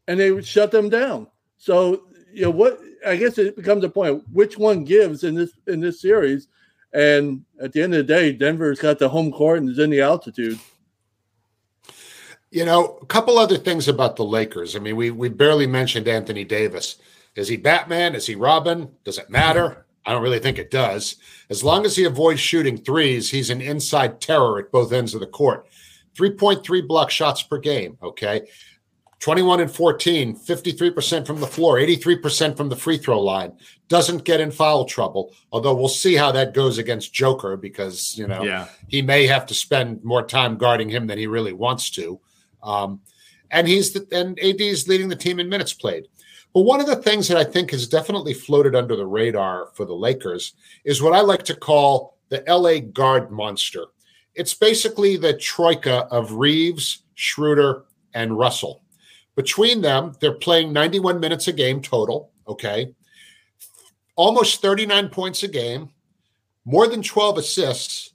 and 0.08 0.18
they 0.18 0.40
shut 0.42 0.70
them 0.70 0.88
down. 0.88 1.26
So, 1.58 2.04
you 2.32 2.42
know, 2.42 2.50
what 2.50 2.80
I 3.06 3.16
guess 3.16 3.38
it 3.38 3.56
becomes 3.56 3.84
a 3.84 3.88
point 3.88 4.22
which 4.32 4.58
one 4.58 4.84
gives 4.84 5.24
in 5.24 5.34
this 5.34 5.52
in 5.66 5.80
this 5.80 6.00
series. 6.00 6.48
And 6.92 7.44
at 7.60 7.72
the 7.72 7.82
end 7.82 7.94
of 7.94 7.98
the 7.98 8.12
day, 8.12 8.32
Denver's 8.32 8.80
got 8.80 8.98
the 8.98 9.08
home 9.08 9.30
court 9.30 9.58
and 9.58 9.68
is 9.68 9.78
in 9.78 9.90
the 9.90 10.00
altitude. 10.00 10.58
You 12.50 12.64
know, 12.64 12.98
a 13.00 13.06
couple 13.06 13.38
other 13.38 13.56
things 13.56 13.86
about 13.86 14.16
the 14.16 14.24
Lakers. 14.24 14.74
I 14.74 14.80
mean, 14.80 14.96
we 14.96 15.10
we 15.10 15.28
barely 15.28 15.66
mentioned 15.66 16.08
Anthony 16.08 16.44
Davis. 16.44 16.96
Is 17.36 17.48
he 17.48 17.56
Batman? 17.56 18.14
Is 18.14 18.26
he 18.26 18.34
Robin? 18.34 18.90
Does 19.04 19.18
it 19.18 19.30
matter? 19.30 19.86
I 20.04 20.12
don't 20.12 20.22
really 20.22 20.40
think 20.40 20.58
it 20.58 20.70
does. 20.70 21.16
As 21.50 21.62
long 21.62 21.84
as 21.84 21.94
he 21.94 22.04
avoids 22.04 22.40
shooting 22.40 22.78
threes, 22.78 23.30
he's 23.30 23.50
an 23.50 23.60
inside 23.60 24.20
terror 24.20 24.58
at 24.58 24.72
both 24.72 24.92
ends 24.92 25.14
of 25.14 25.20
the 25.20 25.26
court. 25.26 25.66
3.3 26.16 26.88
block 26.88 27.10
shots 27.10 27.42
per 27.42 27.58
game. 27.58 27.96
Okay. 28.02 28.48
21 29.20 29.60
and 29.60 29.70
14, 29.70 30.34
53% 30.34 31.26
from 31.26 31.40
the 31.40 31.46
floor, 31.46 31.76
83% 31.76 32.56
from 32.56 32.70
the 32.70 32.76
free 32.76 32.96
throw 32.96 33.20
line. 33.20 33.52
Doesn't 33.88 34.24
get 34.24 34.40
in 34.40 34.50
foul 34.50 34.86
trouble, 34.86 35.34
although 35.52 35.74
we'll 35.74 35.88
see 35.88 36.14
how 36.14 36.32
that 36.32 36.54
goes 36.54 36.78
against 36.78 37.12
Joker 37.12 37.58
because, 37.58 38.16
you 38.16 38.26
know, 38.26 38.42
yeah. 38.42 38.68
he 38.88 39.02
may 39.02 39.26
have 39.26 39.44
to 39.46 39.54
spend 39.54 40.02
more 40.02 40.22
time 40.22 40.56
guarding 40.56 40.88
him 40.88 41.06
than 41.06 41.18
he 41.18 41.26
really 41.26 41.52
wants 41.52 41.90
to. 41.90 42.18
Um, 42.62 43.00
and 43.50 43.68
he's 43.68 43.92
the, 43.92 44.06
and 44.10 44.38
AD 44.38 44.60
is 44.60 44.88
leading 44.88 45.08
the 45.08 45.16
team 45.16 45.38
in 45.38 45.50
minutes 45.50 45.74
played. 45.74 46.06
But 46.54 46.62
one 46.62 46.80
of 46.80 46.86
the 46.86 46.96
things 46.96 47.28
that 47.28 47.36
I 47.36 47.44
think 47.44 47.72
has 47.72 47.86
definitely 47.86 48.32
floated 48.34 48.74
under 48.74 48.96
the 48.96 49.06
radar 49.06 49.68
for 49.74 49.84
the 49.84 49.94
Lakers 49.94 50.54
is 50.84 51.02
what 51.02 51.12
I 51.12 51.20
like 51.20 51.44
to 51.44 51.54
call 51.54 52.16
the 52.30 52.42
LA 52.48 52.78
guard 52.78 53.30
monster. 53.30 53.84
It's 54.34 54.54
basically 54.54 55.16
the 55.16 55.34
troika 55.34 56.06
of 56.10 56.32
Reaves, 56.32 57.02
Schroeder, 57.14 57.84
and 58.14 58.38
Russell. 58.38 58.82
Between 59.40 59.80
them, 59.80 60.12
they're 60.20 60.34
playing 60.34 60.70
91 60.70 61.18
minutes 61.18 61.48
a 61.48 61.52
game 61.54 61.80
total, 61.80 62.30
okay? 62.46 62.94
Almost 64.16 64.60
39 64.60 65.08
points 65.08 65.42
a 65.42 65.48
game, 65.48 65.88
more 66.66 66.86
than 66.86 67.02
12 67.02 67.38
assists, 67.38 68.12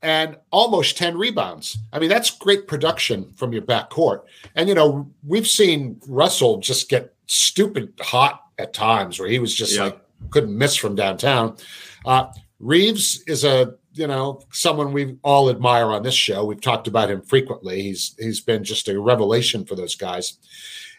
and 0.00 0.38
almost 0.50 0.96
10 0.96 1.18
rebounds. 1.18 1.76
I 1.92 1.98
mean, 1.98 2.08
that's 2.08 2.30
great 2.30 2.66
production 2.66 3.30
from 3.34 3.52
your 3.52 3.60
back 3.60 3.90
court. 3.90 4.24
And, 4.54 4.66
you 4.66 4.74
know, 4.74 5.12
we've 5.22 5.46
seen 5.46 6.00
Russell 6.08 6.60
just 6.60 6.88
get 6.88 7.14
stupid 7.26 7.92
hot 8.00 8.40
at 8.58 8.72
times 8.72 9.20
where 9.20 9.28
he 9.28 9.38
was 9.38 9.54
just 9.54 9.76
yeah. 9.76 9.84
like 9.84 10.00
couldn't 10.30 10.56
miss 10.56 10.76
from 10.76 10.94
downtown. 10.94 11.58
Uh, 12.06 12.32
Reaves 12.58 13.22
is 13.26 13.44
a, 13.44 13.74
you 13.94 14.06
know, 14.06 14.40
someone 14.50 14.92
we 14.92 15.16
all 15.22 15.48
admire 15.48 15.86
on 15.86 16.02
this 16.02 16.14
show. 16.14 16.44
We've 16.44 16.60
talked 16.60 16.88
about 16.88 17.10
him 17.10 17.22
frequently. 17.22 17.82
He's 17.82 18.14
he's 18.18 18.40
been 18.40 18.64
just 18.64 18.88
a 18.88 19.00
revelation 19.00 19.64
for 19.64 19.76
those 19.76 19.94
guys. 19.94 20.38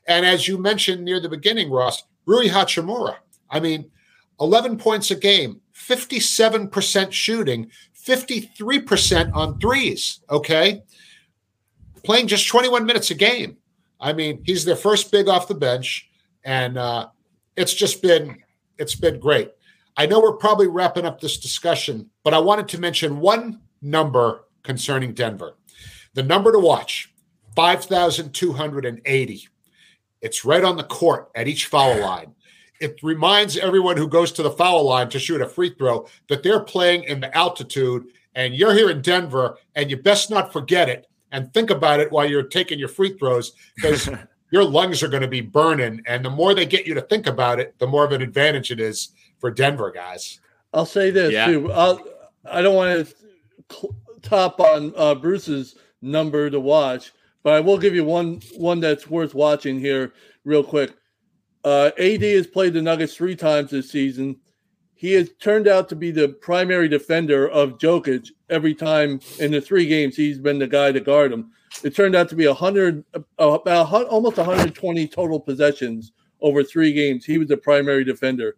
And 0.07 0.25
as 0.25 0.47
you 0.47 0.57
mentioned 0.57 1.03
near 1.03 1.19
the 1.19 1.29
beginning, 1.29 1.69
Ross, 1.69 2.03
Rui 2.25 2.47
Hachimura. 2.47 3.17
I 3.49 3.59
mean, 3.59 3.91
11 4.39 4.77
points 4.77 5.11
a 5.11 5.15
game, 5.15 5.61
57% 5.73 7.11
shooting, 7.11 7.71
53% 8.05 9.33
on 9.33 9.59
threes. 9.59 10.19
Okay. 10.29 10.83
Playing 12.03 12.27
just 12.27 12.47
21 12.47 12.85
minutes 12.85 13.11
a 13.11 13.15
game. 13.15 13.57
I 13.99 14.13
mean, 14.13 14.41
he's 14.45 14.65
their 14.65 14.75
first 14.75 15.11
big 15.11 15.27
off 15.27 15.47
the 15.47 15.55
bench, 15.55 16.09
and 16.43 16.77
uh, 16.77 17.07
it's 17.55 17.73
just 17.73 18.01
been 18.01 18.37
it's 18.77 18.95
been 18.95 19.19
great. 19.19 19.51
I 19.97 20.05
know 20.05 20.19
we're 20.19 20.33
probably 20.33 20.67
wrapping 20.67 21.05
up 21.05 21.21
this 21.21 21.37
discussion, 21.37 22.09
but 22.23 22.33
I 22.33 22.39
wanted 22.39 22.67
to 22.69 22.79
mention 22.79 23.19
one 23.19 23.61
number 23.81 24.45
concerning 24.63 25.13
Denver. 25.13 25.55
The 26.13 26.23
number 26.23 26.51
to 26.51 26.59
watch 26.59 27.13
5,280. 27.55 29.47
It's 30.21 30.45
right 30.45 30.63
on 30.63 30.77
the 30.77 30.83
court 30.83 31.29
at 31.35 31.47
each 31.47 31.67
foul 31.67 31.99
line. 31.99 32.35
It 32.81 32.99
reminds 33.03 33.57
everyone 33.57 33.95
who 33.95 34.07
goes 34.07 34.33
to 34.33 34.43
the 34.43 34.51
foul 34.51 34.83
line 34.85 35.09
to 35.09 35.19
shoot 35.19 35.41
a 35.41 35.47
free 35.47 35.69
throw 35.69 36.07
that 36.27 36.43
they're 36.43 36.59
playing 36.59 37.03
in 37.03 37.21
the 37.21 37.35
altitude 37.35 38.07
and 38.35 38.53
you're 38.53 38.73
here 38.73 38.89
in 38.89 39.01
Denver 39.01 39.57
and 39.75 39.89
you 39.89 39.95
best 39.95 40.29
not 40.29 40.51
forget 40.51 40.89
it 40.89 41.07
and 41.31 41.53
think 41.53 41.69
about 41.69 42.01
it 42.01 42.11
while 42.11 42.29
you're 42.29 42.43
taking 42.43 42.77
your 42.77 42.89
free 42.89 43.17
throws 43.17 43.53
because 43.75 44.09
your 44.51 44.63
lungs 44.63 45.01
are 45.01 45.07
going 45.07 45.21
to 45.21 45.27
be 45.27 45.41
burning. 45.41 46.01
And 46.05 46.23
the 46.23 46.29
more 46.29 46.53
they 46.53 46.65
get 46.65 46.85
you 46.85 46.93
to 46.95 47.01
think 47.01 47.27
about 47.27 47.59
it, 47.59 47.77
the 47.79 47.87
more 47.87 48.03
of 48.03 48.11
an 48.11 48.21
advantage 48.21 48.71
it 48.71 48.79
is 48.79 49.09
for 49.39 49.51
Denver 49.51 49.91
guys. 49.91 50.39
I'll 50.73 50.85
say 50.85 51.11
this 51.11 51.31
yeah. 51.33 51.45
too. 51.45 51.71
I'll, 51.71 52.01
I 52.49 52.61
do 52.61 52.69
not 52.69 52.75
want 52.75 53.07
to 53.69 53.95
top 54.21 54.59
on 54.59 54.93
uh, 54.97 55.15
Bruce's 55.15 55.75
number 56.01 56.49
to 56.49 56.59
watch, 56.59 57.13
but 57.43 57.53
I 57.53 57.59
will 57.59 57.77
give 57.77 57.95
you 57.95 58.03
one 58.03 58.41
one 58.57 58.79
that's 58.79 59.09
worth 59.09 59.33
watching 59.33 59.79
here 59.79 60.13
real 60.43 60.63
quick. 60.63 60.93
Uh, 61.63 61.91
AD 61.97 62.21
has 62.21 62.47
played 62.47 62.73
the 62.73 62.81
Nuggets 62.81 63.15
three 63.15 63.35
times 63.35 63.71
this 63.71 63.89
season. 63.89 64.37
He 64.93 65.13
has 65.13 65.31
turned 65.39 65.67
out 65.67 65.89
to 65.89 65.95
be 65.95 66.11
the 66.11 66.29
primary 66.29 66.87
defender 66.87 67.49
of 67.49 67.77
Jokic 67.77 68.29
every 68.49 68.73
time 68.73 69.19
in 69.39 69.51
the 69.51 69.59
three 69.59 69.87
games 69.87 70.15
he's 70.15 70.39
been 70.39 70.59
the 70.59 70.67
guy 70.67 70.91
to 70.91 70.99
guard 70.99 71.33
him. 71.33 71.51
It 71.83 71.95
turned 71.95 72.15
out 72.15 72.29
to 72.29 72.35
be 72.35 72.47
100, 72.47 73.03
uh, 73.13 73.19
about 73.37 73.91
almost 74.07 74.37
120 74.37 75.07
total 75.07 75.39
possessions 75.39 76.13
over 76.39 76.63
three 76.63 76.93
games. 76.93 77.25
He 77.25 77.37
was 77.37 77.49
the 77.49 77.57
primary 77.57 78.03
defender. 78.03 78.55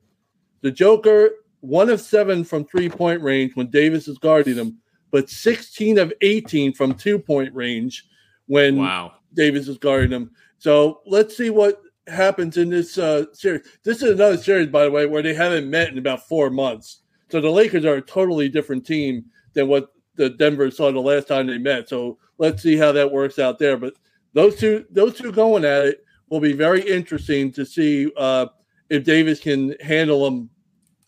The 0.61 0.71
Joker, 0.71 1.29
one 1.61 1.89
of 1.89 2.01
seven 2.01 2.43
from 2.43 2.65
three 2.65 2.89
point 2.89 3.21
range 3.21 3.55
when 3.55 3.67
Davis 3.67 4.07
is 4.07 4.17
guarding 4.17 4.55
him, 4.55 4.77
but 5.11 5.29
16 5.29 5.97
of 5.97 6.13
18 6.21 6.73
from 6.73 6.93
two 6.93 7.19
point 7.19 7.53
range 7.53 8.05
when 8.47 8.77
wow. 8.77 9.13
Davis 9.33 9.67
is 9.67 9.77
guarding 9.77 10.11
him. 10.11 10.31
So 10.57 11.01
let's 11.05 11.37
see 11.37 11.49
what 11.49 11.81
happens 12.07 12.57
in 12.57 12.69
this 12.69 12.97
uh, 12.97 13.25
series. 13.33 13.67
This 13.83 14.01
is 14.01 14.13
another 14.13 14.37
series, 14.37 14.69
by 14.69 14.85
the 14.85 14.91
way, 14.91 15.05
where 15.05 15.21
they 15.21 15.33
haven't 15.33 15.69
met 15.69 15.89
in 15.89 15.97
about 15.97 16.27
four 16.27 16.49
months. 16.49 17.01
So 17.29 17.41
the 17.41 17.49
Lakers 17.49 17.85
are 17.85 17.95
a 17.95 18.01
totally 18.01 18.49
different 18.49 18.85
team 18.85 19.25
than 19.53 19.67
what 19.67 19.91
the 20.15 20.29
Denver 20.29 20.71
saw 20.71 20.91
the 20.91 20.99
last 20.99 21.27
time 21.27 21.47
they 21.47 21.57
met. 21.57 21.89
So 21.89 22.17
let's 22.37 22.63
see 22.63 22.77
how 22.77 22.91
that 22.93 23.11
works 23.11 23.39
out 23.39 23.59
there. 23.59 23.77
But 23.77 23.93
those 24.33 24.55
two, 24.57 24.85
those 24.89 25.17
two 25.17 25.31
going 25.31 25.65
at 25.65 25.85
it 25.85 26.05
will 26.29 26.39
be 26.39 26.53
very 26.53 26.81
interesting 26.81 27.51
to 27.53 27.65
see 27.65 28.11
uh, 28.17 28.47
if 28.89 29.03
Davis 29.03 29.39
can 29.39 29.75
handle 29.81 30.23
them 30.23 30.49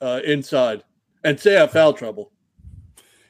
uh, 0.02 0.22
inside 0.26 0.84
and 1.24 1.40
stay 1.40 1.58
out 1.58 1.72
foul 1.72 1.94
trouble. 1.94 2.32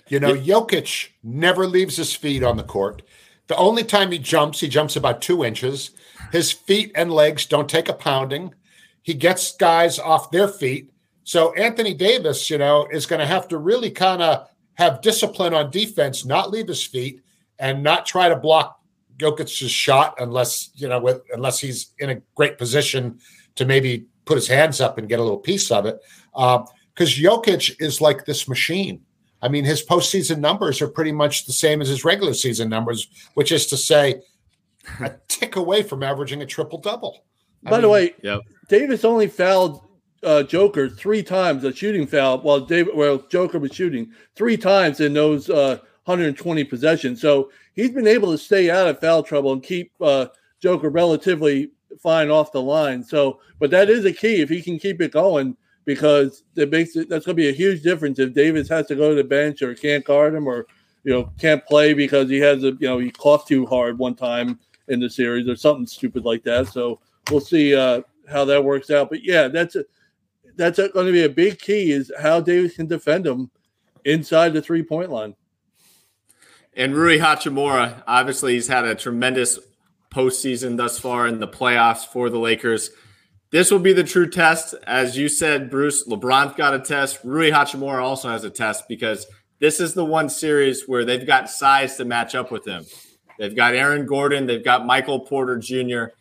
You 0.07 0.19
know, 0.19 0.33
Jokic 0.33 1.09
never 1.23 1.67
leaves 1.67 1.95
his 1.97 2.15
feet 2.15 2.43
on 2.43 2.57
the 2.57 2.63
court. 2.63 3.03
The 3.47 3.55
only 3.57 3.83
time 3.83 4.11
he 4.11 4.19
jumps, 4.19 4.59
he 4.59 4.67
jumps 4.67 4.95
about 4.95 5.21
two 5.21 5.43
inches. 5.43 5.91
His 6.31 6.51
feet 6.51 6.91
and 6.95 7.11
legs 7.11 7.45
don't 7.45 7.69
take 7.69 7.89
a 7.89 7.93
pounding. 7.93 8.53
He 9.01 9.13
gets 9.13 9.55
guys 9.55 9.99
off 9.99 10.31
their 10.31 10.47
feet. 10.47 10.91
So 11.23 11.53
Anthony 11.53 11.93
Davis, 11.93 12.49
you 12.49 12.57
know, 12.57 12.87
is 12.91 13.05
going 13.05 13.19
to 13.19 13.25
have 13.25 13.47
to 13.49 13.57
really 13.57 13.91
kind 13.91 14.21
of 14.21 14.49
have 14.75 15.01
discipline 15.01 15.53
on 15.53 15.69
defense, 15.69 16.25
not 16.25 16.49
leave 16.49 16.67
his 16.67 16.83
feet, 16.83 17.21
and 17.59 17.83
not 17.83 18.05
try 18.05 18.29
to 18.29 18.35
block 18.35 18.79
Jokic's 19.17 19.51
shot 19.51 20.15
unless 20.19 20.71
you 20.75 20.87
know 20.87 20.99
with, 20.99 21.21
unless 21.33 21.59
he's 21.59 21.93
in 21.99 22.09
a 22.09 22.21
great 22.35 22.57
position 22.57 23.19
to 23.55 23.65
maybe 23.65 24.07
put 24.29 24.35
his 24.35 24.47
hands 24.47 24.79
up 24.79 24.99
and 24.99 25.09
get 25.09 25.19
a 25.19 25.23
little 25.23 25.39
piece 25.39 25.71
of 25.71 25.87
it. 25.87 25.99
Because 26.31 26.69
uh, 27.17 27.21
Jokic 27.21 27.81
is 27.81 27.99
like 27.99 28.25
this 28.25 28.47
machine. 28.47 29.01
I 29.41 29.47
mean, 29.47 29.65
his 29.65 29.83
postseason 29.83 30.37
numbers 30.37 30.83
are 30.83 30.87
pretty 30.87 31.11
much 31.11 31.47
the 31.47 31.53
same 31.53 31.81
as 31.81 31.87
his 31.87 32.05
regular 32.05 32.35
season 32.35 32.69
numbers, 32.69 33.07
which 33.33 33.51
is 33.51 33.65
to 33.67 33.77
say, 33.77 34.21
a 34.99 35.15
tick 35.27 35.55
away 35.55 35.81
from 35.81 36.03
averaging 36.03 36.43
a 36.43 36.45
triple 36.45 36.77
double. 36.77 37.25
By 37.63 37.71
mean, 37.71 37.81
the 37.81 37.89
way, 37.89 38.13
yep. 38.21 38.41
Davis 38.67 39.03
only 39.03 39.25
fouled 39.25 39.81
uh, 40.21 40.43
Joker 40.43 40.87
three 40.87 41.23
times, 41.23 41.63
a 41.63 41.73
shooting 41.73 42.05
foul, 42.05 42.39
while 42.41 42.59
David, 42.59 42.95
well, 42.95 43.17
Joker 43.31 43.57
was 43.57 43.73
shooting 43.73 44.11
three 44.35 44.57
times 44.57 44.99
in 44.99 45.13
those 45.13 45.49
uh, 45.49 45.79
120 46.05 46.63
possessions. 46.65 47.19
So 47.19 47.49
he's 47.73 47.91
been 47.91 48.07
able 48.07 48.31
to 48.31 48.37
stay 48.37 48.69
out 48.69 48.87
of 48.87 48.99
foul 48.99 49.23
trouble 49.23 49.53
and 49.53 49.63
keep 49.63 49.91
uh, 49.99 50.27
Joker 50.61 50.89
relatively 50.89 51.71
fine 51.99 52.29
off 52.29 52.51
the 52.51 52.61
line. 52.61 53.03
So, 53.03 53.39
but 53.59 53.71
that 53.71 53.89
is 53.89 54.05
a 54.05 54.13
key 54.13 54.41
if 54.41 54.49
he 54.49 54.61
can 54.61 54.79
keep 54.79 55.01
it 55.01 55.11
going 55.11 55.55
because 55.85 56.43
that 56.53 56.69
makes 56.69 56.95
it 56.95 57.09
that's 57.09 57.25
going 57.25 57.35
to 57.35 57.41
be 57.41 57.49
a 57.49 57.53
huge 57.53 57.81
difference 57.81 58.19
if 58.19 58.33
Davis 58.33 58.69
has 58.69 58.87
to 58.87 58.95
go 58.95 59.09
to 59.09 59.15
the 59.15 59.23
bench 59.23 59.61
or 59.61 59.73
can't 59.73 60.05
guard 60.05 60.35
him 60.35 60.47
or 60.47 60.67
you 61.03 61.13
know 61.13 61.31
can't 61.39 61.65
play 61.65 61.93
because 61.93 62.29
he 62.29 62.39
has 62.39 62.63
a 62.63 62.71
you 62.79 62.87
know 62.87 62.99
he 62.99 63.09
coughed 63.11 63.47
too 63.47 63.65
hard 63.65 63.97
one 63.97 64.15
time 64.15 64.59
in 64.87 64.99
the 64.99 65.09
series 65.09 65.47
or 65.47 65.55
something 65.55 65.87
stupid 65.87 66.25
like 66.25 66.43
that. 66.43 66.67
So 66.67 66.99
we'll 67.31 67.39
see 67.39 67.75
uh, 67.75 68.01
how 68.29 68.45
that 68.45 68.63
works 68.63 68.89
out. 68.89 69.09
But 69.09 69.23
yeah, 69.23 69.47
that's 69.47 69.75
a, 69.75 69.85
that's 70.55 70.77
going 70.77 71.05
to 71.05 71.11
be 71.11 71.23
a 71.23 71.29
big 71.29 71.59
key 71.59 71.91
is 71.91 72.11
how 72.19 72.41
Davis 72.41 72.75
can 72.75 72.87
defend 72.87 73.25
him 73.25 73.49
inside 74.05 74.53
the 74.53 74.61
three 74.61 74.83
point 74.83 75.09
line. 75.09 75.35
And 76.75 76.95
Rui 76.95 77.17
Hachimura, 77.17 78.03
obviously, 78.07 78.53
he's 78.53 78.67
had 78.67 78.85
a 78.85 78.95
tremendous 78.95 79.59
postseason 80.13 80.77
thus 80.77 80.99
far 80.99 81.27
in 81.27 81.39
the 81.39 81.47
playoffs 81.47 82.05
for 82.05 82.29
the 82.29 82.39
Lakers. 82.39 82.91
This 83.51 83.71
will 83.71 83.79
be 83.79 83.93
the 83.93 84.03
true 84.03 84.29
test. 84.29 84.75
As 84.85 85.17
you 85.17 85.27
said, 85.27 85.69
Bruce, 85.69 86.07
LeBron's 86.07 86.55
got 86.55 86.73
a 86.73 86.79
test. 86.79 87.19
Rui 87.23 87.49
Hachimura 87.49 88.03
also 88.03 88.29
has 88.29 88.43
a 88.43 88.49
test 88.49 88.87
because 88.87 89.25
this 89.59 89.79
is 89.79 89.93
the 89.93 90.05
one 90.05 90.29
series 90.29 90.87
where 90.87 91.03
they've 91.03 91.25
got 91.25 91.49
size 91.49 91.97
to 91.97 92.05
match 92.05 92.35
up 92.35 92.51
with 92.51 92.65
him. 92.65 92.85
They've 93.39 93.55
got 93.55 93.73
Aaron 93.73 94.05
Gordon, 94.05 94.45
they've 94.45 94.63
got 94.63 94.85
Michael 94.85 95.21
Porter 95.21 95.57
Jr. 95.57 96.13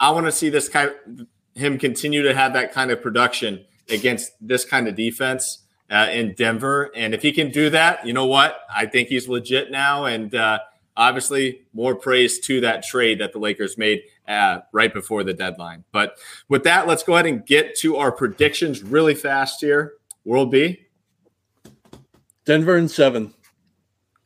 I 0.00 0.10
want 0.10 0.26
to 0.26 0.32
see 0.32 0.48
this 0.48 0.68
kind 0.68 0.90
of, 0.90 1.26
him 1.54 1.78
continue 1.78 2.22
to 2.22 2.34
have 2.34 2.54
that 2.54 2.72
kind 2.72 2.90
of 2.90 3.00
production 3.00 3.64
against 3.88 4.32
this 4.40 4.64
kind 4.64 4.88
of 4.88 4.96
defense 4.96 5.64
uh, 5.90 6.08
in 6.10 6.34
Denver. 6.34 6.90
And 6.96 7.14
if 7.14 7.22
he 7.22 7.32
can 7.32 7.50
do 7.50 7.70
that, 7.70 8.06
you 8.06 8.12
know 8.12 8.26
what? 8.26 8.58
I 8.74 8.86
think 8.86 9.08
he's 9.08 9.28
legit 9.28 9.70
now. 9.70 10.06
And 10.06 10.34
uh, 10.34 10.60
obviously, 10.96 11.62
more 11.72 11.94
praise 11.94 12.38
to 12.40 12.60
that 12.62 12.82
trade 12.82 13.20
that 13.20 13.32
the 13.32 13.38
Lakers 13.38 13.76
made 13.78 14.02
uh, 14.28 14.60
right 14.72 14.92
before 14.92 15.24
the 15.24 15.34
deadline. 15.34 15.84
But 15.92 16.18
with 16.48 16.64
that, 16.64 16.86
let's 16.86 17.02
go 17.02 17.14
ahead 17.14 17.26
and 17.26 17.44
get 17.44 17.76
to 17.78 17.96
our 17.96 18.12
predictions 18.12 18.82
really 18.82 19.14
fast 19.14 19.60
here. 19.60 19.94
World 20.24 20.50
B. 20.50 20.86
Denver 22.44 22.76
and 22.76 22.90
seven. 22.90 23.34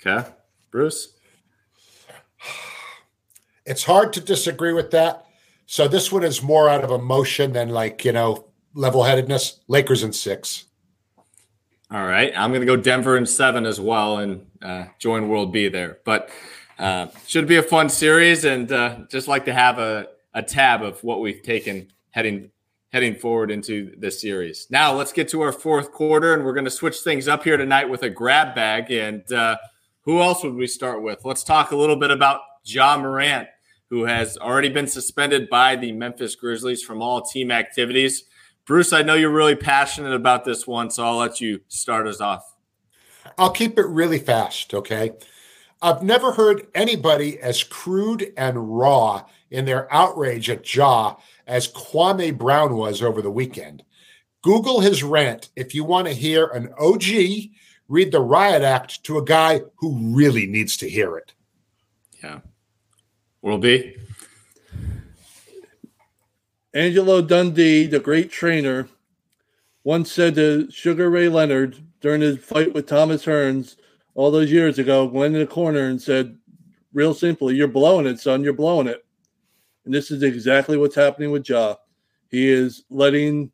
Okay. 0.00 0.28
Bruce. 0.70 1.14
It's 3.64 3.84
hard 3.84 4.12
to 4.14 4.20
disagree 4.20 4.72
with 4.72 4.90
that. 4.92 5.26
So 5.66 5.88
this 5.88 6.10
one 6.10 6.24
is 6.24 6.42
more 6.42 6.68
out 6.68 6.84
of 6.84 6.90
emotion 6.90 7.52
than 7.52 7.68
like, 7.68 8.04
you 8.04 8.12
know, 8.12 8.46
level 8.74 9.02
headedness. 9.02 9.60
Lakers 9.68 10.02
in 10.02 10.12
six. 10.12 10.64
All 11.90 12.06
right. 12.06 12.32
I'm 12.36 12.50
going 12.50 12.60
to 12.60 12.66
go 12.66 12.76
Denver 12.76 13.16
in 13.16 13.26
seven 13.26 13.66
as 13.66 13.80
well 13.80 14.18
and 14.18 14.46
uh, 14.62 14.86
join 14.98 15.28
World 15.28 15.52
B 15.52 15.68
there. 15.68 15.98
But 16.04 16.30
uh, 16.78 17.08
should 17.26 17.46
be 17.46 17.56
a 17.56 17.62
fun 17.62 17.88
series 17.88 18.44
and 18.44 18.70
uh, 18.70 19.00
just 19.10 19.28
like 19.28 19.44
to 19.46 19.52
have 19.52 19.78
a, 19.78 20.08
a 20.34 20.42
tab 20.42 20.82
of 20.82 21.02
what 21.02 21.20
we've 21.20 21.42
taken 21.42 21.88
heading 22.10 22.50
heading 22.90 23.14
forward 23.14 23.50
into 23.50 23.94
this 23.98 24.20
series. 24.20 24.66
Now 24.70 24.94
let's 24.94 25.12
get 25.12 25.28
to 25.30 25.42
our 25.42 25.52
fourth 25.52 25.92
quarter 25.92 26.32
and 26.32 26.44
we're 26.44 26.54
going 26.54 26.64
to 26.64 26.70
switch 26.70 27.00
things 27.00 27.28
up 27.28 27.44
here 27.44 27.56
tonight 27.56 27.88
with 27.88 28.02
a 28.02 28.08
grab 28.10 28.54
bag. 28.54 28.90
And 28.90 29.30
uh, 29.30 29.58
who 30.02 30.22
else 30.22 30.42
would 30.42 30.54
we 30.54 30.66
start 30.66 31.02
with? 31.02 31.24
Let's 31.24 31.44
talk 31.44 31.70
a 31.70 31.76
little 31.76 31.96
bit 31.96 32.10
about 32.10 32.40
Ja 32.64 32.96
Morant, 32.96 33.48
who 33.90 34.04
has 34.04 34.38
already 34.38 34.70
been 34.70 34.86
suspended 34.86 35.50
by 35.50 35.76
the 35.76 35.92
Memphis 35.92 36.34
Grizzlies 36.34 36.82
from 36.82 37.02
all 37.02 37.20
team 37.20 37.50
activities. 37.50 38.24
Bruce, 38.64 38.92
I 38.92 39.02
know 39.02 39.14
you're 39.14 39.30
really 39.30 39.56
passionate 39.56 40.14
about 40.14 40.44
this 40.44 40.66
one, 40.66 40.90
so 40.90 41.04
I'll 41.04 41.16
let 41.16 41.40
you 41.40 41.60
start 41.68 42.06
us 42.06 42.20
off. 42.20 42.54
I'll 43.36 43.50
keep 43.50 43.78
it 43.78 43.86
really 43.86 44.18
fast, 44.18 44.72
okay? 44.72 45.12
I've 45.80 46.02
never 46.02 46.32
heard 46.32 46.66
anybody 46.74 47.38
as 47.40 47.62
crude 47.62 48.32
and 48.36 48.78
raw 48.78 49.24
in 49.50 49.64
their 49.64 49.92
outrage 49.92 50.50
at 50.50 50.74
Ja 50.74 51.16
as 51.46 51.72
Kwame 51.72 52.36
Brown 52.36 52.76
was 52.76 53.02
over 53.02 53.22
the 53.22 53.30
weekend. 53.30 53.84
Google 54.42 54.80
his 54.80 55.02
rant 55.02 55.50
if 55.56 55.74
you 55.74 55.84
want 55.84 56.08
to 56.08 56.14
hear 56.14 56.46
an 56.46 56.72
OG 56.78 57.04
read 57.88 58.12
the 58.12 58.20
riot 58.20 58.62
act 58.62 59.02
to 59.04 59.18
a 59.18 59.24
guy 59.24 59.60
who 59.76 60.14
really 60.14 60.46
needs 60.46 60.76
to 60.78 60.88
hear 60.88 61.16
it. 61.16 61.32
Yeah. 62.22 62.40
World 63.40 63.62
B. 63.62 63.96
Angelo 66.74 67.22
Dundee, 67.22 67.86
the 67.86 67.98
great 67.98 68.30
trainer, 68.30 68.88
once 69.84 70.12
said 70.12 70.34
to 70.34 70.70
Sugar 70.70 71.08
Ray 71.08 71.28
Leonard 71.28 71.78
during 72.00 72.20
his 72.20 72.38
fight 72.38 72.74
with 72.74 72.86
Thomas 72.86 73.24
Hearns 73.24 73.76
all 74.18 74.32
those 74.32 74.50
years 74.50 74.80
ago, 74.80 75.04
went 75.04 75.32
in 75.36 75.40
the 75.40 75.46
corner 75.46 75.90
and 75.90 76.02
said, 76.02 76.36
real 76.92 77.14
simply, 77.14 77.54
you're 77.54 77.68
blowing 77.68 78.04
it, 78.04 78.18
son, 78.18 78.42
you're 78.42 78.52
blowing 78.52 78.88
it. 78.88 79.06
And 79.84 79.94
this 79.94 80.10
is 80.10 80.24
exactly 80.24 80.76
what's 80.76 80.96
happening 80.96 81.30
with 81.30 81.48
Ja. 81.48 81.76
He 82.28 82.48
is 82.48 82.82
letting 82.90 83.52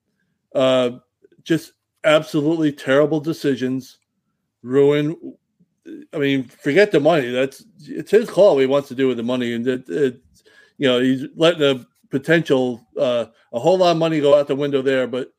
uh, 0.55 0.93
just 1.43 1.73
absolutely 2.05 2.73
terrible 2.73 3.21
decisions 3.21 3.99
ruin. 4.63 5.35
I 6.15 6.17
mean, 6.17 6.45
forget 6.49 6.93
the 6.93 6.99
money. 6.99 7.31
That's 7.31 7.63
it's 7.83 8.11
his 8.11 8.31
call. 8.31 8.59
He 8.59 8.65
wants 8.65 8.89
to 8.89 8.95
do 8.95 9.07
with 9.07 9.19
the 9.19 9.23
money, 9.23 9.53
and 9.53 9.67
that 9.67 9.87
it, 9.91 10.23
you 10.79 10.89
know 10.89 10.99
he's 10.99 11.27
letting 11.37 11.63
a 11.63 11.87
potential 12.09 12.81
uh, 12.99 13.27
a 13.53 13.61
whole 13.61 13.77
lot 13.77 13.91
of 13.91 13.99
money 13.99 14.19
go 14.19 14.35
out 14.35 14.49
the 14.49 14.57
window 14.57 14.81
there. 14.81 15.07
But 15.07 15.31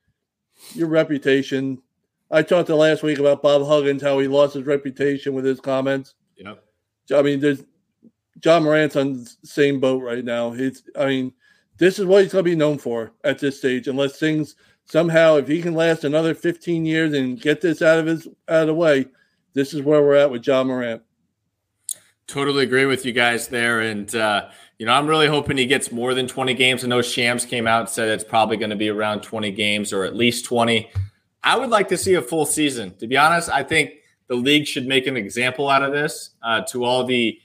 your 0.75 0.87
reputation. 0.87 1.81
I 2.31 2.41
talked 2.41 2.67
to 2.67 2.75
last 2.75 3.03
week 3.03 3.19
about 3.19 3.41
Bob 3.41 3.65
Huggins, 3.65 4.01
how 4.01 4.19
he 4.19 4.27
lost 4.27 4.55
his 4.55 4.65
reputation 4.65 5.33
with 5.33 5.45
his 5.45 5.59
comments. 5.59 6.15
Yep. 6.37 6.59
I 7.13 7.21
mean, 7.21 7.39
there's 7.39 7.63
Ja 8.43 8.59
Morant's 8.59 8.95
on 8.95 9.13
the 9.13 9.35
same 9.43 9.79
boat 9.79 10.01
right 10.03 10.25
now. 10.25 10.51
He's, 10.51 10.83
I 10.97 11.05
mean, 11.05 11.33
this 11.77 11.99
is 11.99 12.05
what 12.05 12.23
he's 12.23 12.31
going 12.31 12.43
to 12.43 12.49
be 12.49 12.55
known 12.55 12.77
for 12.77 13.11
at 13.23 13.39
this 13.39 13.59
stage, 13.59 13.87
unless 13.87 14.17
things 14.17 14.55
somehow, 14.85 15.35
if 15.35 15.47
he 15.47 15.61
can 15.61 15.73
last 15.73 16.03
another 16.03 16.33
15 16.33 16.85
years 16.85 17.13
and 17.13 17.39
get 17.39 17.61
this 17.61 17.81
out 17.81 17.99
of 17.99 18.05
his 18.05 18.27
out 18.47 18.61
of 18.61 18.67
the 18.67 18.73
way, 18.73 19.05
this 19.53 19.73
is 19.73 19.81
where 19.81 20.01
we're 20.01 20.15
at 20.15 20.31
with 20.31 20.45
Ja 20.45 20.63
Morant. 20.63 21.01
Totally 22.27 22.63
agree 22.63 22.85
with 22.85 23.05
you 23.05 23.11
guys 23.11 23.47
there, 23.47 23.81
and 23.81 24.13
uh, 24.15 24.49
you 24.79 24.85
know, 24.85 24.93
I'm 24.93 25.07
really 25.07 25.27
hoping 25.27 25.57
he 25.57 25.67
gets 25.67 25.91
more 25.91 26.13
than 26.13 26.27
20 26.27 26.53
games. 26.55 26.83
I 26.83 26.87
know 26.87 27.01
Shams 27.01 27.45
came 27.45 27.67
out 27.67 27.81
and 27.81 27.89
said 27.89 28.09
it's 28.09 28.23
probably 28.23 28.57
going 28.57 28.71
to 28.71 28.75
be 28.75 28.89
around 28.89 29.21
20 29.21 29.51
games 29.51 29.93
or 29.93 30.03
at 30.03 30.15
least 30.15 30.45
20. 30.45 30.89
I 31.45 31.55
would 31.55 31.69
like 31.69 31.87
to 31.89 31.97
see 31.97 32.15
a 32.15 32.21
full 32.21 32.47
season. 32.47 32.95
To 32.97 33.07
be 33.07 33.15
honest, 33.15 33.49
I 33.49 33.61
think 33.61 33.91
the 34.27 34.35
league 34.35 34.65
should 34.65 34.87
make 34.87 35.05
an 35.05 35.15
example 35.15 35.69
out 35.69 35.83
of 35.83 35.93
this 35.93 36.31
uh, 36.41 36.61
to 36.69 36.83
all 36.83 37.05
the 37.05 37.39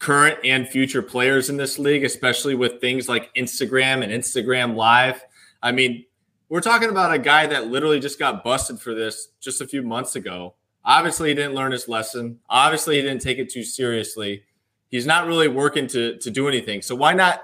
current 0.00 0.38
and 0.44 0.68
future 0.68 1.00
players 1.00 1.48
in 1.48 1.56
this 1.56 1.78
league, 1.78 2.02
especially 2.02 2.56
with 2.56 2.80
things 2.80 3.08
like 3.08 3.32
Instagram 3.36 4.02
and 4.02 4.10
Instagram 4.10 4.74
Live. 4.74 5.24
I 5.62 5.70
mean, 5.70 6.04
we're 6.48 6.60
talking 6.60 6.90
about 6.90 7.14
a 7.14 7.18
guy 7.18 7.46
that 7.46 7.68
literally 7.68 8.00
just 8.00 8.18
got 8.18 8.42
busted 8.42 8.80
for 8.80 8.92
this 8.92 9.28
just 9.40 9.60
a 9.60 9.66
few 9.68 9.82
months 9.82 10.16
ago. 10.16 10.54
Obviously, 10.84 11.28
he 11.28 11.34
didn't 11.36 11.54
learn 11.54 11.70
his 11.70 11.86
lesson. 11.86 12.40
Obviously, 12.50 12.96
he 12.96 13.02
didn't 13.02 13.22
take 13.22 13.38
it 13.38 13.48
too 13.48 13.62
seriously. 13.62 14.42
He's 14.88 15.06
not 15.06 15.28
really 15.28 15.46
working 15.46 15.86
to 15.86 16.18
to 16.18 16.30
do 16.30 16.48
anything. 16.48 16.82
So 16.82 16.96
why 16.96 17.12
not 17.12 17.40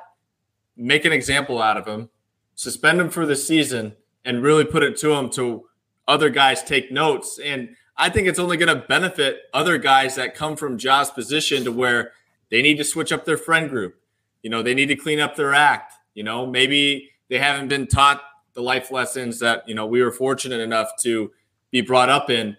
make 0.76 1.04
an 1.04 1.12
example 1.12 1.62
out 1.62 1.76
of 1.76 1.86
him, 1.86 2.10
suspend 2.56 3.00
him 3.00 3.10
for 3.10 3.24
the 3.24 3.36
season, 3.36 3.94
and 4.24 4.42
really 4.42 4.64
put 4.64 4.82
it 4.82 4.96
to 4.98 5.12
him 5.12 5.30
to 5.30 5.67
other 6.08 6.30
guys 6.30 6.64
take 6.64 6.90
notes. 6.90 7.38
And 7.38 7.76
I 7.96 8.08
think 8.08 8.26
it's 8.26 8.38
only 8.38 8.56
going 8.56 8.74
to 8.74 8.86
benefit 8.86 9.42
other 9.52 9.78
guys 9.78 10.16
that 10.16 10.34
come 10.34 10.56
from 10.56 10.78
Ja's 10.78 11.10
position 11.10 11.64
to 11.64 11.70
where 11.70 12.12
they 12.50 12.62
need 12.62 12.78
to 12.78 12.84
switch 12.84 13.12
up 13.12 13.24
their 13.24 13.36
friend 13.36 13.68
group. 13.68 14.00
You 14.42 14.50
know, 14.50 14.62
they 14.62 14.74
need 14.74 14.86
to 14.86 14.96
clean 14.96 15.20
up 15.20 15.36
their 15.36 15.54
act. 15.54 15.92
You 16.14 16.24
know, 16.24 16.46
maybe 16.46 17.10
they 17.28 17.38
haven't 17.38 17.68
been 17.68 17.86
taught 17.86 18.22
the 18.54 18.62
life 18.62 18.90
lessons 18.90 19.38
that, 19.40 19.68
you 19.68 19.74
know, 19.74 19.86
we 19.86 20.02
were 20.02 20.10
fortunate 20.10 20.60
enough 20.60 20.90
to 21.02 21.30
be 21.70 21.82
brought 21.82 22.08
up 22.08 22.30
in. 22.30 22.56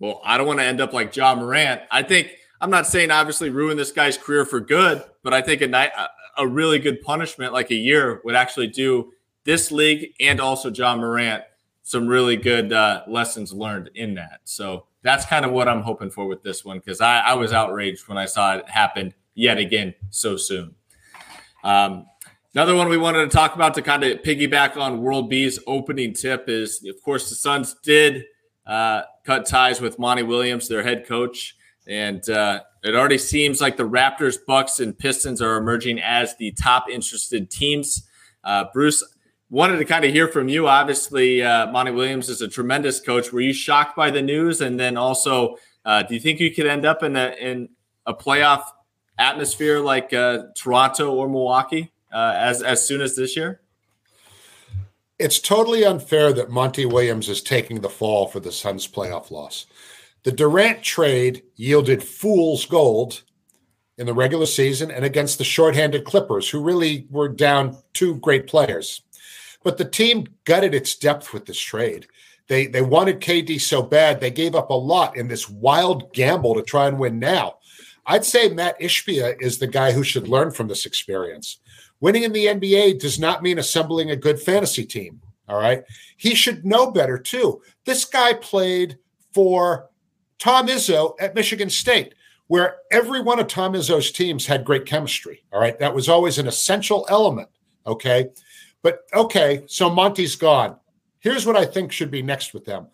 Well, 0.00 0.20
I 0.24 0.38
don't 0.38 0.46
want 0.46 0.60
to 0.60 0.64
end 0.64 0.80
up 0.80 0.92
like 0.92 1.14
Ja 1.14 1.34
Morant. 1.34 1.82
I 1.90 2.02
think 2.02 2.32
I'm 2.60 2.70
not 2.70 2.86
saying 2.86 3.10
obviously 3.10 3.50
ruin 3.50 3.76
this 3.76 3.92
guy's 3.92 4.16
career 4.16 4.44
for 4.44 4.60
good, 4.60 5.04
but 5.22 5.34
I 5.34 5.42
think 5.42 5.60
a 5.60 5.66
night 5.66 5.92
a 6.36 6.46
really 6.46 6.78
good 6.78 7.02
punishment 7.02 7.52
like 7.52 7.70
a 7.70 7.74
year 7.74 8.20
would 8.24 8.36
actually 8.36 8.68
do 8.68 9.12
this 9.44 9.72
league 9.72 10.14
and 10.20 10.40
also 10.40 10.70
Ja 10.70 10.96
Morant 10.96 11.42
some 11.88 12.06
really 12.06 12.36
good 12.36 12.70
uh, 12.70 13.02
lessons 13.08 13.50
learned 13.50 13.88
in 13.94 14.12
that. 14.12 14.40
So 14.44 14.84
that's 15.00 15.24
kind 15.24 15.46
of 15.46 15.52
what 15.52 15.68
I'm 15.68 15.80
hoping 15.80 16.10
for 16.10 16.26
with 16.26 16.42
this 16.42 16.62
one 16.62 16.80
because 16.80 17.00
I, 17.00 17.20
I, 17.20 17.32
was 17.32 17.50
outraged 17.50 18.06
when 18.08 18.18
I 18.18 18.26
saw 18.26 18.56
it 18.56 18.68
happen 18.68 19.14
yet 19.34 19.56
again 19.56 19.94
so 20.10 20.36
soon. 20.36 20.74
Um, 21.64 22.04
another 22.54 22.74
one 22.74 22.90
we 22.90 22.98
wanted 22.98 23.20
to 23.20 23.34
talk 23.34 23.54
about 23.54 23.72
to 23.72 23.80
kind 23.80 24.04
of 24.04 24.18
piggyback 24.18 24.76
on 24.76 25.00
World 25.00 25.30
B's 25.30 25.58
opening 25.66 26.12
tip 26.12 26.44
is, 26.46 26.84
of 26.84 27.02
course, 27.02 27.30
the 27.30 27.36
Suns 27.36 27.74
did 27.82 28.26
uh, 28.66 29.04
cut 29.24 29.46
ties 29.46 29.80
with 29.80 29.98
Monty 29.98 30.24
Williams, 30.24 30.68
their 30.68 30.82
head 30.82 31.06
coach, 31.06 31.56
and 31.86 32.28
uh, 32.28 32.60
it 32.82 32.94
already 32.94 33.16
seems 33.16 33.62
like 33.62 33.78
the 33.78 33.88
Raptors, 33.88 34.36
Bucks, 34.46 34.78
and 34.78 34.98
Pistons 34.98 35.40
are 35.40 35.56
emerging 35.56 36.00
as 36.00 36.36
the 36.36 36.50
top 36.52 36.90
interested 36.90 37.50
teams. 37.50 38.06
Uh, 38.44 38.66
Bruce, 38.74 39.02
wanted 39.50 39.78
to 39.78 39.84
kind 39.84 40.04
of 40.04 40.12
hear 40.12 40.28
from 40.28 40.48
you. 40.48 40.68
Obviously, 40.68 41.42
uh, 41.42 41.70
Monty 41.70 41.92
Williams 41.92 42.28
is 42.28 42.40
a 42.40 42.48
tremendous 42.48 43.00
coach. 43.00 43.32
Were 43.32 43.40
you 43.40 43.52
shocked 43.52 43.96
by 43.96 44.10
the 44.10 44.22
news? 44.22 44.60
And 44.60 44.78
then 44.78 44.96
also, 44.96 45.56
uh, 45.84 46.02
do 46.02 46.14
you 46.14 46.20
think 46.20 46.40
you 46.40 46.54
could 46.54 46.66
end 46.66 46.84
up 46.84 47.02
in 47.02 47.16
a 47.16 47.34
in 47.40 47.68
a 48.06 48.14
playoff 48.14 48.64
atmosphere 49.18 49.80
like 49.80 50.12
uh, 50.12 50.44
Toronto 50.54 51.12
or 51.12 51.28
Milwaukee 51.28 51.92
uh, 52.12 52.34
as 52.36 52.62
as 52.62 52.86
soon 52.86 53.00
as 53.00 53.16
this 53.16 53.36
year? 53.36 53.60
It's 55.18 55.40
totally 55.40 55.84
unfair 55.84 56.32
that 56.32 56.50
Monty 56.50 56.86
Williams 56.86 57.28
is 57.28 57.42
taking 57.42 57.80
the 57.80 57.88
fall 57.88 58.28
for 58.28 58.38
the 58.38 58.52
Suns' 58.52 58.86
playoff 58.86 59.32
loss. 59.32 59.66
The 60.22 60.30
Durant 60.30 60.82
trade 60.82 61.42
yielded 61.56 62.04
fool's 62.04 62.66
gold 62.66 63.22
in 63.96 64.06
the 64.06 64.14
regular 64.14 64.46
season 64.46 64.92
and 64.92 65.04
against 65.04 65.38
the 65.38 65.44
shorthanded 65.44 66.04
Clippers, 66.04 66.48
who 66.48 66.62
really 66.62 67.08
were 67.10 67.28
down 67.28 67.76
two 67.94 68.16
great 68.16 68.46
players. 68.46 69.02
But 69.62 69.78
the 69.78 69.84
team 69.84 70.26
gutted 70.44 70.74
its 70.74 70.96
depth 70.96 71.32
with 71.32 71.46
this 71.46 71.58
trade. 71.58 72.06
They 72.48 72.66
they 72.66 72.82
wanted 72.82 73.20
KD 73.20 73.60
so 73.60 73.82
bad 73.82 74.20
they 74.20 74.30
gave 74.30 74.54
up 74.54 74.70
a 74.70 74.74
lot 74.74 75.16
in 75.16 75.28
this 75.28 75.48
wild 75.48 76.12
gamble 76.12 76.54
to 76.54 76.62
try 76.62 76.88
and 76.88 76.98
win 76.98 77.18
now. 77.18 77.58
I'd 78.06 78.24
say 78.24 78.48
Mat 78.48 78.80
Ishbia 78.80 79.36
is 79.40 79.58
the 79.58 79.66
guy 79.66 79.92
who 79.92 80.02
should 80.02 80.28
learn 80.28 80.50
from 80.50 80.66
this 80.66 80.86
experience. 80.86 81.58
Winning 82.00 82.22
in 82.22 82.32
the 82.32 82.46
NBA 82.46 83.00
does 83.00 83.18
not 83.18 83.42
mean 83.42 83.58
assembling 83.58 84.10
a 84.10 84.16
good 84.16 84.40
fantasy 84.40 84.86
team. 84.86 85.20
All 85.48 85.58
right. 85.58 85.82
He 86.16 86.34
should 86.34 86.64
know 86.64 86.90
better 86.90 87.18
too. 87.18 87.60
This 87.84 88.04
guy 88.04 88.34
played 88.34 88.98
for 89.34 89.90
Tom 90.38 90.68
Izzo 90.68 91.14
at 91.20 91.34
Michigan 91.34 91.70
State, 91.70 92.14
where 92.46 92.76
every 92.90 93.20
one 93.20 93.38
of 93.38 93.46
Tom 93.46 93.72
Izzo's 93.72 94.10
teams 94.10 94.46
had 94.46 94.64
great 94.64 94.86
chemistry. 94.86 95.42
All 95.52 95.60
right. 95.60 95.78
That 95.78 95.94
was 95.94 96.08
always 96.08 96.38
an 96.38 96.46
essential 96.46 97.06
element. 97.10 97.48
Okay. 97.86 98.28
But 98.88 99.04
okay, 99.12 99.64
so 99.66 99.90
Monty's 99.90 100.34
gone. 100.34 100.78
Here's 101.20 101.44
what 101.44 101.58
I 101.58 101.66
think 101.66 101.92
should 101.92 102.10
be 102.10 102.22
next 102.22 102.54
with 102.54 102.64
them. 102.64 102.86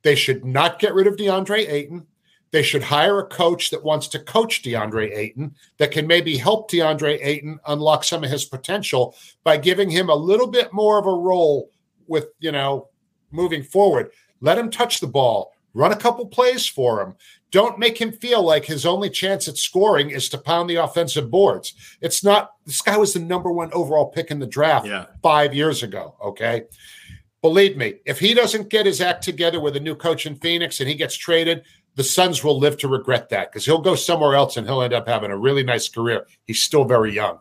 They 0.00 0.14
should 0.14 0.46
not 0.46 0.78
get 0.78 0.94
rid 0.94 1.06
of 1.06 1.16
DeAndre 1.16 1.68
Ayton. 1.68 2.06
They 2.52 2.62
should 2.62 2.82
hire 2.82 3.18
a 3.18 3.26
coach 3.26 3.68
that 3.68 3.84
wants 3.84 4.08
to 4.08 4.18
coach 4.18 4.62
DeAndre 4.62 5.14
Ayton 5.14 5.54
that 5.76 5.90
can 5.90 6.06
maybe 6.06 6.38
help 6.38 6.70
DeAndre 6.70 7.18
Ayton 7.20 7.60
unlock 7.66 8.02
some 8.02 8.24
of 8.24 8.30
his 8.30 8.46
potential 8.46 9.14
by 9.44 9.58
giving 9.58 9.90
him 9.90 10.08
a 10.08 10.14
little 10.14 10.46
bit 10.46 10.72
more 10.72 10.98
of 10.98 11.04
a 11.04 11.12
role 11.12 11.70
with, 12.06 12.28
you 12.38 12.50
know, 12.50 12.88
moving 13.30 13.62
forward. 13.62 14.10
Let 14.40 14.56
him 14.56 14.70
touch 14.70 15.00
the 15.00 15.06
ball, 15.06 15.52
run 15.74 15.92
a 15.92 15.96
couple 15.96 16.26
plays 16.26 16.66
for 16.66 17.00
him. 17.02 17.14
Don't 17.50 17.78
make 17.78 17.98
him 18.00 18.12
feel 18.12 18.42
like 18.42 18.64
his 18.64 18.86
only 18.86 19.10
chance 19.10 19.46
at 19.46 19.58
scoring 19.58 20.10
is 20.10 20.28
to 20.30 20.38
pound 20.38 20.70
the 20.70 20.76
offensive 20.76 21.30
boards. 21.30 21.74
It's 22.00 22.24
not, 22.24 22.52
this 22.64 22.80
guy 22.80 22.96
was 22.96 23.12
the 23.12 23.20
number 23.20 23.52
one 23.52 23.70
overall 23.72 24.06
pick 24.06 24.30
in 24.30 24.38
the 24.38 24.46
draft 24.46 24.86
yeah. 24.86 25.06
five 25.22 25.54
years 25.54 25.82
ago. 25.82 26.14
Okay. 26.24 26.64
Believe 27.42 27.76
me, 27.76 27.96
if 28.06 28.18
he 28.18 28.34
doesn't 28.34 28.70
get 28.70 28.86
his 28.86 29.00
act 29.00 29.22
together 29.22 29.60
with 29.60 29.76
a 29.76 29.80
new 29.80 29.94
coach 29.94 30.26
in 30.26 30.36
Phoenix 30.36 30.80
and 30.80 30.88
he 30.88 30.94
gets 30.94 31.16
traded, 31.16 31.64
the 31.94 32.04
Suns 32.04 32.42
will 32.42 32.58
live 32.58 32.78
to 32.78 32.88
regret 32.88 33.28
that 33.28 33.50
because 33.50 33.66
he'll 33.66 33.80
go 33.80 33.94
somewhere 33.94 34.34
else 34.34 34.56
and 34.56 34.66
he'll 34.66 34.80
end 34.80 34.94
up 34.94 35.06
having 35.06 35.30
a 35.30 35.36
really 35.36 35.62
nice 35.62 35.88
career. 35.88 36.26
He's 36.46 36.62
still 36.62 36.84
very 36.84 37.12
young. 37.12 37.38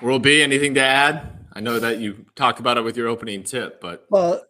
World 0.00 0.22
B 0.22 0.42
anything 0.42 0.74
to 0.74 0.80
add? 0.80 1.32
I 1.52 1.60
know 1.60 1.80
that 1.80 1.98
you 1.98 2.26
talked 2.36 2.60
about 2.60 2.78
it 2.78 2.82
with 2.82 2.96
your 2.96 3.08
opening 3.08 3.42
tip, 3.42 3.80
but 3.80 4.06
well, 4.08 4.42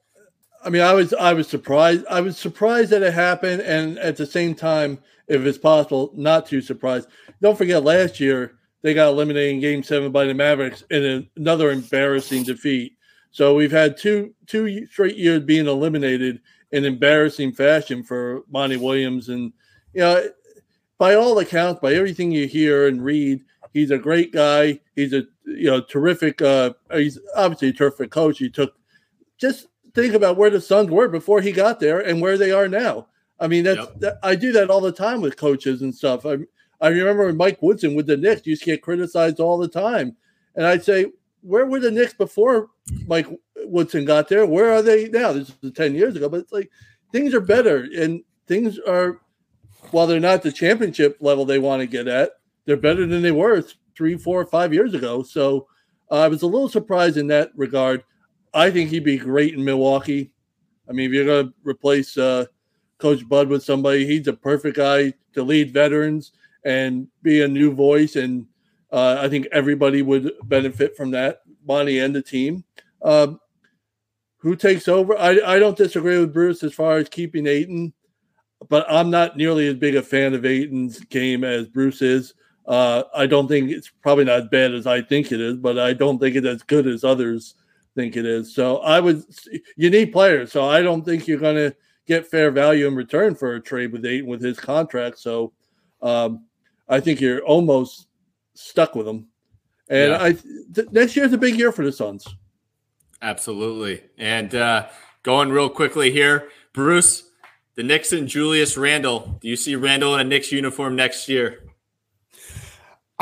I 0.63 0.71
mean, 0.71 0.83
I 0.83 0.93
was 0.93 1.15
I 1.15 1.33
was 1.33 1.49
surprised. 1.49 2.05
I 2.11 2.21
was 2.21 2.37
surprised 2.39 2.91
that 2.91 3.03
it 3.03 3.15
happened, 3.15 3.63
and 3.63 3.99
at 3.99 4.17
the 4.17 4.27
same 4.27 4.55
time, 4.55 4.99
if 5.27 5.43
it's 5.43 5.59
possible, 5.59 6.13
not 6.15 6.47
too 6.47 6.61
surprised. 6.61 7.09
Don't 7.41 7.57
forget, 7.57 7.83
last 7.83 8.21
year 8.21 8.57
they 8.83 8.93
got 8.93 9.09
eliminated 9.09 9.55
in 9.55 9.61
Game 9.61 9.83
Seven 9.83 10.13
by 10.13 10.25
the 10.25 10.35
Mavericks 10.35 10.85
in 10.91 11.29
another 11.37 11.71
embarrassing 11.71 12.43
defeat. 12.43 12.97
So 13.31 13.55
we've 13.55 13.73
had 13.73 13.97
two 13.97 14.35
two 14.47 14.87
straight 14.87 15.17
years 15.17 15.43
being 15.43 15.67
eliminated 15.67 16.41
in 16.73 16.85
embarrassing 16.85 17.53
fashion 17.53 18.03
for 18.03 18.43
Monty 18.51 18.77
Williams, 18.77 19.29
and 19.29 19.53
you 19.95 20.01
know, 20.01 20.29
by 20.99 21.15
all 21.15 21.39
accounts, 21.39 21.81
by 21.81 21.95
everything 21.95 22.33
you 22.33 22.47
hear 22.47 22.87
and 22.87 23.03
read, 23.03 23.43
he's 23.73 23.91
a 23.91 23.99
great 23.99 24.33
guy. 24.33 24.81
He's 24.95 25.15
a 25.15 25.25
you 25.47 25.71
know 25.71 25.81
terrific. 25.81 26.43
Uh, 26.43 26.75
he's 26.93 27.19
obviously 27.35 27.69
a 27.69 27.73
terrific 27.73 28.11
coach. 28.11 28.39
He 28.39 28.51
took 28.51 28.75
just 29.39 29.69
think 29.95 30.15
about 30.15 30.37
where 30.37 30.51
the 30.51 30.61
Suns 30.61 30.91
were 30.91 31.09
before 31.09 31.41
he 31.41 31.53
got 31.53 31.81
there 31.81 32.01
and 32.01 32.21
where 32.21 32.39
they 32.39 32.53
are 32.53 32.69
now. 32.69 33.09
I 33.39 33.47
mean, 33.47 33.65
that's 33.65 33.79
yep. 33.79 34.01
that, 34.01 34.19
I 34.23 34.35
do 34.35 34.53
that 34.53 34.71
all 34.71 34.81
the 34.81 34.93
time 34.93 35.21
with 35.21 35.37
coaches 35.37 35.83
and 35.83 35.95
stuff. 35.95 36.27
I 36.27 36.39
I 36.81 36.89
remember 36.89 37.33
Mike 37.33 37.61
Woodson 37.61 37.95
with 37.95 38.07
the 38.07 38.17
Knicks 38.17 38.47
used 38.47 38.63
to 38.63 38.71
get 38.71 38.83
criticized 38.83 39.41
all 39.41 39.59
the 39.59 39.69
time, 39.69 40.17
and 40.55 40.67
I'd 40.67 40.85
say, 40.85 41.07
where 41.43 41.67
were 41.67 41.81
the 41.81 41.91
Knicks 41.91 42.15
before 42.15 42.69
Mike 43.07 43.27
Woodson 43.67 44.05
got 44.05 44.29
there. 44.29 44.47
Where 44.47 44.73
are 44.73 44.83
they 44.83 45.09
now? 45.09 45.33
This 45.33 45.53
is 45.63 45.73
10 45.73 45.95
years 45.95 46.17
ago, 46.17 46.29
but 46.29 46.41
it's 46.41 46.53
like 46.53 46.71
things 47.13 47.35
are 47.35 47.41
better 47.41 47.87
and 47.97 48.23
things 48.47 48.79
are, 48.81 49.21
while 49.91 50.07
they're 50.07 50.21
not 50.21 50.43
the 50.43 50.53
championship 50.53 51.17
level 51.21 51.45
they 51.45 51.59
want 51.59 51.81
to 51.81 51.87
get 51.87 52.09
at, 52.09 52.33
they're 52.65 52.77
better 52.77 53.07
than 53.07 53.23
they 53.23 53.33
were 53.33 53.65
three, 53.97 54.17
four, 54.17 54.45
five 54.45 54.75
years 54.75 54.95
ago. 54.95 55.23
So 55.23 55.67
uh, 56.11 56.21
I 56.21 56.29
was 56.29 56.43
a 56.43 56.47
little 56.47 56.69
surprised 56.69 57.17
in 57.17 57.29
that 57.29 57.51
regard. 57.57 58.05
I 58.53 58.71
think 58.71 58.91
he'd 58.91 59.05
be 59.05 59.19
great 59.19 59.55
in 59.55 59.65
Milwaukee. 59.65 60.33
I 60.89 60.93
mean, 60.93 61.07
if 61.07 61.13
you're 61.13 61.25
going 61.25 61.49
to 61.49 61.55
replace 61.63 62.17
uh, 62.19 62.47
Coach 62.99 63.29
Bud 63.29 63.49
with 63.49 63.63
somebody, 63.63 64.07
he's 64.07 64.27
a 64.27 64.33
perfect 64.33 64.77
guy 64.77 65.15
to 65.35 65.43
lead 65.43 65.73
veterans 65.73 66.33
and 66.65 67.07
be 67.23 67.43
a 67.43 67.49
new 67.49 67.73
voice. 67.73 68.17
And 68.17 68.47
uh, 68.91 69.19
I 69.21 69.29
think 69.29 69.47
everybody 69.53 70.03
would 70.03 70.33
benefit 70.45 70.97
from 70.97 71.13
that, 71.13 71.43
Monty 71.67 72.01
and 72.01 72.15
the 72.15 72.23
team. 72.23 72.65
Um, 73.03 73.41
who 74.39 74.57
takes 74.57 74.89
over? 74.89 75.17
I, 75.17 75.39
I 75.45 75.59
don't 75.59 75.77
disagree 75.77 76.19
with 76.19 76.33
Bruce 76.33 76.63
as 76.63 76.75
far 76.75 76.97
as 76.97 77.09
keeping 77.09 77.47
Ayton, 77.47 77.93
but 78.69 78.87
I'm 78.89 79.11
not 79.11 79.37
nearly 79.37 79.69
as 79.69 79.77
big 79.77 79.95
a 79.95 80.03
fan 80.03 80.35
of 80.35 80.45
Ayton's 80.45 80.99
game 81.01 81.45
as 81.45 81.69
Bruce 81.69 82.03
is. 82.03 82.35
Uh, 82.67 83.05
I 83.15 83.27
don't 83.27 83.49
think 83.49 83.71
it's 83.71 83.91
probably 84.03 84.25
not 84.25 84.41
as 84.41 84.49
bad 84.49 84.73
as 84.75 84.87
I 84.87 85.03
think 85.03 85.31
it 85.33 85.41
is, 85.41 85.57
but 85.57 85.79
I 85.79 85.93
don't 85.93 86.19
think 86.19 86.37
it's 86.37 86.47
as 86.47 86.63
good 86.63 86.87
as 86.87 87.05
others 87.05 87.55
think 87.95 88.17
it 88.17 88.27
is. 88.27 88.55
So 88.55 88.79
I 88.79 89.01
would, 89.01 89.23
you 89.77 89.91
need 89.91 90.13
players. 90.13 90.53
So 90.53 90.69
I 90.69 90.83
don't 90.83 91.05
think 91.05 91.27
you're 91.27 91.39
going 91.39 91.57
to 91.57 91.75
get 92.07 92.27
fair 92.27 92.51
value 92.51 92.87
in 92.87 92.95
return 92.95 93.35
for 93.35 93.55
a 93.55 93.61
trade 93.61 93.93
with 93.93 94.05
Ayton 94.05 94.29
with 94.29 94.43
his 94.43 94.59
contract. 94.59 95.19
So 95.19 95.53
um, 96.03 96.47
I 96.89 97.01
think 97.01 97.21
you're 97.21 97.45
almost 97.45 98.09
stuck 98.55 98.95
with 98.95 99.07
him. 99.07 99.29
And 99.89 100.13
yeah. 100.13 100.23
I 100.23 100.33
th- 100.75 100.91
next 100.93 101.17
year's 101.17 101.33
a 101.33 101.39
big 101.39 101.57
year 101.57 101.73
for 101.73 101.85
the 101.85 101.93
Suns. 101.93 102.27
Absolutely. 103.23 104.03
And 104.19 104.55
uh, 104.55 104.89
going 105.23 105.51
real 105.51 105.69
quickly 105.69 106.11
here, 106.11 106.49
Bruce, 106.73 107.31
the 107.75 107.83
Knicks 107.83 108.13
and 108.13 108.29
Julius 108.29 108.77
Randle. 108.77 109.39
Do 109.41 109.49
you 109.49 109.57
see 109.57 109.77
Randle 109.77 110.15
in 110.15 110.21
a 110.21 110.25
Knicks 110.25 110.53
uniform 110.53 110.97
next 110.97 111.29
year? 111.29 111.65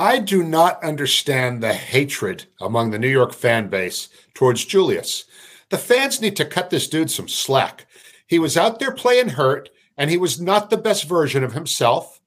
I 0.00 0.20
do 0.20 0.44
not 0.44 0.80
understand 0.84 1.60
the 1.60 1.72
hatred 1.72 2.44
among 2.60 2.92
the 2.92 3.00
New 3.00 3.08
York 3.08 3.32
fan 3.32 3.66
base 3.68 4.08
towards 4.32 4.64
Julius. 4.64 5.24
The 5.70 5.76
fans 5.76 6.20
need 6.20 6.36
to 6.36 6.44
cut 6.44 6.70
this 6.70 6.88
dude 6.88 7.10
some 7.10 7.26
slack. 7.26 7.84
He 8.24 8.38
was 8.38 8.56
out 8.56 8.78
there 8.78 8.94
playing 8.94 9.30
hurt, 9.30 9.70
and 9.96 10.08
he 10.08 10.16
was 10.16 10.40
not 10.40 10.70
the 10.70 10.76
best 10.76 11.08
version 11.08 11.42
of 11.42 11.52
himself. 11.52 12.20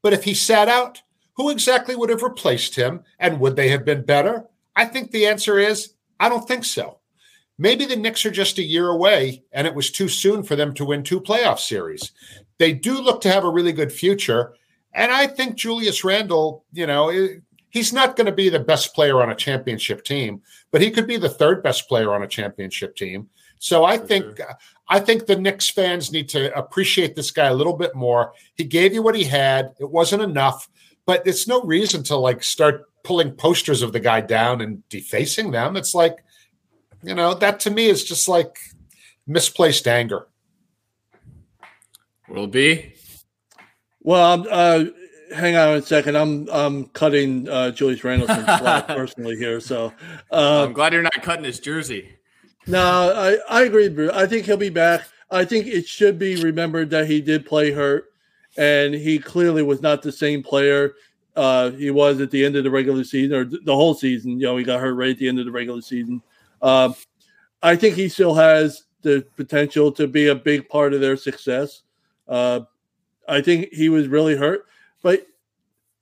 But 0.00 0.14
if 0.14 0.24
he 0.24 0.32
sat 0.32 0.68
out, 0.68 1.02
who 1.34 1.50
exactly 1.50 1.94
would 1.94 2.08
have 2.08 2.22
replaced 2.22 2.76
him, 2.76 3.04
and 3.18 3.38
would 3.40 3.56
they 3.56 3.68
have 3.68 3.84
been 3.84 4.06
better? 4.06 4.46
I 4.74 4.86
think 4.86 5.10
the 5.10 5.26
answer 5.26 5.58
is 5.58 5.92
I 6.18 6.30
don't 6.30 6.48
think 6.48 6.64
so. 6.64 6.98
Maybe 7.58 7.84
the 7.84 7.96
Knicks 7.96 8.24
are 8.24 8.30
just 8.30 8.56
a 8.56 8.62
year 8.62 8.88
away, 8.88 9.44
and 9.52 9.66
it 9.66 9.74
was 9.74 9.90
too 9.90 10.08
soon 10.08 10.44
for 10.44 10.56
them 10.56 10.72
to 10.74 10.84
win 10.86 11.02
two 11.02 11.20
playoff 11.20 11.58
series. 11.58 12.10
They 12.56 12.72
do 12.72 12.98
look 12.98 13.20
to 13.20 13.30
have 13.30 13.44
a 13.44 13.50
really 13.50 13.72
good 13.72 13.92
future, 13.92 14.54
and 14.94 15.12
I 15.12 15.26
think 15.26 15.56
Julius 15.56 16.04
Randle, 16.04 16.64
you 16.72 16.86
know, 16.86 17.10
he's 17.70 17.92
not 17.92 18.16
going 18.16 18.26
to 18.26 18.32
be 18.32 18.48
the 18.48 18.60
best 18.60 18.94
player 18.94 19.22
on 19.22 19.30
a 19.30 19.34
championship 19.34 20.04
team, 20.04 20.42
but 20.70 20.80
he 20.80 20.90
could 20.90 21.06
be 21.06 21.16
the 21.16 21.28
third 21.28 21.62
best 21.62 21.88
player 21.88 22.14
on 22.14 22.22
a 22.22 22.28
championship 22.28 22.96
team. 22.96 23.28
So 23.58 23.84
I 23.84 23.98
For 23.98 24.06
think 24.06 24.36
sure. 24.36 24.50
Uh, 24.50 24.54
I 24.88 25.00
think 25.00 25.26
the 25.26 25.36
Knicks 25.36 25.68
fans 25.68 26.12
need 26.12 26.28
to 26.30 26.56
appreciate 26.56 27.14
this 27.14 27.30
guy 27.30 27.46
a 27.46 27.54
little 27.54 27.76
bit 27.76 27.94
more. 27.94 28.32
He 28.54 28.64
gave 28.64 28.94
you 28.94 29.02
what 29.02 29.14
he 29.14 29.24
had. 29.24 29.74
It 29.78 29.90
wasn't 29.90 30.22
enough, 30.22 30.68
but 31.04 31.26
it's 31.26 31.46
no 31.46 31.62
reason 31.62 32.02
to 32.04 32.16
like 32.16 32.42
start 32.42 32.86
pulling 33.04 33.32
posters 33.32 33.82
of 33.82 33.92
the 33.92 34.00
guy 34.00 34.22
down 34.22 34.60
and 34.60 34.88
defacing 34.88 35.50
them. 35.50 35.76
It's 35.76 35.94
like, 35.94 36.16
you 37.02 37.14
know, 37.14 37.34
that 37.34 37.60
to 37.60 37.70
me 37.70 37.86
is 37.86 38.02
just 38.02 38.28
like 38.28 38.58
misplaced 39.26 39.86
anger. 39.86 40.28
World 42.28 42.52
B. 42.52 42.94
Well, 44.08 44.46
uh, 44.50 44.86
hang 45.34 45.54
on 45.56 45.74
a 45.74 45.82
second. 45.82 46.16
I'm 46.16 46.48
I'm 46.50 46.86
cutting 46.86 47.46
uh, 47.46 47.72
Julius 47.72 48.02
Randle 48.02 48.26
some 48.26 48.42
slack 48.58 48.86
personally 48.86 49.36
here. 49.36 49.60
So 49.60 49.92
uh, 50.32 50.64
I'm 50.64 50.72
glad 50.72 50.94
you're 50.94 51.02
not 51.02 51.20
cutting 51.20 51.44
his 51.44 51.60
jersey. 51.60 52.16
No, 52.66 53.12
I, 53.14 53.36
I 53.50 53.64
agree, 53.64 53.90
Bruce. 53.90 54.12
I 54.14 54.26
think 54.26 54.46
he'll 54.46 54.56
be 54.56 54.70
back. 54.70 55.02
I 55.30 55.44
think 55.44 55.66
it 55.66 55.86
should 55.86 56.18
be 56.18 56.42
remembered 56.42 56.88
that 56.88 57.06
he 57.06 57.20
did 57.20 57.44
play 57.44 57.70
hurt, 57.70 58.06
and 58.56 58.94
he 58.94 59.18
clearly 59.18 59.62
was 59.62 59.82
not 59.82 60.00
the 60.00 60.10
same 60.10 60.42
player 60.42 60.94
uh, 61.36 61.72
he 61.72 61.90
was 61.90 62.22
at 62.22 62.30
the 62.30 62.42
end 62.42 62.56
of 62.56 62.64
the 62.64 62.70
regular 62.70 63.04
season 63.04 63.36
or 63.36 63.44
the 63.44 63.74
whole 63.74 63.92
season. 63.92 64.40
You 64.40 64.46
know, 64.46 64.56
he 64.56 64.64
got 64.64 64.80
hurt 64.80 64.94
right 64.94 65.10
at 65.10 65.18
the 65.18 65.28
end 65.28 65.38
of 65.38 65.44
the 65.44 65.52
regular 65.52 65.82
season. 65.82 66.22
Uh, 66.62 66.94
I 67.62 67.76
think 67.76 67.94
he 67.94 68.08
still 68.08 68.32
has 68.32 68.84
the 69.02 69.26
potential 69.36 69.92
to 69.92 70.06
be 70.06 70.28
a 70.28 70.34
big 70.34 70.66
part 70.70 70.94
of 70.94 71.02
their 71.02 71.18
success. 71.18 71.82
Uh, 72.26 72.60
I 73.28 73.40
think 73.42 73.72
he 73.72 73.88
was 73.88 74.08
really 74.08 74.36
hurt, 74.36 74.66
but 75.02 75.26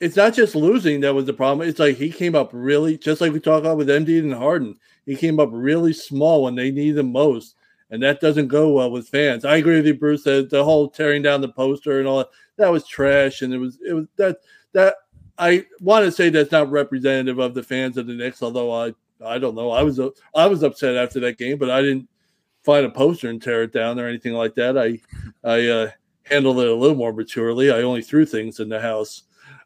it's 0.01 0.16
not 0.16 0.35
just 0.35 0.55
losing 0.55 1.01
that 1.01 1.14
was 1.14 1.24
the 1.27 1.33
problem. 1.33 1.66
It's 1.66 1.79
like 1.79 1.97
he 1.97 2.11
came 2.11 2.35
up 2.35 2.51
really, 2.53 2.99
just 2.99 3.20
like 3.20 3.33
we 3.33 3.41
talked 3.41 3.64
about 3.64 3.79
with 3.79 3.89
Embiid 3.89 4.20
and 4.20 4.35
Harden. 4.35 4.77
He 5.07 5.16
came 5.16 5.41
up 5.41 5.51
really 5.53 5.93
small 5.93 6.45
when 6.45 6.55
they 6.55 6.70
need 6.70 6.99
him 6.99 7.12
most, 7.12 7.57
and 7.91 8.03
that 8.03 8.20
doesn't 8.20 8.49
go 8.49 8.70
well 8.70 8.91
with 8.91 9.09
fans. 9.09 9.45
I 9.45 9.57
agree 9.57 9.77
with 9.77 9.87
you, 9.87 9.95
Bruce. 9.95 10.24
That 10.24 10.51
the 10.51 10.64
whole 10.64 10.89
tearing 10.89 11.22
down 11.22 11.41
the 11.41 11.49
poster 11.49 11.99
and 11.99 12.09
all 12.09 12.18
that, 12.18 12.31
that 12.57 12.72
was 12.72 12.87
trash, 12.87 13.43
and 13.43 13.55
it 13.55 13.59
was 13.59 13.79
it 13.87 13.93
was 13.95 14.07
that 14.16 14.39
that 14.72 14.97
I 15.39 15.64
want 15.81 16.05
to 16.05 16.12
say 16.12 16.29
that's 16.29 16.53
not 16.53 16.70
representative 16.70 17.39
of 17.39 17.55
the 17.55 17.62
fans 17.62 17.97
of 17.97 18.07
the 18.07 18.14
Knicks. 18.14 18.43
Although 18.43 18.72
I 18.72 18.95
I 19.24 19.39
don't 19.39 19.55
know, 19.55 19.70
I 19.70 19.83
was 19.83 19.99
I 20.35 20.47
was 20.47 20.62
upset 20.62 20.97
after 20.97 21.20
that 21.20 21.39
game, 21.39 21.59
but 21.59 21.70
I 21.70 21.81
didn't 21.81 22.09
find 22.64 22.85
a 22.85 22.91
poster 22.91 23.31
and 23.31 23.41
tear 23.41 23.62
it 23.62 23.72
down 23.72 23.99
or 23.99 24.09
anything 24.09 24.35
like 24.35 24.55
that. 24.57 24.77
I 24.77 24.99
I 25.43 25.68
uh, 25.68 25.91
handled 26.29 26.61
it 26.61 26.68
a 26.68 26.74
little 26.74 26.97
more 26.97 27.12
maturely. 27.12 27.70
I 27.70 27.83
only 27.83 28.03
threw 28.03 28.27
things 28.27 28.61
in 28.61 28.68
the 28.68 28.81
house. 28.81 29.22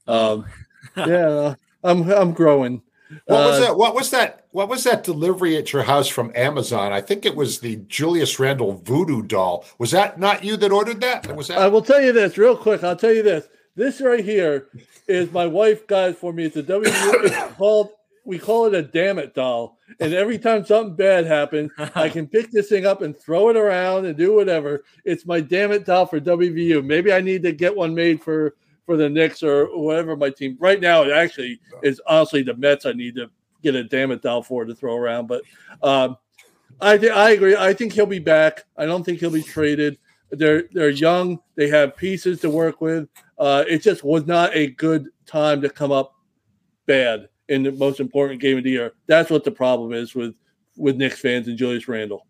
Um, 0.07 0.47
yeah, 0.97 1.55
I'm 1.83 2.11
I'm 2.11 2.33
growing. 2.33 2.83
What 3.27 3.45
was 3.45 3.57
uh, 3.57 3.61
that? 3.61 3.77
What 3.77 3.95
was 3.95 4.11
that? 4.11 4.47
What 4.53 4.69
was 4.69 4.85
that 4.85 5.03
delivery 5.03 5.57
at 5.57 5.73
your 5.73 5.83
house 5.83 6.09
from 6.09 6.33
Amazon? 6.35 6.93
I 6.93 7.01
think 7.01 7.27
it 7.27 7.35
was 7.35 7.61
the 7.61 7.77
Julius 7.89 8.39
Randle 8.39 8.75
voodoo 8.85 9.23
doll. 9.23 9.65
Was 9.79 9.91
that 9.91 10.19
not 10.19 10.45
you 10.45 10.57
that 10.57 10.71
ordered 10.71 11.01
that? 11.01 11.35
Was 11.35 11.49
that? 11.49 11.59
I 11.59 11.69
will 11.69 11.83
tell 11.83 12.01
you 12.01 12.13
this 12.13 12.39
real 12.39 12.57
quick. 12.57 12.85
I'll 12.85 12.97
tell 12.97 13.13
you 13.13 13.23
this. 13.23 13.49
This 13.77 14.01
right 14.01 14.25
here 14.25 14.69
is 15.09 15.33
my 15.33 15.47
wife 15.47 15.87
got 15.87 16.11
it 16.11 16.19
for 16.19 16.33
me. 16.33 16.45
It's 16.45 16.57
a 16.57 16.63
W. 16.63 16.91
It's 16.93 17.55
called. 17.57 17.91
We 18.31 18.39
call 18.39 18.67
it 18.67 18.75
a 18.75 18.83
damn 18.83 19.19
it 19.19 19.35
doll. 19.35 19.77
And 19.99 20.15
every 20.15 20.39
time 20.39 20.65
something 20.65 20.95
bad 20.95 21.27
happens, 21.27 21.73
I 21.97 22.09
can 22.11 22.29
pick 22.29 22.53
this 22.53 22.69
thing 22.69 22.87
up 22.87 23.03
and 23.03 23.19
throw 23.19 23.49
it 23.49 23.57
around 23.57 24.07
and 24.07 24.17
do 24.17 24.33
whatever. 24.33 24.85
It's 25.05 25.27
my 25.27 25.41
damn 25.41 25.73
it 25.73 25.85
doll 25.85 26.07
for 26.07 26.21
WVU. 26.21 26.85
Maybe 26.85 27.13
I 27.13 27.21
need 27.21 27.43
to 27.43 27.51
get 27.51 27.75
one 27.75 27.93
made 27.93 28.23
for 28.23 28.55
for 28.87 28.97
the 28.97 29.11
Knicks 29.11 29.43
or 29.43 29.67
whatever 29.77 30.15
my 30.17 30.31
team. 30.31 30.57
Right 30.61 30.81
now, 30.81 31.03
it 31.03 31.11
actually 31.11 31.59
is 31.83 32.01
honestly 32.07 32.45
the 32.45 32.55
Mets. 32.55 32.87
I 32.87 32.93
need 32.93 33.17
to 33.17 33.29
get 33.65 33.75
a 33.75 33.83
damn 33.83 34.13
it 34.13 34.23
doll 34.23 34.45
for 34.45 34.65
to 34.65 34.77
throw 34.77 34.95
around. 34.95 35.27
But 35.27 35.43
um, 35.83 36.17
I 36.81 36.97
th- 36.97 37.11
I 37.11 37.31
agree. 37.31 37.57
I 37.57 37.75
think 37.75 37.93
he'll 37.93 38.07
be 38.07 38.21
back. 38.21 38.65
I 38.77 38.87
don't 38.87 39.03
think 39.03 39.19
he'll 39.19 39.31
be 39.31 39.43
traded. 39.43 39.99
They're 40.31 40.69
they're 40.71 40.91
young. 40.91 41.41
They 41.57 41.67
have 41.67 41.97
pieces 41.97 42.41
to 42.43 42.51
work 42.51 42.81
with. 42.81 43.09
Uh, 43.37 43.65
it 43.67 43.83
just 43.83 44.05
was 44.05 44.25
not 44.25 44.55
a 44.55 44.69
good 44.69 45.09
time 45.27 45.61
to 45.63 45.69
come 45.69 45.91
up 45.91 46.15
bad 46.87 47.29
in 47.51 47.65
the 47.65 47.73
most 47.73 48.01
important 48.01 48.41
game 48.41 48.57
of 48.57 48.65
the 48.65 48.71
year. 48.71 48.93
That's 49.07 49.29
what 49.29 49.45
the 49.45 49.51
problem 49.51 49.93
is 49.93 50.15
with 50.15 50.35
with 50.77 50.97
Knicks 50.97 51.21
fans 51.21 51.49
and 51.49 51.59
Julius 51.59 51.89
Randle. 51.89 52.27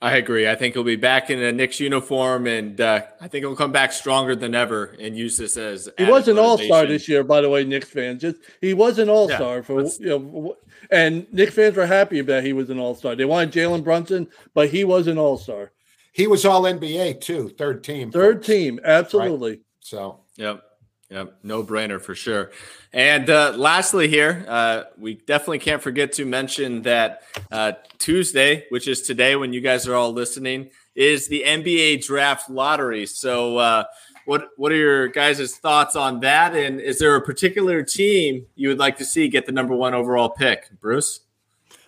I 0.00 0.16
agree. 0.16 0.48
I 0.48 0.54
think 0.54 0.74
he'll 0.74 0.84
be 0.84 0.96
back 0.96 1.28
in 1.28 1.42
a 1.42 1.50
Knicks 1.50 1.80
uniform, 1.80 2.46
and 2.46 2.80
uh, 2.80 3.02
I 3.20 3.26
think 3.26 3.44
he'll 3.44 3.56
come 3.56 3.72
back 3.72 3.92
stronger 3.92 4.36
than 4.36 4.54
ever 4.54 4.96
and 5.00 5.16
use 5.16 5.36
this 5.36 5.56
as. 5.56 5.88
He 5.98 6.04
was 6.04 6.28
an 6.28 6.38
all 6.38 6.56
star 6.56 6.86
this 6.86 7.08
year, 7.08 7.24
by 7.24 7.40
the 7.40 7.48
way, 7.48 7.64
Knicks 7.64 7.90
fans. 7.90 8.22
Just 8.22 8.36
he 8.60 8.74
was 8.74 8.98
an 8.98 9.08
all 9.08 9.28
star 9.28 9.56
yeah, 9.56 9.62
for 9.62 9.82
you 9.82 10.18
know, 10.18 10.56
and 10.90 11.26
Knicks 11.32 11.54
fans 11.54 11.76
were 11.76 11.86
happy 11.86 12.20
that 12.20 12.44
he 12.44 12.52
was 12.52 12.70
an 12.70 12.78
all 12.78 12.94
star. 12.94 13.16
They 13.16 13.24
wanted 13.24 13.52
Jalen 13.52 13.84
Brunson, 13.84 14.28
but 14.54 14.70
he 14.70 14.84
was 14.84 15.08
an 15.08 15.18
all 15.18 15.36
star. 15.36 15.72
He 16.12 16.26
was 16.28 16.44
all 16.44 16.62
NBA 16.62 17.20
too, 17.20 17.48
third 17.50 17.82
team. 17.82 18.12
Third 18.12 18.36
folks. 18.36 18.46
team, 18.46 18.80
absolutely. 18.84 19.50
Right? 19.50 19.60
So, 19.80 20.20
yep. 20.36 20.62
Yep, 21.10 21.38
no 21.42 21.64
brainer 21.64 22.00
for 22.00 22.14
sure. 22.14 22.50
And 22.92 23.30
uh, 23.30 23.54
lastly, 23.56 24.08
here, 24.08 24.44
uh, 24.46 24.84
we 24.98 25.14
definitely 25.14 25.60
can't 25.60 25.82
forget 25.82 26.12
to 26.14 26.26
mention 26.26 26.82
that 26.82 27.22
uh, 27.50 27.72
Tuesday, 27.96 28.66
which 28.68 28.86
is 28.86 29.00
today 29.02 29.34
when 29.34 29.54
you 29.54 29.62
guys 29.62 29.88
are 29.88 29.94
all 29.94 30.12
listening, 30.12 30.70
is 30.94 31.26
the 31.28 31.44
NBA 31.46 32.04
draft 32.04 32.50
lottery. 32.50 33.06
So, 33.06 33.56
uh, 33.56 33.84
what 34.26 34.48
what 34.58 34.70
are 34.70 34.76
your 34.76 35.08
guys' 35.08 35.56
thoughts 35.56 35.96
on 35.96 36.20
that? 36.20 36.54
And 36.54 36.78
is 36.78 36.98
there 36.98 37.16
a 37.16 37.22
particular 37.22 37.82
team 37.82 38.44
you 38.54 38.68
would 38.68 38.78
like 38.78 38.98
to 38.98 39.04
see 39.06 39.28
get 39.28 39.46
the 39.46 39.52
number 39.52 39.74
one 39.74 39.94
overall 39.94 40.28
pick, 40.28 40.68
Bruce? 40.78 41.20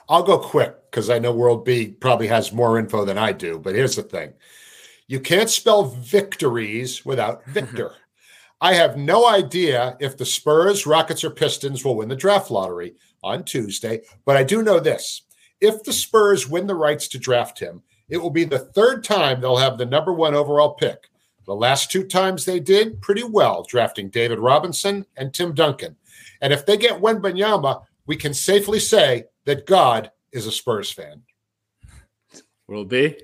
I'll 0.08 0.22
go 0.22 0.38
quick 0.38 0.90
because 0.90 1.10
I 1.10 1.18
know 1.18 1.32
World 1.32 1.66
B 1.66 1.88
probably 1.88 2.28
has 2.28 2.52
more 2.52 2.78
info 2.78 3.04
than 3.04 3.18
I 3.18 3.32
do. 3.32 3.58
But 3.58 3.74
here's 3.74 3.96
the 3.96 4.02
thing: 4.02 4.32
you 5.08 5.20
can't 5.20 5.50
spell 5.50 5.84
victories 5.84 7.04
without 7.04 7.44
Victor. 7.44 7.92
I 8.60 8.74
have 8.74 8.96
no 8.96 9.26
idea 9.26 9.96
if 10.00 10.16
the 10.16 10.26
Spurs, 10.26 10.86
Rockets, 10.86 11.24
or 11.24 11.30
Pistons 11.30 11.84
will 11.84 11.96
win 11.96 12.08
the 12.08 12.16
draft 12.16 12.50
lottery 12.50 12.94
on 13.22 13.44
Tuesday, 13.44 14.02
but 14.24 14.36
I 14.36 14.42
do 14.42 14.62
know 14.62 14.80
this. 14.80 15.22
if 15.60 15.82
the 15.82 15.92
Spurs 15.92 16.48
win 16.48 16.66
the 16.66 16.74
rights 16.74 17.06
to 17.08 17.18
draft 17.18 17.58
him, 17.58 17.82
it 18.08 18.16
will 18.16 18.30
be 18.30 18.44
the 18.44 18.58
third 18.58 19.04
time 19.04 19.40
they'll 19.40 19.56
have 19.56 19.78
the 19.78 19.86
number 19.86 20.12
one 20.12 20.34
overall 20.34 20.74
pick. 20.74 21.08
The 21.46 21.54
last 21.54 21.90
two 21.90 22.04
times 22.04 22.44
they 22.44 22.60
did 22.60 23.00
pretty 23.02 23.24
well, 23.24 23.64
drafting 23.68 24.08
David 24.08 24.38
Robinson 24.38 25.04
and 25.16 25.32
Tim 25.32 25.54
Duncan. 25.54 25.96
And 26.40 26.52
if 26.52 26.64
they 26.64 26.76
get 26.76 27.00
Wembanyama, 27.00 27.82
we 28.06 28.16
can 28.16 28.34
safely 28.34 28.80
say 28.80 29.24
that 29.44 29.66
God 29.66 30.10
is 30.32 30.46
a 30.46 30.52
Spurs 30.52 30.90
fan. 30.90 31.22
World 32.68 32.88
B. 32.88 33.16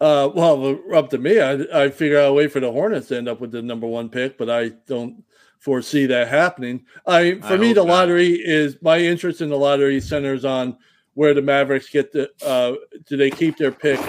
Uh, 0.00 0.30
well, 0.34 0.78
up 0.94 1.10
to 1.10 1.18
me, 1.18 1.40
I, 1.40 1.84
I 1.84 1.90
figure 1.90 2.18
I'll 2.18 2.34
wait 2.34 2.50
for 2.50 2.60
the 2.60 2.72
Hornets 2.72 3.08
to 3.08 3.18
end 3.18 3.28
up 3.28 3.40
with 3.40 3.52
the 3.52 3.60
number 3.60 3.86
one 3.86 4.08
pick, 4.08 4.38
but 4.38 4.48
I 4.48 4.70
don't 4.86 5.22
foresee 5.58 6.06
that 6.06 6.28
happening. 6.28 6.86
I 7.06 7.34
for 7.40 7.54
I 7.54 7.56
me, 7.58 7.74
the 7.74 7.82
lottery 7.82 8.30
not. 8.30 8.40
is 8.40 8.78
my 8.80 8.98
interest 8.98 9.42
in 9.42 9.50
the 9.50 9.58
lottery 9.58 10.00
centers 10.00 10.46
on 10.46 10.78
where 11.12 11.34
the 11.34 11.42
Mavericks 11.42 11.90
get 11.90 12.12
the. 12.12 12.30
Uh, 12.42 12.76
do 13.06 13.18
they 13.18 13.30
keep 13.30 13.58
their 13.58 13.72
pick, 13.72 14.00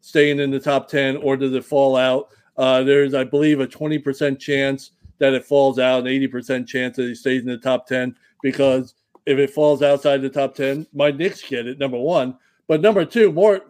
staying 0.00 0.38
in 0.38 0.52
the 0.52 0.60
top 0.60 0.88
ten, 0.88 1.16
or 1.16 1.36
does 1.36 1.52
it 1.52 1.64
fall 1.64 1.96
out? 1.96 2.28
Uh, 2.56 2.84
there's, 2.84 3.12
I 3.12 3.24
believe, 3.24 3.58
a 3.58 3.66
twenty 3.66 3.98
percent 3.98 4.38
chance 4.38 4.92
that 5.18 5.34
it 5.34 5.44
falls 5.44 5.80
out, 5.80 6.02
an 6.02 6.06
eighty 6.06 6.28
percent 6.28 6.68
chance 6.68 6.96
that 6.96 7.10
it 7.10 7.16
stays 7.16 7.42
in 7.42 7.48
the 7.48 7.58
top 7.58 7.88
ten. 7.88 8.14
Because 8.40 8.94
if 9.26 9.38
it 9.38 9.50
falls 9.50 9.82
outside 9.82 10.22
the 10.22 10.30
top 10.30 10.54
ten, 10.54 10.86
my 10.94 11.10
Knicks 11.10 11.42
get 11.42 11.66
it. 11.66 11.78
Number 11.80 11.98
one, 11.98 12.38
but 12.68 12.80
number 12.80 13.04
two, 13.04 13.32
more 13.32 13.69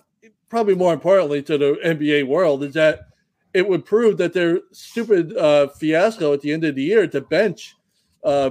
probably 0.51 0.75
more 0.75 0.93
importantly 0.93 1.43
to 1.45 1.57
the 1.57 1.79
NBA 1.85 2.27
world 2.27 2.63
is 2.63 2.75
that 2.75 3.07
it 3.55 3.67
would 3.67 3.85
prove 3.85 4.19
that 4.19 4.35
their 4.35 4.61
stupid 4.73 5.37
uh, 5.37 5.69
fiasco 5.69 6.35
at 6.35 6.41
the 6.41 6.53
end 6.53 6.65
of 6.65 6.75
the 6.75 6.83
year 6.83 7.07
to 7.07 7.21
bench 7.21 7.75
uh, 8.23 8.51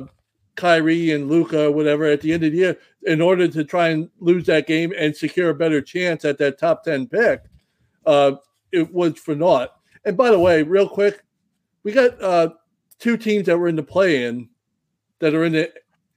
Kyrie 0.56 1.12
and 1.12 1.30
Luka, 1.30 1.72
whatever, 1.72 2.06
at 2.06 2.22
the 2.22 2.34
end 2.34 2.44
of 2.44 2.52
the 2.52 2.58
year 2.58 2.78
in 3.04 3.22
order 3.22 3.48
to 3.48 3.64
try 3.64 3.90
and 3.90 4.10
lose 4.20 4.46
that 4.48 4.68
game 4.68 4.94
and 4.98 5.16
secure 5.16 5.52
a 5.52 5.56
better 5.56 5.82
chance 5.82 6.26
at 6.26 6.38
that 6.38 6.58
top 6.58 6.84
10 6.84 7.08
pick, 7.08 7.44
uh, 8.06 8.34
it 8.72 8.92
was 8.94 9.18
for 9.18 9.36
naught. 9.36 9.76
And 10.04 10.18
by 10.18 10.32
the 10.32 10.40
way, 10.40 10.64
real 10.64 10.90
quick, 10.90 11.24
we 11.84 11.92
got 11.92 12.22
uh, 12.22 12.50
two 12.98 13.16
teams 13.16 13.46
that 13.46 13.58
were 13.58 13.68
in 13.68 13.76
the 13.76 13.84
play 13.84 14.26
in 14.26 14.50
that 15.20 15.34
are 15.34 15.46
in 15.46 15.54
the 15.54 15.72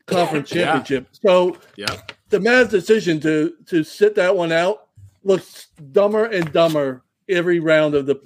conference 0.06 0.48
championship. 0.50 1.08
yeah. 1.12 1.30
So 1.30 1.56
yeah. 1.76 2.00
the 2.30 2.38
Mavs 2.38 2.70
decision 2.70 3.20
to 3.20 3.54
to 3.66 3.84
sit 3.84 4.14
that 4.16 4.36
one 4.36 4.52
out 4.52 4.81
looks 5.24 5.68
dumber 5.92 6.24
and 6.24 6.52
dumber 6.52 7.02
every 7.28 7.60
round 7.60 7.94
of 7.94 8.06
the 8.06 8.16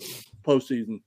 postseason. 0.43 1.01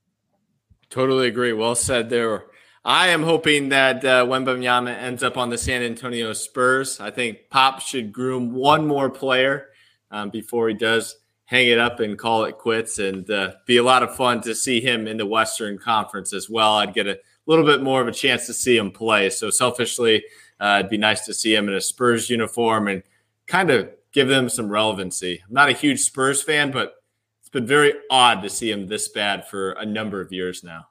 Totally 0.88 1.28
agree. 1.28 1.52
Well 1.52 1.74
said 1.74 2.10
there. 2.10 2.46
I 2.84 3.08
am 3.08 3.22
hoping 3.22 3.68
that 3.68 4.04
uh, 4.04 4.24
Wembanyama 4.24 4.96
ends 4.96 5.22
up 5.22 5.36
on 5.36 5.50
the 5.50 5.58
San 5.58 5.82
Antonio 5.82 6.32
Spurs. 6.32 6.98
I 6.98 7.10
think 7.10 7.50
Pop 7.50 7.80
should 7.80 8.12
groom 8.12 8.54
one 8.54 8.86
more 8.86 9.10
player 9.10 9.68
um, 10.10 10.30
before 10.30 10.68
he 10.68 10.74
does 10.74 11.16
hang 11.44 11.68
it 11.68 11.78
up 11.78 12.00
and 12.00 12.18
call 12.18 12.44
it 12.44 12.56
quits. 12.56 12.98
And 12.98 13.28
uh, 13.30 13.52
be 13.66 13.76
a 13.76 13.82
lot 13.82 14.02
of 14.02 14.16
fun 14.16 14.40
to 14.42 14.54
see 14.54 14.80
him 14.80 15.06
in 15.06 15.18
the 15.18 15.26
Western 15.26 15.78
Conference 15.78 16.32
as 16.32 16.48
well. 16.48 16.74
I'd 16.76 16.94
get 16.94 17.06
a 17.06 17.18
little 17.44 17.66
bit 17.66 17.82
more 17.82 18.00
of 18.00 18.08
a 18.08 18.12
chance 18.12 18.46
to 18.46 18.54
see 18.54 18.78
him 18.78 18.90
play. 18.90 19.28
So 19.28 19.50
selfishly, 19.50 20.24
uh, 20.58 20.76
it'd 20.78 20.90
be 20.90 20.96
nice 20.96 21.26
to 21.26 21.34
see 21.34 21.54
him 21.54 21.68
in 21.68 21.74
a 21.74 21.80
Spurs 21.80 22.30
uniform 22.30 22.88
and 22.88 23.02
kind 23.46 23.70
of 23.70 23.90
give 24.12 24.28
them 24.28 24.48
some 24.48 24.68
relevancy. 24.68 25.42
I'm 25.46 25.54
not 25.54 25.68
a 25.68 25.72
huge 25.72 26.00
Spurs 26.00 26.42
fan, 26.42 26.70
but 26.70 26.94
it's 27.40 27.48
been 27.48 27.66
very 27.66 27.94
odd 28.10 28.42
to 28.42 28.50
see 28.50 28.70
him 28.70 28.86
this 28.86 29.08
bad 29.08 29.46
for 29.48 29.72
a 29.72 29.86
number 29.86 30.20
of 30.20 30.32
years 30.32 30.62
now. 30.64 30.86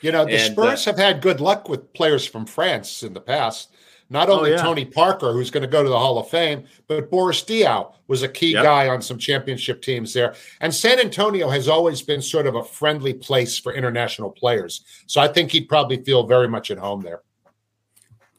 You 0.00 0.12
know, 0.12 0.24
the 0.24 0.32
and, 0.32 0.58
uh, 0.58 0.62
Spurs 0.62 0.86
uh, 0.86 0.90
have 0.90 0.98
had 0.98 1.22
good 1.22 1.40
luck 1.40 1.68
with 1.68 1.92
players 1.92 2.26
from 2.26 2.46
France 2.46 3.02
in 3.02 3.12
the 3.12 3.20
past. 3.20 3.74
Not 4.12 4.28
oh, 4.28 4.38
only 4.38 4.50
oh, 4.50 4.56
yeah. 4.56 4.62
Tony 4.62 4.84
Parker, 4.84 5.32
who's 5.32 5.50
going 5.50 5.62
to 5.62 5.68
go 5.68 5.84
to 5.84 5.88
the 5.88 5.98
Hall 5.98 6.18
of 6.18 6.28
Fame, 6.28 6.64
but 6.88 7.10
Boris 7.10 7.44
Diaw 7.44 7.94
was 8.08 8.24
a 8.24 8.28
key 8.28 8.52
yep. 8.52 8.64
guy 8.64 8.88
on 8.88 9.00
some 9.00 9.18
championship 9.18 9.82
teams 9.82 10.12
there. 10.12 10.34
And 10.60 10.74
San 10.74 10.98
Antonio 10.98 11.48
has 11.48 11.68
always 11.68 12.02
been 12.02 12.20
sort 12.20 12.48
of 12.48 12.56
a 12.56 12.64
friendly 12.64 13.14
place 13.14 13.56
for 13.56 13.72
international 13.72 14.30
players. 14.30 14.84
So 15.06 15.20
I 15.20 15.28
think 15.28 15.52
he'd 15.52 15.68
probably 15.68 16.02
feel 16.02 16.26
very 16.26 16.48
much 16.48 16.72
at 16.72 16.78
home 16.78 17.02
there. 17.02 17.22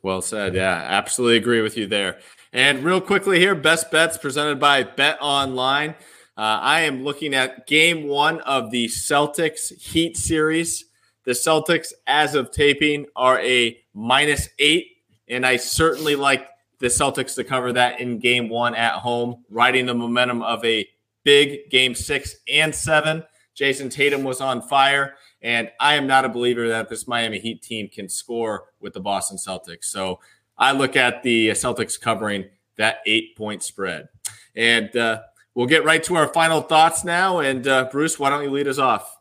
Well 0.04 0.22
said. 0.22 0.56
Yeah, 0.56 0.84
absolutely 0.88 1.38
agree 1.38 1.62
with 1.62 1.78
you 1.78 1.88
there. 1.88 2.20
And 2.54 2.84
real 2.84 3.00
quickly 3.00 3.40
here, 3.40 3.56
best 3.56 3.92
bets 3.92 4.18
presented 4.18 4.60
by 4.60 4.84
Bet 4.84 5.18
Online. 5.22 5.92
Uh, 6.36 6.60
I 6.62 6.82
am 6.82 7.06
looking 7.06 7.34
at 7.34 7.66
game 7.66 8.10
one 8.10 8.42
of 8.42 8.72
the 8.72 8.88
Celtics 8.88 9.74
Heat 9.80 10.18
series. 10.18 10.84
The 11.24 11.32
Celtics, 11.32 11.94
as 12.08 12.36
of 12.36 12.52
taping, 12.52 13.06
are 13.16 13.40
a 13.40 13.78
minus 13.94 14.50
eight, 14.60 14.98
and 15.30 15.46
I 15.46 15.56
certainly 15.56 16.18
like 16.18 16.46
the 16.80 16.88
Celtics 16.88 17.36
to 17.36 17.46
cover 17.46 17.72
that 17.72 18.02
in 18.02 18.20
game 18.20 18.50
one 18.50 18.76
at 18.76 18.96
home, 18.96 19.46
riding 19.50 19.86
the 19.86 19.94
momentum 19.94 20.42
of 20.42 20.66
a 20.66 20.86
big 21.24 21.70
game 21.70 21.96
six 21.96 22.36
and 22.52 22.76
seven. 22.76 23.24
Jayson 23.56 23.90
Tatum 23.90 24.26
was 24.26 24.42
on 24.42 24.62
fire, 24.62 25.16
and 25.42 25.72
I 25.80 25.96
am 25.96 26.06
not 26.06 26.26
a 26.26 26.30
believer 26.30 26.68
that 26.68 26.90
this 26.90 27.08
Miami 27.08 27.40
Heat 27.40 27.62
team 27.62 27.88
can 27.88 28.10
score 28.10 28.66
with 28.82 28.92
the 28.92 29.00
Boston 29.00 29.38
Celtics. 29.38 29.86
So 29.86 30.20
I 30.62 30.74
look 30.74 30.96
at 30.96 31.24
the 31.24 31.50
Celtics 31.50 32.00
covering 32.00 32.46
that 32.78 33.00
eight 33.08 33.36
point 33.36 33.64
spread. 33.64 34.08
And 34.56 34.96
uh, 34.96 35.24
we'll 35.56 35.66
get 35.66 35.84
right 35.84 36.04
to 36.04 36.16
our 36.16 36.28
final 36.28 36.62
thoughts 36.62 37.04
now. 37.04 37.40
And 37.40 37.68
uh, 37.68 37.90
Bruce, 37.92 38.20
why 38.20 38.30
don't 38.30 38.44
you 38.44 38.52
lead 38.52 38.68
us 38.68 38.78
off? 38.78 39.18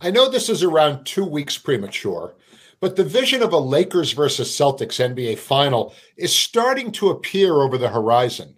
I 0.00 0.10
know 0.10 0.28
this 0.28 0.48
is 0.48 0.64
around 0.64 1.04
two 1.04 1.24
weeks 1.24 1.56
premature, 1.56 2.34
but 2.80 2.96
the 2.96 3.04
vision 3.04 3.44
of 3.44 3.52
a 3.52 3.58
Lakers 3.58 4.12
versus 4.12 4.50
Celtics 4.50 4.98
NBA 4.98 5.38
final 5.38 5.94
is 6.16 6.34
starting 6.34 6.90
to 6.92 7.10
appear 7.10 7.54
over 7.62 7.78
the 7.78 7.88
horizon. 7.88 8.56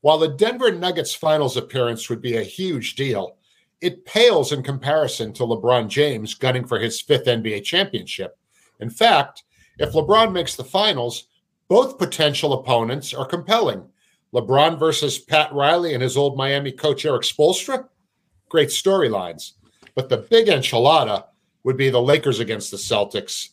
While 0.00 0.18
the 0.18 0.28
Denver 0.28 0.72
Nuggets 0.72 1.14
finals 1.14 1.56
appearance 1.56 2.10
would 2.10 2.20
be 2.20 2.36
a 2.36 2.42
huge 2.42 2.96
deal, 2.96 3.36
it 3.80 4.04
pales 4.04 4.50
in 4.50 4.64
comparison 4.64 5.32
to 5.34 5.44
LeBron 5.44 5.88
James 5.88 6.34
gunning 6.34 6.66
for 6.66 6.80
his 6.80 7.00
fifth 7.00 7.26
NBA 7.26 7.62
championship. 7.62 8.36
In 8.80 8.90
fact, 8.90 9.44
if 9.78 9.92
LeBron 9.92 10.32
makes 10.32 10.56
the 10.56 10.64
finals, 10.64 11.28
both 11.68 11.98
potential 11.98 12.52
opponents 12.54 13.14
are 13.14 13.26
compelling. 13.26 13.84
LeBron 14.34 14.78
versus 14.78 15.18
Pat 15.18 15.52
Riley 15.52 15.94
and 15.94 16.02
his 16.02 16.16
old 16.16 16.36
Miami 16.36 16.72
coach 16.72 17.04
Erik 17.04 17.22
Spoelstra, 17.22 17.88
great 18.48 18.68
storylines. 18.68 19.52
But 19.94 20.08
the 20.08 20.18
big 20.18 20.46
enchilada 20.46 21.24
would 21.64 21.76
be 21.76 21.90
the 21.90 22.00
Lakers 22.00 22.40
against 22.40 22.70
the 22.70 22.76
Celtics, 22.76 23.50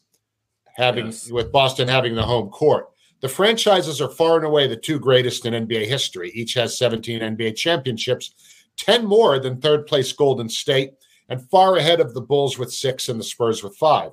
having 0.75 1.07
yes. 1.07 1.29
with 1.29 1.51
Boston 1.51 1.87
having 1.87 2.15
the 2.15 2.23
home 2.23 2.49
court. 2.49 2.89
The 3.21 3.27
franchises 3.27 3.99
are 3.99 4.09
far 4.09 4.37
and 4.37 4.45
away 4.45 4.67
the 4.67 4.77
two 4.77 4.99
greatest 4.99 5.45
in 5.45 5.67
NBA 5.67 5.87
history. 5.87 6.31
Each 6.33 6.53
has 6.53 6.77
17 6.77 7.19
NBA 7.19 7.55
championships, 7.55 8.33
10 8.77 9.05
more 9.05 9.39
than 9.39 9.59
third 9.59 9.85
place 9.87 10.11
Golden 10.13 10.47
State, 10.47 10.93
and 11.27 11.49
far 11.49 11.75
ahead 11.75 11.99
of 11.99 12.13
the 12.13 12.21
Bulls 12.21 12.57
with 12.57 12.73
six 12.73 13.09
and 13.09 13.19
the 13.19 13.23
Spurs 13.25 13.61
with 13.61 13.75
five. 13.75 14.11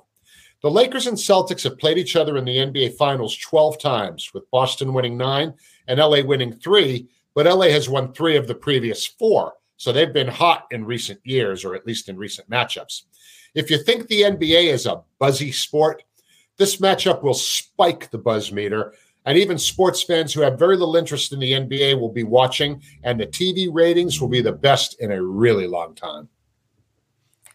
The 0.63 0.71
Lakers 0.71 1.05
and 1.05 1.17
Celtics 1.17 1.63
have 1.63 1.77
played 1.77 1.99
each 1.99 2.15
other 2.15 2.35
in 2.37 2.45
the 2.45 2.57
NBA 2.57 2.95
Finals 2.95 3.37
12 3.37 3.79
times, 3.79 4.31
with 4.33 4.49
Boston 4.49 4.93
winning 4.93 5.15
nine 5.15 5.53
and 5.87 5.99
LA 5.99 6.23
winning 6.23 6.53
three, 6.53 7.07
but 7.35 7.45
LA 7.45 7.67
has 7.67 7.87
won 7.87 8.11
three 8.11 8.35
of 8.35 8.47
the 8.47 8.55
previous 8.55 9.05
four. 9.05 9.53
So 9.77 9.91
they've 9.91 10.11
been 10.11 10.27
hot 10.27 10.65
in 10.71 10.83
recent 10.83 11.19
years, 11.23 11.63
or 11.63 11.75
at 11.75 11.85
least 11.85 12.09
in 12.09 12.17
recent 12.17 12.49
matchups. 12.49 13.03
If 13.53 13.69
you 13.69 13.77
think 13.77 14.07
the 14.07 14.21
NBA 14.21 14.73
is 14.73 14.87
a 14.87 15.03
buzzy 15.19 15.51
sport, 15.51 16.01
this 16.57 16.77
matchup 16.77 17.21
will 17.21 17.35
spike 17.35 18.09
the 18.09 18.17
buzz 18.17 18.51
meter. 18.51 18.93
And 19.25 19.37
even 19.37 19.59
sports 19.59 20.01
fans 20.01 20.33
who 20.33 20.41
have 20.41 20.57
very 20.57 20.77
little 20.77 20.95
interest 20.95 21.33
in 21.33 21.39
the 21.39 21.51
NBA 21.51 21.99
will 21.99 22.11
be 22.11 22.23
watching, 22.23 22.81
and 23.03 23.19
the 23.19 23.27
TV 23.27 23.67
ratings 23.71 24.19
will 24.19 24.29
be 24.29 24.41
the 24.41 24.51
best 24.51 24.99
in 24.99 25.11
a 25.11 25.21
really 25.21 25.67
long 25.67 25.93
time. 25.93 26.29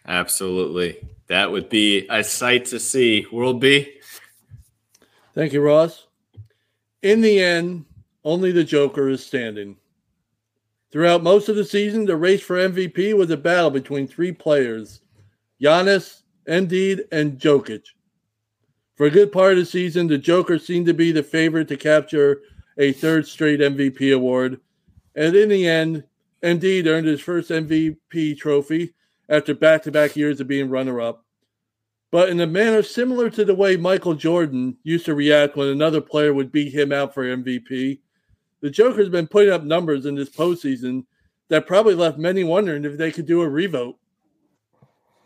Absolutely. 0.07 1.05
That 1.33 1.51
would 1.51 1.67
be 1.67 2.05
a 2.11 2.23
sight 2.23 2.65
to 2.65 2.79
see. 2.79 3.25
World 3.31 3.59
B. 3.59 3.91
Thank 5.33 5.51
you, 5.51 5.61
Ross. 5.61 6.05
In 7.01 7.21
the 7.21 7.41
end, 7.41 7.85
only 8.23 8.51
the 8.51 8.63
Joker 8.63 9.09
is 9.09 9.25
standing. 9.25 9.77
Throughout 10.91 11.23
most 11.23 11.49
of 11.49 11.55
the 11.55 11.65
season, 11.65 12.05
the 12.05 12.15
race 12.15 12.43
for 12.43 12.57
MVP 12.57 13.17
was 13.17 13.31
a 13.31 13.37
battle 13.37 13.71
between 13.71 14.07
three 14.07 14.31
players 14.31 15.01
Giannis, 15.59 16.21
Embiid, 16.47 17.05
and 17.11 17.39
Jokic. 17.39 17.85
For 18.93 19.07
a 19.07 19.09
good 19.09 19.31
part 19.31 19.53
of 19.53 19.57
the 19.57 19.65
season, 19.65 20.05
the 20.05 20.19
Joker 20.19 20.59
seemed 20.59 20.85
to 20.85 20.93
be 20.93 21.11
the 21.11 21.23
favorite 21.23 21.67
to 21.69 21.77
capture 21.77 22.41
a 22.77 22.91
third 22.91 23.25
straight 23.25 23.59
MVP 23.59 24.13
award. 24.13 24.61
And 25.15 25.35
in 25.35 25.49
the 25.49 25.65
end, 25.65 26.03
Embiid 26.43 26.85
earned 26.85 27.07
his 27.07 27.21
first 27.21 27.49
MVP 27.49 28.37
trophy 28.37 28.93
after 29.29 29.55
back 29.55 29.81
to 29.81 29.91
back 29.91 30.15
years 30.15 30.39
of 30.39 30.47
being 30.47 30.69
runner 30.69 31.01
up. 31.01 31.22
But 32.13 32.29
in 32.29 32.41
a 32.41 32.45
manner 32.45 32.83
similar 32.83 33.31
to 33.31 33.43
the 33.43 33.55
way 33.55 33.75
Michael 33.75 34.13
Jordan 34.13 34.77
used 34.83 35.05
to 35.05 35.15
react 35.15 35.55
when 35.55 35.69
another 35.69 35.99
player 35.99 36.31
would 36.31 36.51
beat 36.51 36.71
him 36.71 36.91
out 36.91 37.11
for 37.11 37.23
MVP, 37.23 38.01
the 38.61 38.69
Joker's 38.69 39.09
been 39.09 39.25
putting 39.25 39.51
up 39.51 39.63
numbers 39.63 40.05
in 40.05 40.13
this 40.13 40.29
postseason 40.29 41.05
that 41.47 41.65
probably 41.65 41.95
left 41.95 42.19
many 42.19 42.43
wondering 42.43 42.85
if 42.85 42.99
they 42.99 43.11
could 43.11 43.25
do 43.25 43.41
a 43.41 43.49
revote. 43.49 43.97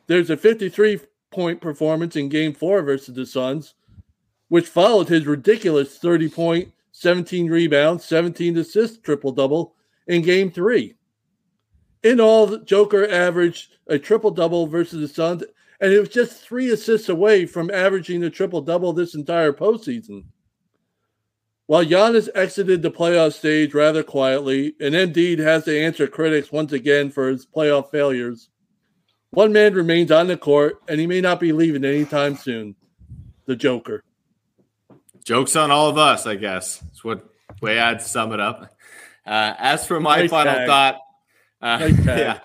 There's 0.06 0.30
a 0.30 0.38
53 0.38 1.02
point 1.30 1.60
performance 1.60 2.16
in 2.16 2.30
game 2.30 2.54
four 2.54 2.82
versus 2.84 3.14
the 3.14 3.26
Suns, 3.26 3.74
which 4.48 4.70
followed 4.70 5.10
his 5.10 5.28
ridiculous 5.28 5.98
30 5.98 6.30
point, 6.30 6.72
17 6.94 7.50
rebounds, 7.52 8.06
17 8.06 8.58
assists, 8.60 8.98
triple 9.00 9.34
double 9.34 9.76
in 10.08 10.22
game 10.22 10.50
three. 10.50 10.96
In 12.04 12.22
all, 12.22 12.60
Joker 12.60 13.06
averaged 13.12 13.76
a 13.88 14.00
triple 14.00 14.32
double 14.32 14.68
versus 14.68 15.02
the 15.02 15.14
Suns, 15.14 15.44
and 15.80 15.94
it 15.94 16.00
was 16.00 16.10
just 16.10 16.42
three 16.42 16.72
assists 16.72 17.10
away 17.10 17.46
from 17.46 17.70
averaging 17.72 18.24
a 18.24 18.30
triple 18.30 18.62
double 18.62 18.94
this 18.94 19.16
entire 19.16 19.54
postseason. 19.54 20.26
While 21.68 21.84
Giannis 21.84 22.30
exited 22.34 22.82
the 22.82 22.92
playoff 22.92 23.34
stage 23.34 23.74
rather 23.74 24.02
quietly, 24.02 24.76
and 24.80 24.96
indeed 24.96 25.40
has 25.40 25.66
to 25.66 25.80
answer 25.80 26.08
critics 26.08 26.52
once 26.52 26.72
again 26.72 27.12
for 27.12 27.28
his 27.30 27.46
playoff 27.46 27.92
failures, 27.92 28.50
one 29.32 29.52
man 29.52 29.74
remains 29.74 30.10
on 30.10 30.28
the 30.28 30.38
court, 30.38 30.82
and 30.88 31.00
he 31.00 31.08
may 31.08 31.20
not 31.20 31.40
be 31.40 31.52
leaving 31.52 31.84
anytime 31.84 32.38
soon 32.38 32.76
the 33.46 33.56
Joker. 33.56 34.04
Joke's 35.26 35.56
on 35.58 35.72
all 35.72 35.90
of 35.90 35.98
us, 35.98 36.26
I 36.26 36.36
guess. 36.36 36.78
That's 36.78 37.04
what 37.04 37.28
way 37.62 37.80
I'd 37.80 38.02
sum 38.02 38.32
it 38.32 38.40
up. 38.40 38.74
Uh, 39.26 39.54
as 39.58 39.86
for 39.86 40.00
my 40.00 40.22
nice 40.22 40.30
final 40.30 40.54
tag. 40.54 40.68
thought, 40.68 41.00
uh, 41.62 41.78
nice 41.80 42.06
yeah, 42.06 42.40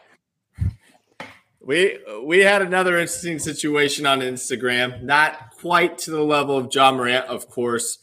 we 1.65 1.99
we 2.25 2.41
had 2.41 2.63
another 2.63 2.99
interesting 2.99 3.39
situation 3.39 4.07
on 4.07 4.21
Instagram. 4.21 5.03
Not 5.03 5.57
quite 5.61 5.99
to 5.99 6.11
the 6.11 6.23
level 6.23 6.57
of 6.57 6.75
Ja 6.75 6.93
Morant, 6.93 7.27
of 7.27 7.49
course, 7.49 7.99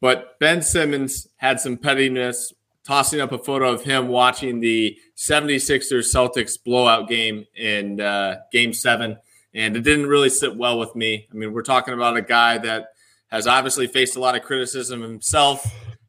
but 0.00 0.38
Ben 0.38 0.62
Simmons 0.62 1.28
had 1.36 1.60
some 1.60 1.76
pettiness 1.76 2.52
tossing 2.86 3.20
up 3.20 3.32
a 3.32 3.38
photo 3.38 3.72
of 3.72 3.82
him 3.82 4.08
watching 4.08 4.60
the 4.60 4.96
76ers 5.16 6.14
Celtics 6.14 6.62
blowout 6.62 7.08
game 7.08 7.46
in 7.56 8.00
uh, 8.00 8.36
game 8.52 8.72
seven. 8.72 9.18
And 9.54 9.76
it 9.76 9.82
didn't 9.82 10.06
really 10.06 10.28
sit 10.28 10.56
well 10.56 10.78
with 10.78 10.94
me. 10.94 11.26
I 11.30 11.34
mean, 11.34 11.52
we're 11.52 11.62
talking 11.62 11.94
about 11.94 12.16
a 12.16 12.22
guy 12.22 12.58
that 12.58 12.88
has 13.28 13.46
obviously 13.46 13.86
faced 13.86 14.16
a 14.16 14.20
lot 14.20 14.36
of 14.36 14.42
criticism 14.42 15.00
himself, 15.00 15.64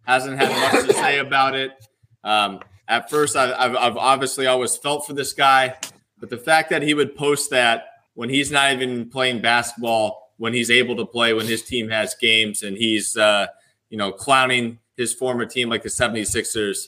hasn't 0.05 0.37
had 0.37 0.49
much 0.73 0.87
to 0.87 0.93
say 0.93 1.19
about 1.19 1.55
it. 1.55 1.71
Um, 2.23 2.59
at 2.87 3.09
first, 3.09 3.35
I, 3.35 3.53
I've 3.53 3.97
obviously 3.97 4.47
always 4.47 4.75
felt 4.75 5.07
for 5.07 5.13
this 5.13 5.33
guy, 5.33 5.75
but 6.19 6.29
the 6.29 6.37
fact 6.37 6.69
that 6.69 6.81
he 6.81 6.93
would 6.93 7.15
post 7.15 7.49
that 7.51 7.87
when 8.13 8.29
he's 8.29 8.51
not 8.51 8.71
even 8.71 9.09
playing 9.09 9.41
basketball, 9.41 10.33
when 10.37 10.53
he's 10.53 10.71
able 10.71 10.95
to 10.95 11.05
play, 11.05 11.33
when 11.33 11.45
his 11.45 11.63
team 11.63 11.89
has 11.89 12.15
games, 12.15 12.63
and 12.63 12.77
he's, 12.77 13.15
uh, 13.15 13.47
you 13.89 13.97
know, 13.97 14.11
clowning 14.11 14.79
his 14.97 15.13
former 15.13 15.45
team 15.45 15.69
like 15.69 15.83
the 15.83 15.89
76ers. 15.89 16.87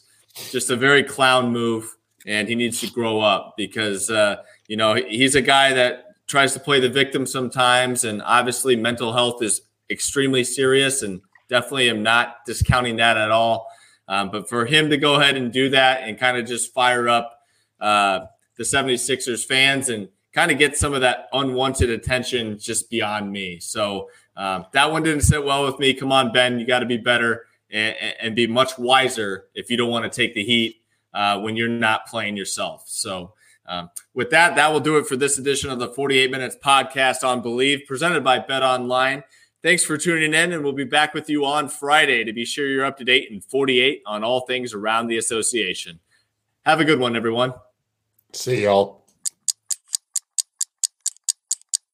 Just 0.51 0.69
a 0.69 0.75
very 0.75 1.03
clown 1.03 1.51
move, 1.51 1.95
and 2.25 2.47
he 2.47 2.55
needs 2.55 2.80
to 2.82 2.91
grow 2.91 3.19
up 3.19 3.55
because, 3.57 4.09
uh, 4.09 4.38
you 4.67 4.78
know, 4.78 4.93
he's 4.93 5.36
a 5.36 5.41
guy 5.41 5.73
that 5.73 6.05
tries 6.28 6.53
to 6.53 6.59
play 6.59 6.80
the 6.80 6.89
victim 6.89 7.25
sometimes. 7.25 8.03
And 8.03 8.21
obviously, 8.21 8.75
mental 8.75 9.13
health 9.13 9.41
is 9.41 9.61
extremely 9.89 10.43
serious, 10.43 11.01
and 11.01 11.21
definitely 11.49 11.89
am 11.89 12.03
not 12.03 12.45
discounting 12.45 12.97
that 12.97 13.17
at 13.17 13.32
all. 13.32 13.67
Um, 14.07 14.32
but 14.32 14.47
for 14.47 14.65
him 14.65 14.89
to 14.89 14.97
go 14.97 15.15
ahead 15.15 15.36
and 15.36 15.51
do 15.51 15.69
that 15.69 16.03
and 16.03 16.17
kind 16.17 16.38
of 16.38 16.45
just 16.45 16.73
fire 16.73 17.09
up 17.09 17.39
uh, 17.82 18.21
the 18.57 18.63
76ers 18.63 19.45
fans 19.45 19.89
and 19.89 20.09
kind 20.33 20.51
of 20.51 20.57
get 20.57 20.77
some 20.77 20.93
of 20.93 21.01
that 21.01 21.29
unwanted 21.33 21.89
attention 21.89 22.59
just 22.59 22.89
beyond 22.89 23.31
me. 23.31 23.59
So 23.59 24.09
um, 24.35 24.65
that 24.71 24.91
one 24.91 25.03
didn't 25.03 25.23
sit 25.23 25.43
well 25.43 25.65
with 25.65 25.79
me. 25.79 25.93
Come 25.93 26.11
on, 26.11 26.31
Ben, 26.31 26.59
you 26.59 26.65
got 26.65 26.79
to 26.79 26.85
be 26.85 26.97
better 26.97 27.47
and, 27.71 27.95
and, 28.21 28.35
be 28.35 28.47
much 28.47 28.77
wiser 28.77 29.47
if 29.55 29.69
you 29.69 29.77
don't 29.77 29.89
want 29.89 30.11
to 30.11 30.15
take 30.15 30.33
the 30.33 30.43
heat 30.43 30.81
uh, 31.13 31.39
when 31.39 31.55
you're 31.55 31.67
not 31.67 32.05
playing 32.07 32.37
yourself. 32.37 32.83
So, 32.85 33.33
um, 33.65 33.89
with 34.13 34.29
that, 34.29 34.55
that 34.55 34.71
will 34.71 34.79
do 34.79 34.97
it 34.97 35.07
for 35.07 35.17
this 35.17 35.37
edition 35.37 35.69
of 35.69 35.79
the 35.79 35.89
48 35.89 36.31
Minutes 36.31 36.55
Podcast 36.63 37.27
on 37.27 37.43
Bleav, 37.43 37.85
presented 37.85 38.23
by 38.23 38.39
Bet 38.39 38.63
Online. 38.63 39.23
Thanks 39.61 39.83
for 39.83 39.97
tuning 39.97 40.33
in, 40.33 40.53
and 40.53 40.63
we'll 40.63 40.71
be 40.71 40.85
back 40.85 41.13
with 41.13 41.29
you 41.29 41.43
on 41.43 41.67
Friday 41.67 42.23
to 42.23 42.31
be 42.31 42.45
sure 42.45 42.67
you're 42.67 42.85
up 42.85 42.97
to 42.99 43.03
date 43.03 43.29
in 43.29 43.41
48 43.41 44.03
on 44.05 44.23
all 44.23 44.41
things 44.41 44.73
around 44.73 45.07
the 45.07 45.17
association. 45.17 45.99
Have 46.63 46.79
a 46.79 46.85
good 46.85 46.99
one, 46.99 47.15
everyone. 47.17 47.53
See 48.34 48.63
y'all. 48.63 48.96